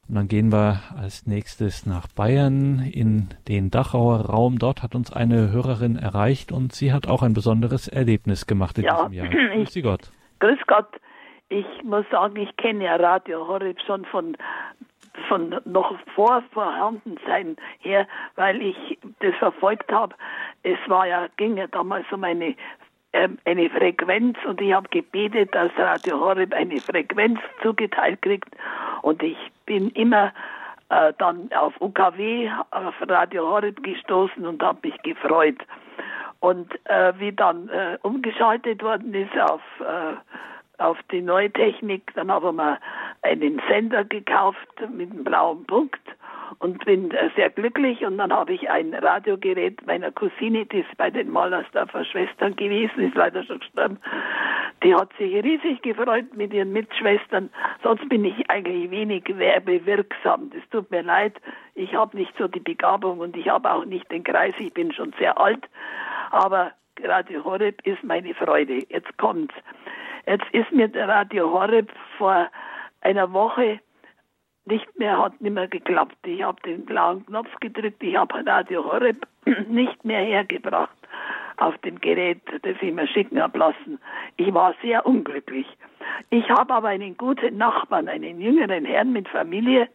Und 0.09 0.17
dann 0.17 0.29
gehen 0.29 0.53
wir 0.53 0.81
als 0.99 1.27
nächstes 1.27 1.87
nach 1.87 2.07
Bayern 2.09 2.81
in 2.81 3.29
den 3.49 3.71
Dachauer 3.71 4.27
Raum. 4.27 4.59
Dort 4.59 4.83
hat 4.83 4.95
uns 4.95 5.11
eine 5.11 5.51
Hörerin 5.51 5.97
erreicht 5.97 6.53
und 6.53 6.75
sie 6.75 6.93
hat 6.93 7.09
auch 7.09 7.23
ein 7.23 7.33
besonderes 7.33 7.89
Erlebnis 7.89 8.47
gemacht 8.47 8.77
in 8.77 8.85
ja, 8.85 9.09
diesem 9.09 9.13
Jahr. 9.15 9.29
Grüß 9.55 9.73
Sie 9.73 9.83
Gott. 9.83 10.11
Grüß 10.41 10.59
Gott. 10.67 10.89
Ich 11.49 11.67
muss 11.85 12.05
sagen, 12.11 12.37
ich 12.37 12.55
kenne 12.57 12.85
ja 12.85 12.97
Radio 12.97 13.47
Horeb 13.47 13.79
schon 13.87 14.05
von 14.07 14.37
von 15.29 15.55
noch 15.65 15.97
vor 16.15 16.43
Vorhandensein 16.53 17.57
her, 17.79 18.07
weil 18.35 18.61
ich 18.61 18.99
das 19.21 19.35
verfolgt 19.37 19.91
habe. 19.93 20.15
Es 20.65 20.79
war 20.89 21.07
ja, 21.07 21.29
ging 21.37 21.57
ja 21.57 21.69
damals 21.69 22.05
um 22.11 22.25
eine 22.25 22.57
eine 23.45 23.71
Frequenz 23.71 24.37
und 24.47 24.61
ich 24.61 24.73
habe 24.73 24.89
gebetet, 24.89 25.55
dass 25.55 25.71
Radio 25.77 26.19
Horeb 26.19 26.53
eine 26.53 26.81
Frequenz 26.81 27.39
zugeteilt 27.63 28.21
kriegt 28.23 28.49
und 29.03 29.23
ich 29.23 29.37
bin 29.67 29.91
immer 29.91 30.33
äh, 30.91 31.13
dann 31.19 31.51
auf 31.53 31.75
UKW, 31.81 32.51
auf 32.71 32.95
Radio 33.09 33.49
Horeb 33.49 33.83
gestoßen 33.83 34.47
und 34.47 34.63
habe 34.63 34.79
mich 34.83 35.01
gefreut. 35.03 35.59
Und 36.41 36.75
äh, 36.87 37.13
wie 37.19 37.33
dann 37.33 37.69
äh, 37.71 37.97
umgeschaltet 38.03 38.83
worden 38.83 39.15
ist 39.15 39.39
auf, 39.39 39.63
äh, 39.81 40.83
auf 40.83 40.99
die 41.11 41.23
neue 41.23 41.51
Technik, 41.51 42.13
dann 42.15 42.31
haben 42.31 42.57
wir 42.57 42.79
einen 43.23 43.63
Sender 43.69 44.05
gekauft 44.05 44.69
mit 44.95 45.11
einem 45.11 45.25
blauen 45.25 45.65
Punkt 45.65 46.03
und 46.59 46.85
bin 46.85 47.11
äh, 47.11 47.31
sehr 47.37 47.51
glücklich. 47.51 48.05
Und 48.05 48.19
dann 48.19 48.33
habe 48.33 48.53
ich 48.53 48.71
ein 48.71 48.95
Radiogerät 48.95 49.87
meiner 49.87 50.11
Cousine, 50.13 50.67
die 50.67 50.81
ist 50.81 50.97
bei 50.97 51.11
den 51.11 51.31
Malersdorfer 51.31 52.05
Schwestern 52.05 52.57
gewesen, 52.57 53.09
ist 53.09 53.15
leider 53.15 53.43
schon 53.45 53.61
gestorben. 53.61 53.99
Die 54.83 54.95
hat 54.95 55.11
sich 55.19 55.35
riesig 55.43 55.83
gefreut 55.83 56.35
mit 56.35 56.53
ihren 56.53 56.73
Mitschwestern. 56.73 57.51
Sonst 57.83 58.09
bin 58.09 58.25
ich 58.25 58.51
eigentlich 58.51 58.91
wenig 58.91 59.25
werbewirksam. 59.27 60.51
Das 60.51 60.63
tut 60.71 60.91
mir 60.91 61.03
leid. 61.03 61.35
Ich 61.75 61.95
habe 61.95 62.17
nicht 62.17 62.33
so 62.39 62.49
die 62.49 62.61
Begabung 62.61 63.19
und 63.19 63.37
ich 63.37 63.49
habe 63.49 63.71
auch 63.71 63.85
nicht 63.85 64.11
den 64.11 64.25
Kreis. 64.25 64.55
Ich 64.59 64.73
bin 64.75 64.93
schon 64.93 65.15
sehr 65.19 65.39
alt. 65.39 65.65
Aber 66.31 66.73
Radio 67.03 67.45
Horeb 67.45 67.81
ist 67.87 68.03
meine 68.05 68.35
Freude. 68.35 68.81
Jetzt 68.89 69.17
kommt's. 69.19 69.55
Jetzt 70.27 70.47
ist 70.53 70.71
mir 70.73 70.89
der 70.89 71.09
Radio 71.09 71.51
Horeb 71.53 71.91
vor 72.19 72.51
einer 73.01 73.33
Woche 73.33 73.81
nicht 74.67 74.99
mehr, 74.99 75.19
hat 75.19 75.41
nicht 75.41 75.53
mehr 75.53 75.69
geklappt. 75.69 76.17
Ich 76.27 76.43
habe 76.43 76.61
den 76.63 76.85
blauen 76.85 77.25
Knopf 77.27 77.51
gedrückt, 77.61 78.03
ich 78.03 78.17
habe 78.17 78.47
Radio 78.47 78.85
Horeb 78.85 79.27
nicht 79.69 80.05
mehr 80.05 80.21
hergebracht 80.21 80.97
auf 81.57 81.77
dem 81.79 82.01
Gerät, 82.01 82.41
das 82.63 82.77
ich 82.81 82.93
mir 82.93 83.07
schicken 83.07 83.41
habe 83.41 83.59
lassen. 83.59 83.99
Ich 84.37 84.53
war 84.53 84.75
sehr 84.83 85.07
unglücklich. 85.07 85.67
Ich 86.31 86.49
habe 86.51 86.75
aber 86.75 86.89
einen 86.89 87.17
guten 87.17 87.57
Nachbarn, 87.57 88.09
einen 88.09 88.41
jüngeren 88.41 88.85
Herrn 88.85 89.13
mit 89.13 89.29
Familie 89.29 89.89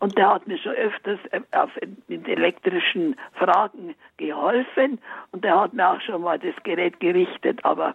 und 0.00 0.16
der 0.18 0.34
hat 0.34 0.46
mir 0.46 0.58
schon 0.58 0.72
öfters 0.72 1.18
äh, 1.30 1.40
auf, 1.52 1.70
mit 2.08 2.28
elektrischen 2.28 3.16
Fragen 3.34 3.94
geholfen 4.16 4.98
und 5.32 5.44
der 5.44 5.60
hat 5.60 5.72
mir 5.72 5.88
auch 5.88 6.00
schon 6.00 6.22
mal 6.22 6.38
das 6.38 6.54
Gerät 6.64 7.00
gerichtet, 7.00 7.64
aber 7.64 7.94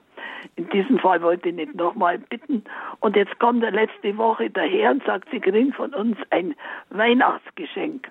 in 0.55 0.67
diesem 0.69 0.97
Fall 0.99 1.21
wollte 1.21 1.49
ich 1.49 1.55
nicht 1.55 1.75
nochmal 1.75 2.17
bitten. 2.17 2.63
Und 2.99 3.15
jetzt 3.15 3.37
kommt 3.39 3.63
er 3.63 3.71
letzte 3.71 4.17
Woche 4.17 4.49
daher 4.49 4.91
und 4.91 5.03
sagt, 5.05 5.29
Sie 5.31 5.39
kriegen 5.39 5.73
von 5.73 5.93
uns 5.93 6.17
ein 6.31 6.55
Weihnachtsgeschenk. 6.89 8.09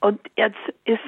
Und 0.00 0.20
jetzt 0.36 0.58
ist 0.84 1.00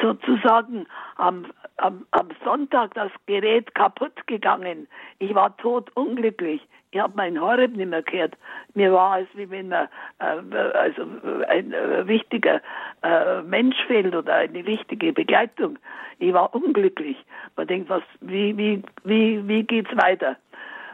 sozusagen 0.00 0.86
am, 1.16 1.46
am, 1.76 2.06
am 2.12 2.28
Sonntag 2.44 2.94
das 2.94 3.10
Gerät 3.26 3.74
kaputt 3.74 4.26
gegangen. 4.26 4.88
Ich 5.18 5.34
war 5.34 5.56
totunglücklich. 5.56 6.66
Ich 6.90 7.00
habe 7.00 7.16
meinen 7.16 7.40
Horeb 7.40 7.76
nicht 7.76 7.90
mehr 7.90 8.02
gehört. 8.02 8.36
Mir 8.74 8.92
war 8.92 9.18
es, 9.18 9.26
wie 9.34 9.50
wenn 9.50 9.68
man, 9.68 9.88
äh, 10.20 10.56
also 10.74 11.02
ein 11.48 11.72
äh, 11.72 12.06
wichtiger 12.06 12.60
äh, 13.02 13.42
Mensch 13.42 13.76
fehlt 13.86 14.14
oder 14.14 14.34
eine 14.34 14.64
wichtige 14.64 15.12
Begleitung. 15.12 15.78
Ich 16.20 16.32
war 16.32 16.54
unglücklich. 16.54 17.16
Man 17.56 17.66
denkt, 17.66 17.88
was, 17.88 18.02
wie, 18.20 18.56
wie, 18.56 18.82
wie, 19.02 19.46
wie 19.48 19.64
geht's 19.64 19.90
weiter? 19.96 20.36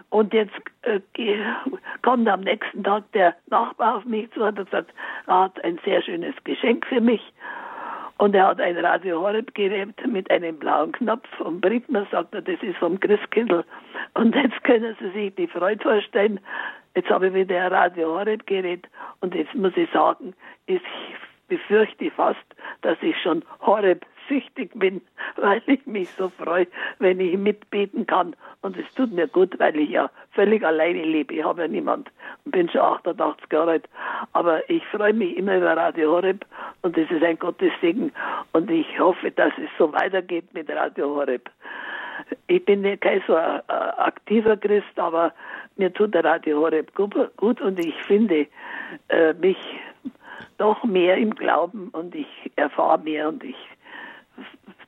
Und 0.09 0.33
jetzt 0.33 0.55
äh, 0.83 1.01
kommt 2.03 2.29
am 2.29 2.41
nächsten 2.41 2.83
Tag 2.83 3.11
der 3.13 3.37
Nachbar 3.49 3.97
auf 3.97 4.05
mich 4.05 4.31
zu 4.33 4.41
und 4.41 4.59
hat 4.59 4.67
gesagt, 4.67 4.95
er 5.27 5.41
hat 5.43 5.65
ein 5.65 5.79
sehr 5.85 6.03
schönes 6.03 6.35
Geschenk 6.45 6.87
für 6.87 7.01
mich. 7.01 7.33
Und 8.21 8.35
er 8.35 8.49
hat 8.49 8.61
ein 8.61 8.77
Radio 8.77 9.23
Horeb 9.23 9.55
gerät 9.55 9.95
mit 10.07 10.31
einem 10.31 10.59
blauen 10.59 10.93
Knopf 10.93 11.27
und 11.41 11.63
bringt 11.63 11.89
mir, 11.89 12.07
sagt 12.11 12.35
er, 12.35 12.43
das 12.43 12.63
ist 12.63 12.77
vom 12.77 13.01
Christkindl. 13.01 13.65
Und 14.13 14.35
jetzt 14.35 14.63
können 14.65 14.95
Sie 15.01 15.09
sich 15.13 15.35
die 15.37 15.47
Freude 15.47 15.83
vorstellen. 15.83 16.39
Jetzt 16.95 17.09
habe 17.09 17.29
ich 17.29 17.35
wieder 17.35 17.65
ein 17.65 17.73
Radio 17.73 18.19
Horeb 18.19 18.47
gerät 18.47 18.87
und 19.23 19.35
jetzt 19.35 19.55
muss 19.55 19.75
ich 19.75 19.91
sagen, 19.91 20.35
ich 20.67 20.83
befürchte 21.49 22.11
fast, 22.11 22.45
dass 22.83 22.99
ich 23.01 23.17
schon 23.23 23.43
Horeb 23.63 24.05
süchtig 24.31 24.71
bin, 24.75 25.03
weil 25.37 25.61
ich 25.67 25.85
mich 25.87 26.09
so 26.11 26.29
freue, 26.29 26.67
wenn 26.99 27.21
ich 27.21 27.37
mitbeten 27.37 28.07
kann. 28.07 28.35
Und 28.63 28.77
es 28.77 28.95
tut 28.95 29.13
mir 29.13 29.27
gut, 29.27 29.59
weil 29.59 29.77
ich 29.79 29.91
ja 29.91 30.11
völlig 30.33 30.65
alleine 30.65 31.03
lebe. 31.03 31.35
Ich 31.35 31.45
habe 31.45 31.63
ja 31.63 31.69
niemand 31.69 32.11
und 32.45 32.53
bin 32.53 32.69
schon 32.69 32.81
88 32.81 33.47
Jahre 33.53 33.71
alt. 33.73 33.89
Aber 34.33 34.69
ich 34.71 34.85
freue 34.87 35.13
mich 35.13 35.37
immer 35.37 35.57
über 35.57 35.77
Radio 35.77 36.13
Horeb 36.13 36.47
und 36.83 36.97
das 36.97 37.11
ist 37.11 37.23
ein 37.23 37.39
Gottessegen. 37.39 38.13
Und 38.53 38.71
ich 38.71 38.99
hoffe, 38.99 39.31
dass 39.33 39.53
es 39.59 39.71
so 39.79 39.93
weitergeht 39.93 40.53
mit 40.55 40.71
Radio 40.71 41.09
Horeb. 41.17 41.51
Ich 42.47 42.65
bin 42.65 42.83
kein 43.01 43.23
so 43.27 43.35
ein, 43.35 43.61
aktiver 43.69 44.57
Christ, 44.57 44.97
aber 44.97 45.33
mir 45.77 45.93
tut 45.93 46.15
der 46.15 46.25
Radio 46.25 46.61
Horeb 46.61 46.95
gut 46.95 47.61
und 47.61 47.79
ich 47.79 47.95
finde 48.03 48.47
äh, 49.09 49.33
mich 49.35 49.57
doch 50.59 50.85
mehr 50.85 51.17
im 51.17 51.35
Glauben 51.35 51.89
und 51.93 52.15
ich 52.15 52.29
erfahre 52.57 52.99
mehr 52.99 53.29
und 53.29 53.43
ich 53.43 53.57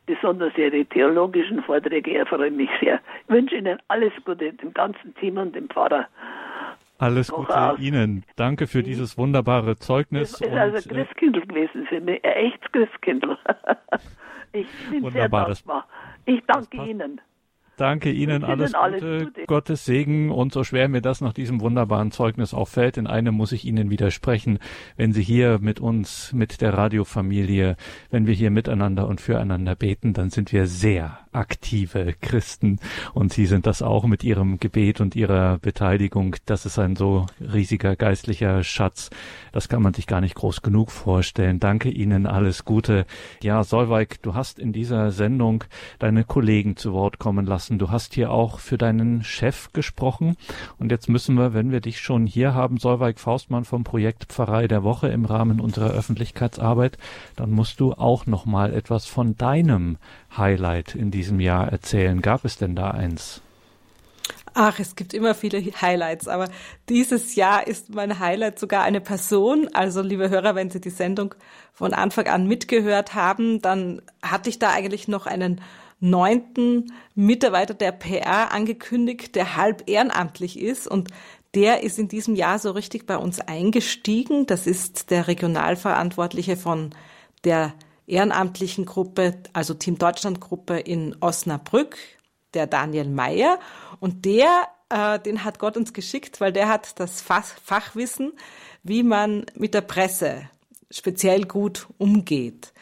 besonders 0.07 0.57
Ihre 0.57 0.85
theologischen 0.87 1.63
Vorträge 1.63 2.19
erfreuen 2.19 2.57
mich 2.57 2.71
sehr. 2.81 3.01
Ich 3.25 3.35
wünsche 3.35 3.57
Ihnen 3.57 3.79
alles 3.89 4.13
Gute, 4.25 4.53
dem 4.53 4.73
ganzen 4.73 5.15
Team 5.17 5.37
und 5.39 5.55
dem 5.55 5.69
Pfarrer. 5.69 6.09
Alles 6.99 7.33
Gute 7.33 7.61
aus. 7.61 7.81
Ihnen. 7.81 8.25
Danke 8.37 8.67
für 8.67 8.83
dieses 8.83 9.19
wunderbare 9.19 9.77
Zeugnis. 9.77 10.35
Es 10.35 10.41
ist 10.41 10.53
also 10.53 10.77
äh, 10.77 10.95
Christkindl 10.95 11.41
gewesen 11.47 11.87
für 11.87 12.01
mich, 12.01 12.25
ein 12.25 12.33
echtes 12.33 12.73
Christkindl. 12.73 13.37
ich 14.53 14.69
bin 14.91 15.03
wunderbar, 15.03 15.47
sehr 15.47 15.55
dankbar. 15.55 15.87
Ich 16.27 16.43
danke 16.47 16.77
Ihnen. 16.89 17.21
Danke 17.77 18.11
Ihnen, 18.11 18.45
alles, 18.45 18.75
alles 18.75 19.01
Gute, 19.01 19.25
Gute, 19.25 19.47
Gottes 19.47 19.85
Segen. 19.85 20.31
Und 20.31 20.53
so 20.53 20.63
schwer 20.65 20.89
mir 20.89 21.01
das 21.01 21.21
nach 21.21 21.33
diesem 21.33 21.61
wunderbaren 21.61 22.11
Zeugnis 22.11 22.55
auch 22.55 22.69
fällt, 22.69 22.97
in 22.97 23.07
einem 23.07 23.35
muss 23.35 23.53
ich 23.53 23.65
Ihnen 23.65 23.91
widersprechen, 23.91 24.59
wenn 24.97 25.13
Sie 25.13 25.23
hier 25.23 25.59
mit 25.61 25.81
uns, 25.81 26.33
mit 26.33 26.61
der 26.61 26.75
Radiofamilie, 26.75 27.77
wenn 28.11 28.27
wir 28.27 28.35
hier 28.35 28.51
miteinander 28.51 29.09
und 29.09 29.21
füreinander 29.21 29.75
beten, 29.75 30.13
dann 30.13 30.31
sind 30.31 30.53
wir 30.53 30.67
sehr 30.67 31.19
aktive 31.33 32.15
Christen 32.21 32.79
und 33.15 33.33
Sie 33.33 33.47
sind 33.47 33.67
das 33.67 33.83
auch 33.83 34.05
mit 34.05 34.25
Ihrem 34.25 34.59
Gebet 34.59 35.01
und 35.01 35.17
Ihrer 35.17 35.59
Beteiligung. 35.59 36.37
Das 36.47 36.67
ist 36.67 36.79
ein 36.79 36.97
so 36.97 37.27
riesiger 37.41 37.97
geistlicher 37.97 38.63
Schatz. 38.63 39.11
Das 39.53 39.69
kann 39.69 39.83
man 39.83 39.95
sich 39.95 40.07
gar 40.07 40.21
nicht 40.21 40.35
groß 40.35 40.63
genug 40.63 40.91
vorstellen. 40.91 41.61
Danke 41.61 41.91
Ihnen, 41.91 42.27
alles 42.27 42.65
Gute. 42.65 43.07
Ja, 43.43 43.65
Solveig, 43.65 44.23
du 44.23 44.35
hast 44.35 44.59
in 44.59 44.73
dieser 44.73 45.11
Sendung 45.11 45.65
deine 45.99 46.25
Kollegen 46.25 46.77
zu 46.77 46.93
Wort 46.93 47.19
kommen 47.19 47.47
lassen. 47.47 47.79
Du 47.79 47.91
hast 47.91 48.15
hier 48.15 48.31
auch 48.31 48.59
für 48.59 48.79
deinen 48.79 49.25
Chef 49.25 49.73
gesprochen. 49.73 50.37
Und 50.79 50.91
jetzt 50.91 51.09
müssen 51.09 51.37
wir, 51.37 51.55
wenn 51.55 51.71
wir 51.71 51.81
dich 51.81 52.01
schon 52.01 52.27
hier 52.27 52.55
haben, 52.55 52.79
Solveig 52.79 53.19
Faustmann 53.19 53.65
vom 53.65 53.85
Projekt 53.85 54.25
Pfarrei 54.27 54.69
der 54.69 54.83
Woche 54.83 55.09
im 55.09 55.25
Rahmen 55.25 55.61
unserer 55.61 55.91
Öffentlichkeitsarbeit, 55.91 56.99
dann 57.37 57.51
musst 57.51 57.81
du 57.81 57.93
auch 57.93 58.27
noch 58.27 58.47
mal 58.47 58.73
etwas 58.73 59.07
von 59.07 59.37
deinem 59.37 59.99
Highlight 60.37 60.95
in 60.95 61.11
diesem 61.11 61.41
Jahr 61.41 61.71
erzählen. 61.71 62.23
Gab 62.23 62.45
es 62.45 62.57
denn 62.57 62.75
da 62.75 62.91
eins? 62.91 63.41
Ach, 64.55 64.79
es 64.79 64.97
gibt 64.97 65.15
immer 65.15 65.35
viele 65.35 65.61
Highlights, 65.61 66.29
aber 66.29 66.49
dieses 66.89 67.35
Jahr 67.35 67.67
ist 67.67 67.95
mein 67.95 68.19
Highlight 68.19 68.59
sogar 68.59 68.83
eine 68.83 69.01
Person. 69.01 69.69
Also, 69.73 70.03
liebe 70.03 70.29
Hörer, 70.29 70.55
wenn 70.55 70.71
Sie 70.71 70.81
die 70.81 70.91
Sendung 70.91 71.35
von 71.73 71.95
Anfang 71.95 72.27
an 72.27 72.47
mitgehört 72.47 73.15
haben, 73.15 73.63
dann 73.63 74.03
hatte 74.23 74.51
ich 74.51 74.59
da 74.59 74.71
eigentlich 74.71 75.09
noch 75.09 75.27
einen 75.27 75.61
neunten 76.01 76.93
Mitarbeiter 77.15 77.75
der 77.75 77.93
PR 77.93 78.53
angekündigt, 78.53 79.37
der 79.37 79.57
halb 79.57 79.89
ehrenamtlich 79.89 80.59
ist 80.59 80.87
und 80.87 81.09
der 81.55 81.83
ist 81.83 81.99
in 81.99 82.09
diesem 82.09 82.35
Jahr 82.35 82.59
so 82.59 82.73
richtig 82.73 83.07
bei 83.07 83.17
uns 83.17 83.41
eingestiegen. 83.41 84.47
Das 84.47 84.67
ist 84.67 85.11
der 85.11 85.29
Regionalverantwortliche 85.29 86.57
von 86.57 86.91
der 87.45 87.75
ehrenamtlichen 88.07 88.85
Gruppe, 88.85 89.35
also 89.53 89.75
Team 89.75 89.99
Deutschland 89.99 90.41
Gruppe 90.41 90.79
in 90.79 91.17
Osnabrück, 91.21 91.97
der 92.55 92.67
Daniel 92.67 93.09
Meyer. 93.09 93.59
Und 94.01 94.25
der 94.25 94.69
äh, 94.93 95.19
den 95.19 95.45
hat 95.45 95.59
Gott 95.59 95.77
uns 95.77 95.93
geschickt, 95.93 96.41
weil 96.41 96.53
der 96.53 96.69
hat 96.69 97.01
das 97.01 97.23
Fach 97.23 97.47
Fachwissen, 97.65 98.33
wie 98.83 99.03
man 99.03 99.47
mit 99.55 99.75
der 99.75 99.81
Presse 99.81 100.49
speziell 100.91 101.45
gut 101.45 101.87
umgeht. 101.97 102.75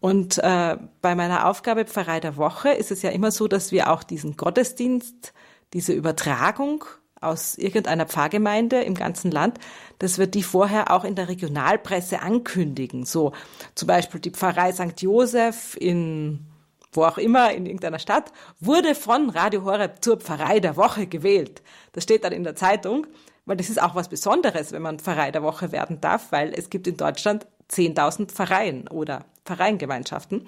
Und 0.00 0.38
äh, 0.38 0.78
bei 1.02 1.14
meiner 1.14 1.46
Aufgabe 1.46 1.84
Pfarrei 1.84 2.20
der 2.20 2.38
Woche 2.38 2.70
ist 2.70 2.90
es 2.90 3.02
ja 3.02 3.10
immer 3.10 3.30
so, 3.30 3.46
dass 3.46 3.72
wir 3.72 3.92
auch 3.92 4.02
diesen 4.02 4.36
Gottesdienst, 4.36 5.34
diese 5.74 5.92
Übertragung 5.92 6.84
aus 7.20 7.56
irgendeiner 7.58 8.06
Pfarrgemeinde 8.06 8.82
im 8.82 8.94
ganzen 8.94 9.30
Land, 9.30 9.58
dass 9.98 10.18
wir 10.18 10.26
die 10.26 10.42
vorher 10.42 10.90
auch 10.92 11.04
in 11.04 11.14
der 11.14 11.28
Regionalpresse 11.28 12.20
ankündigen. 12.20 13.04
So 13.04 13.32
zum 13.74 13.88
Beispiel 13.88 14.20
die 14.20 14.30
Pfarrei 14.30 14.72
St. 14.72 15.00
Joseph 15.00 15.76
in 15.78 16.46
wo 16.92 17.04
auch 17.04 17.18
immer 17.18 17.52
in 17.52 17.66
irgendeiner 17.66 17.98
Stadt, 17.98 18.32
wurde 18.60 18.94
von 18.94 19.30
Radio 19.30 19.64
Horeb 19.64 20.02
zur 20.02 20.18
Pfarrei 20.18 20.58
der 20.58 20.76
Woche 20.76 21.06
gewählt. 21.06 21.62
Das 21.92 22.04
steht 22.04 22.24
dann 22.24 22.32
in 22.32 22.44
der 22.44 22.56
Zeitung, 22.56 23.06
weil 23.46 23.56
das 23.56 23.70
ist 23.70 23.80
auch 23.80 23.94
was 23.94 24.08
Besonderes, 24.08 24.72
wenn 24.72 24.82
man 24.82 24.98
Pfarrei 24.98 25.30
der 25.30 25.42
Woche 25.42 25.70
werden 25.72 26.00
darf, 26.00 26.32
weil 26.32 26.52
es 26.54 26.70
gibt 26.70 26.86
in 26.86 26.96
Deutschland 26.96 27.46
10.000 27.70 28.28
Pfarreien 28.28 28.88
oder 28.88 29.24
Pfarreiengemeinschaften. 29.44 30.46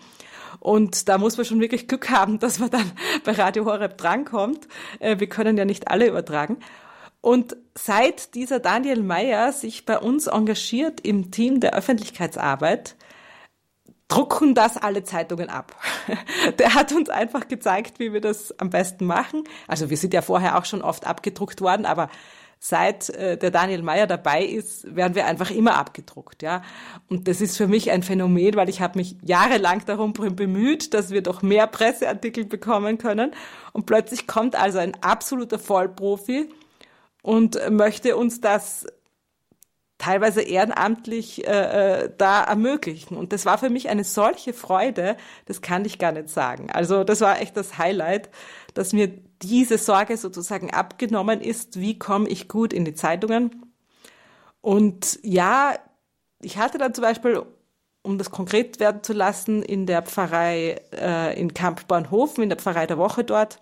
Und 0.59 1.09
da 1.09 1.19
muss 1.19 1.37
man 1.37 1.47
schon 1.47 1.61
wirklich 1.61 1.89
Glück 1.89 2.11
haben, 2.11 2.39
dass 2.39 2.59
man 2.59 2.71
dann 2.71 2.91
bei 3.25 3.33
Radio 3.33 3.65
Horeb 3.65 3.97
drankommt. 3.97 4.67
Äh, 4.99 5.21
wir 5.21 5.29
können 5.29 5.57
ja 5.57 5.65
nicht 5.65 5.89
alle 5.89 6.09
übertragen. 6.09 6.59
Und 7.21 7.57
seit 7.75 8.35
dieser 8.35 8.61
Daniel 8.61 9.03
Meyer 9.03 9.53
sich 9.53 9.85
bei 9.85 9.99
uns 9.99 10.27
engagiert 10.27 11.01
im 11.01 11.31
Team 11.31 11.61
der 11.61 11.75
Öffentlichkeitsarbeit, 11.75 12.97
drucken 14.09 14.55
das 14.55 14.77
alle 14.77 15.05
Zeitungen 15.05 15.49
ab. 15.49 15.77
Der 16.59 16.75
hat 16.75 16.93
uns 16.93 17.09
einfach 17.09 17.47
gezeigt, 17.47 17.99
wie 17.99 18.13
wir 18.13 18.21
das 18.21 18.59
am 18.59 18.71
besten 18.71 19.07
machen. 19.07 19.45
Also 19.69 19.89
wir 19.89 19.97
sind 19.97 20.13
ja 20.15 20.23
vorher 20.23 20.59
auch 20.59 20.65
schon 20.65 20.83
oft 20.83 21.07
abgedruckt 21.07 21.61
worden, 21.61 21.87
aber 21.87 22.11
seit 22.63 23.09
äh, 23.09 23.39
der 23.39 23.51
Daniel 23.51 23.83
Meyer 23.83 24.07
dabei 24.07 24.45
ist, 24.45 24.95
werden 24.95 25.15
wir 25.15 25.25
einfach 25.25 25.51
immer 25.51 25.77
abgedruckt, 25.77 26.43
ja. 26.43 26.63
Und 27.09 27.27
das 27.27 27.41
ist 27.41 27.57
für 27.57 27.67
mich 27.67 27.91
ein 27.91 28.03
Phänomen, 28.03 28.55
weil 28.55 28.69
ich 28.69 28.83
habe 28.83 28.99
mich 28.99 29.17
jahrelang 29.25 29.83
darum 29.87 30.13
bemüht, 30.13 30.93
dass 30.93 31.11
wir 31.11 31.23
doch 31.23 31.41
mehr 31.41 31.67
Presseartikel 31.67 32.45
bekommen 32.45 32.99
können. 32.99 33.33
Und 33.73 33.87
plötzlich 33.87 34.27
kommt 34.27 34.57
also 34.57 34.79
ein 34.79 34.95
absoluter 35.03 35.59
Vollprofi 35.59 36.51
und 37.23 37.59
möchte 37.71 38.17
uns 38.17 38.43
das 38.43 38.87
teilweise 39.97 40.43
ehrenamtlich 40.43 41.47
äh, 41.47 42.03
äh, 42.05 42.11
da 42.17 42.43
ermöglichen. 42.45 43.17
Und 43.17 43.33
das 43.33 43.47
war 43.47 43.57
für 43.57 43.71
mich 43.71 43.89
eine 43.89 44.05
solche 44.05 44.53
Freude, 44.53 45.17
das 45.47 45.63
kann 45.63 45.87
ich 45.87 45.99
gar 45.99 46.13
nicht 46.13 46.29
sagen. 46.29 46.71
Also 46.71 47.05
das 47.05 47.23
war 47.23 47.41
echt 47.41 47.57
das 47.57 47.79
Highlight, 47.79 48.29
dass 48.75 48.93
mir 48.93 49.13
diese 49.43 49.79
Sorge 49.79 50.17
sozusagen 50.17 50.71
abgenommen 50.71 51.41
ist, 51.41 51.81
wie 51.81 51.99
komme 51.99 52.29
ich 52.29 52.49
gut 52.49 52.73
in 52.73 52.85
die 52.85 52.95
Zeitungen. 52.95 53.73
Und 54.61 55.19
ja, 55.23 55.75
ich 56.43 56.59
hatte 56.59 56.79
dann 56.79 56.95
zum 56.95 57.03
Beispiel, 57.03 57.43
um 58.03 58.19
das 58.19 58.31
konkret 58.31 58.81
werden 58.81 59.03
zu 59.03 59.13
lassen, 59.13 59.63
in 59.63 59.87
der 59.87 60.03
Pfarrei 60.03 60.81
äh, 60.93 61.39
in 61.41 61.55
Kampbornhofen, 61.55 62.43
in 62.43 62.49
der 62.51 62.59
Pfarrei 62.59 62.87
der 62.87 62.99
Woche 62.99 63.25
dort, 63.25 63.61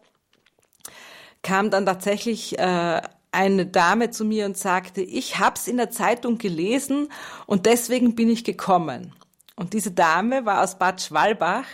kam 1.43 1.71
dann 1.71 1.87
tatsächlich 1.87 2.59
äh, 2.59 3.01
eine 3.31 3.67
Dame 3.67 4.11
zu 4.11 4.25
mir 4.25 4.47
und 4.47 4.57
sagte, 4.57 5.03
ich 5.03 5.39
hab's 5.39 5.69
in 5.69 5.77
der 5.77 5.91
Zeitung 5.91 6.39
gelesen 6.39 7.09
und 7.47 7.67
deswegen 7.67 8.15
bin 8.15 8.29
ich 8.29 8.43
gekommen. 8.43 9.13
Und 9.55 9.73
diese 9.73 9.91
Dame 9.91 10.45
war 10.45 10.63
aus 10.63 10.79
Bad 10.79 11.03
Schwalbach 11.03 11.67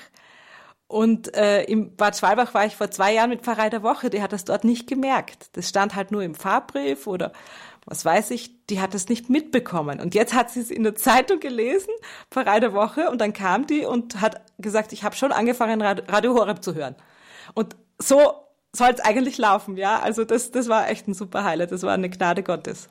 und 0.87 1.35
äh, 1.35 1.65
im 1.65 1.97
Bad 1.97 2.17
Schwalbach 2.17 2.55
war 2.55 2.67
ich 2.67 2.77
vor 2.77 2.91
zwei 2.91 3.15
Jahren 3.15 3.31
mit 3.31 3.43
Pfarrei 3.43 3.71
der 3.71 3.83
Woche, 3.83 4.11
die 4.11 4.23
hat 4.23 4.33
das 4.33 4.45
dort 4.45 4.65
nicht 4.65 4.87
gemerkt. 4.87 5.49
Das 5.57 5.69
stand 5.69 5.95
halt 5.95 6.11
nur 6.11 6.23
im 6.23 6.35
Fahrbrief 6.35 7.07
oder 7.07 7.33
was 7.87 8.05
weiß 8.05 8.31
ich, 8.31 8.67
die 8.67 8.81
hat 8.81 8.95
es 8.95 9.09
nicht 9.09 9.29
mitbekommen. 9.29 10.01
Und 10.01 10.15
jetzt 10.15 10.35
hat 10.35 10.51
sie 10.51 10.61
es 10.61 10.71
in 10.71 10.85
der 10.85 10.95
Zeitung 10.95 11.41
gelesen, 11.41 11.91
Pfarrei 12.31 12.61
der 12.61 12.73
Woche, 12.73 13.11
und 13.11 13.21
dann 13.21 13.33
kam 13.33 13.67
die 13.67 13.85
und 13.85 14.21
hat 14.21 14.41
gesagt, 14.59 14.93
ich 14.93 15.05
habe 15.05 15.17
schon 15.17 15.33
angefangen, 15.33 15.83
Radio 15.83 16.35
Horeb 16.35 16.63
zu 16.63 16.75
hören. 16.75 16.97
Und 17.55 17.77
so 17.99 18.33
soll 18.73 18.91
es 18.91 19.01
eigentlich 19.01 19.39
laufen, 19.39 19.77
ja. 19.77 20.01
Also 20.01 20.25
das, 20.25 20.51
das 20.51 20.69
war 20.69 20.89
echt 20.89 21.09
ein 21.09 21.15
super 21.15 21.45
Highlight. 21.45 21.73
Das 21.73 21.83
war 21.83 21.93
eine 21.93 22.11
Gnade 22.11 22.43
Gottes. 22.43 22.89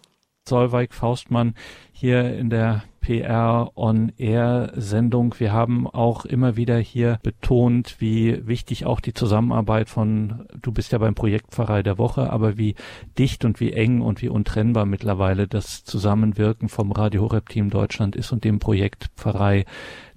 Solveig 0.48 0.94
Faustmann 0.94 1.56
hier 1.92 2.38
in 2.38 2.50
der 2.50 2.84
PR 3.04 3.70
On 3.76 4.14
Air 4.18 4.72
Sendung. 4.76 5.36
Wir 5.38 5.52
haben 5.52 5.88
auch 5.88 6.24
immer 6.24 6.56
wieder 6.56 6.78
hier 6.78 7.20
betont, 7.22 7.98
wie 8.00 8.48
wichtig 8.48 8.86
auch 8.86 9.02
die 9.02 9.14
Zusammenarbeit 9.14 9.90
von, 9.90 10.48
du 10.62 10.72
bist 10.72 10.94
ja 10.94 11.00
beim 11.00 11.14
Projektpfarrei 11.14 11.84
der 11.84 11.98
Woche, 11.98 12.32
aber 12.32 12.58
wie 12.58 12.76
dicht 13.20 13.44
und 13.44 13.60
wie 13.60 13.74
eng 13.74 14.00
und 14.00 14.22
wie 14.22 14.30
untrennbar 14.30 14.86
mittlerweile 14.86 15.50
das 15.50 15.84
Zusammenwirken 15.84 16.70
vom 16.70 16.94
Radio 16.94 17.24
Horeb 17.24 17.50
Team 17.50 17.70
Deutschland 17.70 18.16
ist 18.16 18.32
und 18.32 18.46
dem 18.46 18.60
Projekt 18.60 19.10
Pfarrei 19.18 19.66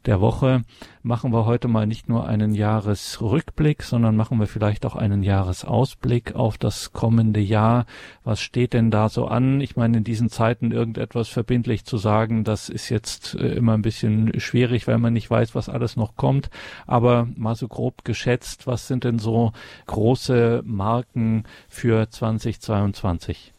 der 0.07 0.21
Woche 0.21 0.63
machen 1.03 1.33
wir 1.33 1.47
heute 1.47 1.69
mal 1.69 1.87
nicht 1.87 2.09
nur 2.09 2.27
einen 2.27 2.55
Jahresrückblick, 2.55 3.83
sondern 3.83 4.17
machen 4.17 4.39
wir 4.39 4.47
vielleicht 4.47 4.87
auch 4.87 4.97
einen 4.97 5.23
Jahresausblick 5.23 6.35
auf 6.35 6.59
das 6.59 6.93
kommende 6.93 7.41
Jahr. 7.41 7.87
Was 8.25 8.41
steht 8.41 8.73
denn 8.73 8.91
da 8.91 9.09
so 9.09 9.27
an? 9.27 9.61
Ich 9.61 9.77
meine, 9.77 9.99
in 9.99 10.05
diesen 10.05 10.31
Zeiten 10.31 10.73
irgendetwas 10.73 11.29
verbindlich 11.29 11.85
zu 11.85 11.97
sagen, 11.97 12.45
das 12.45 12.69
ist 12.69 12.89
jetzt 12.89 13.35
äh, 13.35 13.49
immer 13.49 13.75
ein 13.75 13.83
bisschen 13.83 14.39
schwierig, 14.41 14.87
weil 14.87 14.99
man 14.99 15.13
nicht 15.13 15.31
weiß, 15.31 15.55
was 15.55 15.69
alles 15.69 15.97
noch 15.97 16.17
kommt. 16.17 16.51
Aber 16.87 17.29
mal 17.37 17.55
so 17.55 17.69
grob 17.69 18.05
geschätzt, 18.05 18.67
was 18.67 18.87
sind 18.87 19.05
denn 19.05 19.19
so 19.19 19.53
große 19.87 20.63
Marken 20.65 21.45
für 21.69 22.09
2022? 22.09 23.56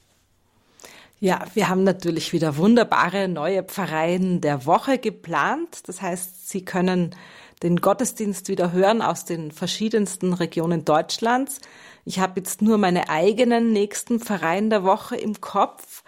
Ja, 1.20 1.46
wir 1.56 1.68
haben 1.68 1.84
natürlich 1.84 2.32
wieder 2.32 2.58
wunderbare 2.58 3.28
neue 3.28 3.64
Pfarreien 3.64 4.40
der 4.40 4.68
Woche 4.68 5.00
geplant. 5.00 5.88
Das 5.88 6.02
heißt, 6.02 6.48
Sie 6.48 6.64
können 6.64 7.16
den 7.64 7.78
Gottesdienst 7.78 8.50
wieder 8.50 8.72
hören 8.72 9.02
aus 9.02 9.26
den 9.26 9.52
verschiedensten 9.52 10.34
Regionen 10.34 10.86
Deutschlands. 10.86 11.60
Ich 12.06 12.20
habe 12.20 12.34
jetzt 12.40 12.62
nur 12.62 12.78
meine 12.78 13.10
eigenen 13.10 13.74
nächsten 13.74 14.20
Pfarreien 14.20 14.70
der 14.70 14.84
Woche 14.84 15.16
im 15.16 15.42
Kopf. 15.42 16.04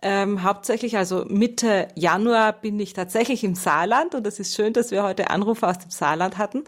Ähm, 0.00 0.42
hauptsächlich, 0.42 0.96
also 0.96 1.26
Mitte 1.28 1.88
Januar 1.94 2.54
bin 2.54 2.80
ich 2.80 2.94
tatsächlich 2.94 3.44
im 3.44 3.54
Saarland 3.54 4.14
und 4.14 4.26
es 4.26 4.40
ist 4.40 4.54
schön, 4.54 4.72
dass 4.72 4.90
wir 4.90 5.02
heute 5.02 5.28
Anrufe 5.28 5.68
aus 5.68 5.78
dem 5.78 5.90
Saarland 5.90 6.38
hatten. 6.38 6.64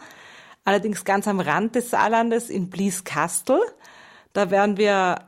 Allerdings 0.65 1.03
ganz 1.03 1.27
am 1.27 1.39
Rand 1.39 1.73
des 1.73 1.89
Saarlandes 1.89 2.51
in 2.51 2.69
Blieskastel. 2.69 3.59
Da 4.33 4.51
werden 4.51 4.77
wir 4.77 5.26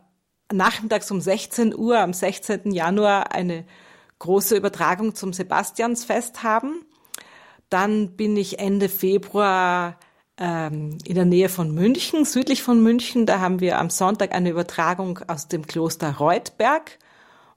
nachmittags 0.52 1.12
um 1.12 1.22
16 1.22 1.76
Uhr 1.76 2.00
am 2.00 2.14
16. 2.14 2.72
Januar 2.72 3.34
eine 3.34 3.66
große 4.20 4.56
Übertragung 4.56 5.16
zum 5.16 5.34
Sebastiansfest 5.34 6.44
haben. 6.44 6.86
Dann 7.70 8.16
bin 8.16 8.36
ich 8.36 8.60
Ende 8.60 8.90
Februar 8.90 9.98
ähm, 10.38 10.98
in 11.06 11.16
der 11.16 11.26
Nähe 11.26 11.50
von 11.50 11.74
München, 11.74 12.26
südlich 12.26 12.64
von 12.64 12.82
München. 12.82 13.26
Da 13.26 13.40
haben 13.40 13.60
wir 13.60 13.78
am 13.78 13.90
Sonntag 13.90 14.34
eine 14.34 14.50
Übertragung 14.50 15.20
aus 15.28 15.48
dem 15.48 15.68
Kloster 15.68 16.16
Reutberg 16.16 16.98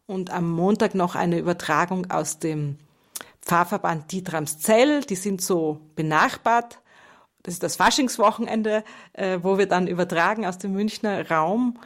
und 0.07 0.30
am 0.30 0.51
Montag 0.51 0.95
noch 0.95 1.14
eine 1.14 1.38
Übertragung 1.38 2.11
aus 2.11 2.38
dem 2.38 2.78
Pfarrverband 3.40 4.12
Dietramszell. 4.12 5.03
Die 5.03 5.16
sind 5.16 5.40
so 5.40 5.80
benachbart. 5.95 6.78
Das 7.43 7.55
ist 7.55 7.62
das 7.62 7.76
Faschingswochenende, 7.76 8.84
äh, 9.14 9.38
wo 9.43 9.59
wir 9.59 9.66
dann 9.66 9.88
übertragen 9.88 10.47
aus 10.47 10.59
dem 10.59 10.72
Münchner 10.72 11.28
Raum. 11.28 11.78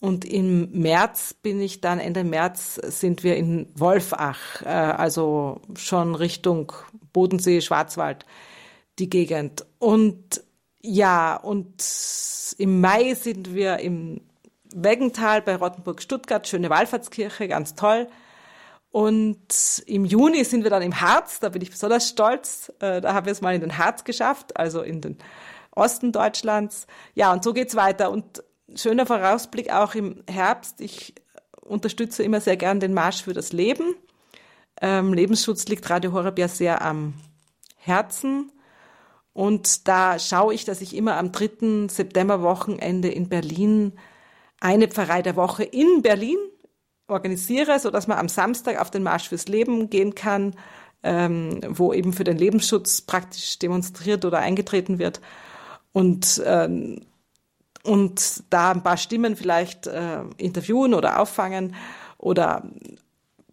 Und 0.00 0.24
im 0.24 0.70
März 0.70 1.34
bin 1.34 1.60
ich 1.60 1.80
dann, 1.80 1.98
Ende 1.98 2.22
März 2.22 2.76
sind 2.76 3.24
wir 3.24 3.36
in 3.36 3.68
Wolfach, 3.74 4.62
äh, 4.62 4.68
also 4.68 5.60
schon 5.76 6.14
Richtung 6.14 6.72
Bodensee, 7.12 7.60
Schwarzwald, 7.60 8.24
die 9.00 9.10
Gegend. 9.10 9.66
Und 9.78 10.42
ja, 10.80 11.36
und 11.36 11.82
im 12.58 12.80
Mai 12.80 13.14
sind 13.14 13.54
wir 13.54 13.78
im 13.80 14.20
Weggental 14.72 15.42
bei 15.42 15.56
Rottenburg-Stuttgart, 15.56 16.46
schöne 16.46 16.70
Wallfahrtskirche, 16.70 17.48
ganz 17.48 17.74
toll. 17.74 18.06
Und 18.90 19.82
im 19.86 20.04
Juni 20.04 20.44
sind 20.44 20.62
wir 20.62 20.70
dann 20.70 20.82
im 20.82 21.00
Harz, 21.00 21.40
da 21.40 21.48
bin 21.48 21.62
ich 21.62 21.70
besonders 21.70 22.08
stolz. 22.08 22.72
Äh, 22.78 23.00
da 23.00 23.14
haben 23.14 23.26
wir 23.26 23.32
es 23.32 23.40
mal 23.40 23.54
in 23.54 23.60
den 23.60 23.78
Harz 23.78 24.04
geschafft, 24.04 24.56
also 24.56 24.80
in 24.82 25.00
den 25.00 25.18
Osten 25.72 26.12
Deutschlands. 26.12 26.86
Ja, 27.14 27.32
und 27.32 27.44
so 27.44 27.52
geht's 27.52 27.76
weiter. 27.76 28.10
Und 28.10 28.42
schöner 28.74 29.06
Vorausblick 29.06 29.72
auch 29.72 29.94
im 29.94 30.22
Herbst. 30.28 30.80
Ich 30.80 31.14
unterstütze 31.60 32.22
immer 32.22 32.40
sehr 32.40 32.56
gern 32.56 32.80
den 32.80 32.94
Marsch 32.94 33.22
für 33.22 33.34
das 33.34 33.52
Leben. 33.52 33.94
Ähm, 34.80 35.12
Lebensschutz 35.12 35.66
liegt 35.66 35.88
Radio 35.90 36.12
Horeb 36.12 36.38
ja 36.38 36.48
sehr 36.48 36.82
am 36.82 37.14
Herzen. 37.76 38.52
Und 39.32 39.86
da 39.86 40.18
schaue 40.18 40.54
ich, 40.54 40.64
dass 40.64 40.80
ich 40.80 40.96
immer 40.96 41.16
am 41.16 41.32
3. 41.32 41.88
Septemberwochenende 41.88 43.08
in 43.08 43.28
Berlin 43.28 43.92
eine 44.60 44.88
Pfarrei 44.88 45.22
der 45.22 45.36
Woche 45.36 45.62
in 45.62 46.02
Berlin 46.02 46.38
organisiere, 47.06 47.78
so 47.78 47.90
dass 47.90 48.06
man 48.06 48.18
am 48.18 48.28
Samstag 48.28 48.80
auf 48.80 48.90
den 48.90 49.02
Marsch 49.02 49.28
fürs 49.28 49.48
Leben 49.48 49.90
gehen 49.90 50.14
kann, 50.14 50.54
ähm, 51.02 51.60
wo 51.68 51.92
eben 51.92 52.12
für 52.12 52.24
den 52.24 52.36
Lebensschutz 52.36 53.00
praktisch 53.00 53.58
demonstriert 53.58 54.24
oder 54.24 54.38
eingetreten 54.38 54.98
wird. 54.98 55.20
Und 55.92 56.42
ähm, 56.44 57.06
und 57.84 58.42
da 58.50 58.70
ein 58.70 58.82
paar 58.82 58.96
Stimmen 58.96 59.36
vielleicht 59.36 59.86
äh, 59.86 60.20
interviewen 60.36 60.94
oder 60.94 61.20
auffangen 61.20 61.74
oder 62.18 62.62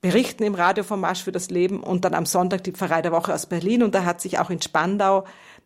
berichten 0.02 0.44
im 0.44 0.56
Radio 0.56 0.84
vom 0.84 1.02
Marsch 1.02 1.24
für 1.24 1.32
das 1.32 1.50
Leben 1.50 1.82
und 1.82 2.06
dann 2.06 2.14
am 2.14 2.26
Sonntag 2.26 2.64
die 2.64 2.72
Pfarrei 2.72 3.02
der 3.02 3.12
Woche 3.12 3.34
aus 3.34 3.48
Berlin 3.48 3.84
und 3.84 3.96
da 3.96 4.06
hat 4.06 4.22
sich 4.22 4.40
auch 4.40 4.50
in 4.50 4.62
Spandau 4.62 5.26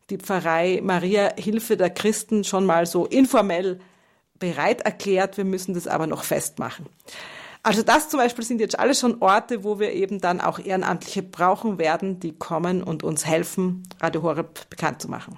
die 0.10 0.18
Pfarrei 0.18 0.80
Maria 0.82 1.34
Hilfe 1.38 1.78
der 1.78 1.89
Christen 1.89 2.43
schon 2.43 2.66
mal 2.66 2.86
so 2.86 3.05
informell 3.05 3.80
bereit 4.39 4.82
erklärt. 4.82 5.38
Wir 5.38 5.45
müssen 5.45 5.74
das 5.74 5.88
aber 5.88 6.07
noch 6.07 6.24
festmachen. 6.24 6.86
Also 7.62 7.84
das 7.84 8.10
zum 8.10 8.20
Beispiel 8.20 8.45
sind 8.45 8.62
jetzt 8.62 8.80
alles 8.80 8.99
schon 8.99 9.22
Orte, 9.22 9.64
wo 9.64 9.80
wir 9.80 9.91
eben 9.91 10.22
dann 10.22 10.39
auch 10.39 10.60
Ehrenamtliche 10.60 11.22
brauchen 11.22 11.78
werden, 11.78 12.20
die 12.20 12.32
kommen 12.32 12.82
und 12.82 13.03
uns 13.03 13.26
helfen, 13.26 13.84
Radio 13.99 14.24
Horeb 14.24 14.70
bekannt 14.70 15.01
zu 15.01 15.10
machen. 15.10 15.38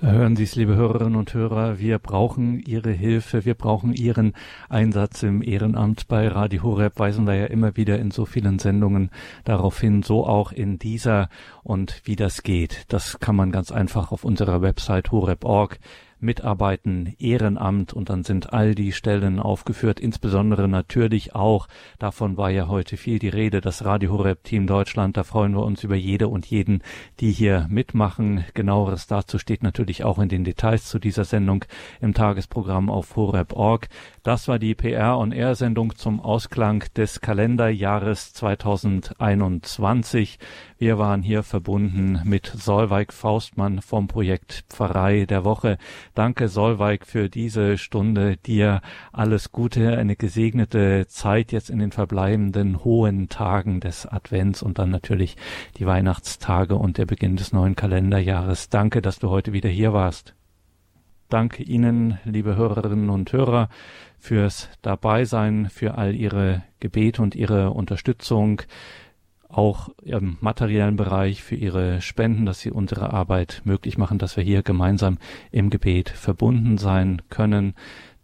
Da 0.00 0.12
hören 0.12 0.36
Sie 0.36 0.44
es, 0.44 0.54
liebe 0.54 0.76
Hörerinnen 0.76 1.16
und 1.16 1.34
Hörer. 1.34 1.80
Wir 1.80 1.98
brauchen 1.98 2.60
Ihre 2.60 2.92
Hilfe. 2.92 3.44
Wir 3.44 3.54
brauchen 3.54 3.92
Ihren 3.92 4.32
Einsatz 4.68 5.24
im 5.24 5.42
Ehrenamt 5.42 6.06
bei 6.06 6.28
Radio 6.28 6.62
Horeb. 6.62 7.00
Weisen 7.00 7.26
wir 7.26 7.34
ja 7.34 7.46
immer 7.46 7.76
wieder 7.76 7.98
in 7.98 8.12
so 8.12 8.24
vielen 8.24 8.60
Sendungen 8.60 9.10
darauf 9.42 9.80
hin, 9.80 10.04
so 10.04 10.24
auch 10.24 10.52
in 10.52 10.78
dieser. 10.78 11.28
Und 11.64 12.00
wie 12.04 12.14
das 12.14 12.44
geht, 12.44 12.84
das 12.86 13.18
kann 13.18 13.34
man 13.34 13.50
ganz 13.50 13.72
einfach 13.72 14.12
auf 14.12 14.22
unserer 14.22 14.62
Website 14.62 15.10
horeb.org 15.10 15.80
mitarbeiten, 16.20 17.14
Ehrenamt 17.18 17.92
und 17.92 18.10
dann 18.10 18.24
sind 18.24 18.52
all 18.52 18.74
die 18.74 18.92
Stellen 18.92 19.38
aufgeführt, 19.38 20.00
insbesondere 20.00 20.68
natürlich 20.68 21.34
auch, 21.34 21.68
davon 21.98 22.36
war 22.36 22.50
ja 22.50 22.68
heute 22.68 22.96
viel 22.96 23.18
die 23.18 23.28
Rede, 23.28 23.60
das 23.60 23.84
Radio 23.84 24.12
Horeb 24.12 24.44
Team 24.44 24.66
Deutschland, 24.66 25.16
da 25.16 25.24
freuen 25.24 25.54
wir 25.54 25.64
uns 25.64 25.84
über 25.84 25.96
jede 25.96 26.28
und 26.28 26.46
jeden, 26.46 26.82
die 27.20 27.30
hier 27.30 27.66
mitmachen. 27.68 28.44
Genaueres 28.54 29.06
dazu 29.06 29.38
steht 29.38 29.62
natürlich 29.62 30.04
auch 30.04 30.18
in 30.18 30.28
den 30.28 30.44
Details 30.44 30.86
zu 30.86 30.98
dieser 30.98 31.24
Sendung 31.24 31.64
im 32.00 32.14
Tagesprogramm 32.14 32.90
auf 32.90 33.16
horeb.org. 33.16 33.88
Das 34.22 34.48
war 34.48 34.58
die 34.58 34.74
PR 34.74 35.18
on 35.18 35.32
Air 35.32 35.54
Sendung 35.54 35.96
zum 35.96 36.20
Ausklang 36.20 36.84
des 36.96 37.20
Kalenderjahres 37.20 38.32
2021. 38.34 40.38
Wir 40.78 40.98
waren 40.98 41.22
hier 41.22 41.42
verbunden 41.42 42.20
mit 42.24 42.46
Solveig 42.46 43.12
Faustmann 43.12 43.82
vom 43.82 44.06
Projekt 44.06 44.64
Pfarrei 44.68 45.26
der 45.26 45.44
Woche. 45.44 45.78
Danke 46.14 46.48
Solveig 46.48 47.06
für 47.06 47.28
diese 47.28 47.78
Stunde. 47.78 48.36
Dir 48.36 48.80
alles 49.12 49.52
Gute, 49.52 49.96
eine 49.96 50.16
gesegnete 50.16 51.06
Zeit 51.06 51.52
jetzt 51.52 51.70
in 51.70 51.78
den 51.78 51.92
verbleibenden 51.92 52.84
hohen 52.84 53.28
Tagen 53.28 53.80
des 53.80 54.06
Advents 54.06 54.62
und 54.62 54.78
dann 54.78 54.90
natürlich 54.90 55.36
die 55.76 55.86
Weihnachtstage 55.86 56.74
und 56.74 56.98
der 56.98 57.06
Beginn 57.06 57.36
des 57.36 57.52
neuen 57.52 57.76
Kalenderjahres. 57.76 58.68
Danke, 58.68 59.02
dass 59.02 59.18
du 59.18 59.30
heute 59.30 59.52
wieder 59.52 59.68
hier 59.68 59.92
warst. 59.92 60.34
Danke 61.28 61.62
Ihnen, 61.62 62.18
liebe 62.24 62.56
Hörerinnen 62.56 63.10
und 63.10 63.30
Hörer, 63.34 63.68
fürs 64.18 64.70
Dabeisein, 64.80 65.68
für 65.68 65.98
all 65.98 66.14
Ihre 66.14 66.62
Gebete 66.80 67.20
und 67.20 67.34
Ihre 67.34 67.70
Unterstützung, 67.72 68.62
auch 69.48 69.88
im 70.02 70.36
materiellen 70.40 70.96
Bereich 70.96 71.42
für 71.42 71.54
Ihre 71.54 72.00
Spenden, 72.00 72.44
dass 72.44 72.60
Sie 72.60 72.70
unsere 72.70 73.12
Arbeit 73.12 73.62
möglich 73.64 73.96
machen, 73.96 74.18
dass 74.18 74.36
wir 74.36 74.44
hier 74.44 74.62
gemeinsam 74.62 75.18
im 75.50 75.70
Gebet 75.70 76.10
verbunden 76.10 76.76
sein 76.76 77.22
können. 77.30 77.74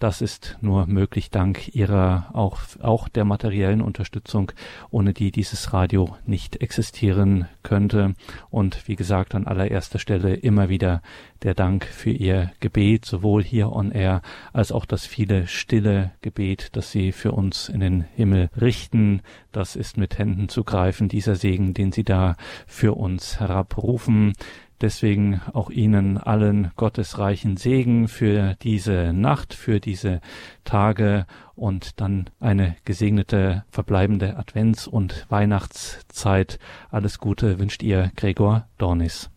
Das 0.00 0.20
ist 0.20 0.58
nur 0.60 0.86
möglich 0.86 1.30
dank 1.30 1.74
ihrer 1.74 2.30
auch, 2.32 2.60
auch 2.82 3.08
der 3.08 3.24
materiellen 3.24 3.80
Unterstützung, 3.80 4.52
ohne 4.90 5.14
die 5.14 5.30
dieses 5.30 5.72
Radio 5.72 6.16
nicht 6.26 6.60
existieren 6.60 7.46
könnte. 7.62 8.14
Und 8.50 8.88
wie 8.88 8.96
gesagt, 8.96 9.34
an 9.34 9.46
allererster 9.46 9.98
Stelle 9.98 10.34
immer 10.34 10.68
wieder 10.68 11.00
der 11.42 11.54
Dank 11.54 11.84
für 11.84 12.10
ihr 12.10 12.50
Gebet, 12.60 13.04
sowohl 13.04 13.44
hier 13.44 13.70
on 13.72 13.92
air 13.92 14.20
als 14.52 14.72
auch 14.72 14.84
das 14.84 15.06
viele 15.06 15.46
stille 15.46 16.10
Gebet, 16.22 16.70
das 16.72 16.90
sie 16.90 17.12
für 17.12 17.32
uns 17.32 17.68
in 17.68 17.80
den 17.80 18.02
Himmel 18.02 18.50
richten. 18.60 19.22
Das 19.52 19.76
ist 19.76 19.96
mit 19.96 20.18
Händen 20.18 20.48
zu 20.48 20.64
greifen, 20.64 21.08
dieser 21.08 21.36
Segen, 21.36 21.72
den 21.72 21.92
sie 21.92 22.04
da 22.04 22.36
für 22.66 22.94
uns 22.94 23.38
herabrufen. 23.38 24.32
Deswegen 24.80 25.40
auch 25.52 25.70
Ihnen 25.70 26.18
allen 26.18 26.70
gottesreichen 26.76 27.56
Segen 27.56 28.08
für 28.08 28.56
diese 28.62 29.12
Nacht, 29.12 29.54
für 29.54 29.80
diese 29.80 30.20
Tage 30.64 31.26
und 31.54 32.00
dann 32.00 32.30
eine 32.40 32.76
gesegnete 32.84 33.64
verbleibende 33.70 34.36
Advents- 34.36 34.88
und 34.88 35.26
Weihnachtszeit. 35.28 36.58
Alles 36.90 37.18
Gute 37.18 37.58
wünscht 37.58 37.82
ihr 37.82 38.10
Gregor 38.16 38.68
Dornis. 38.78 39.30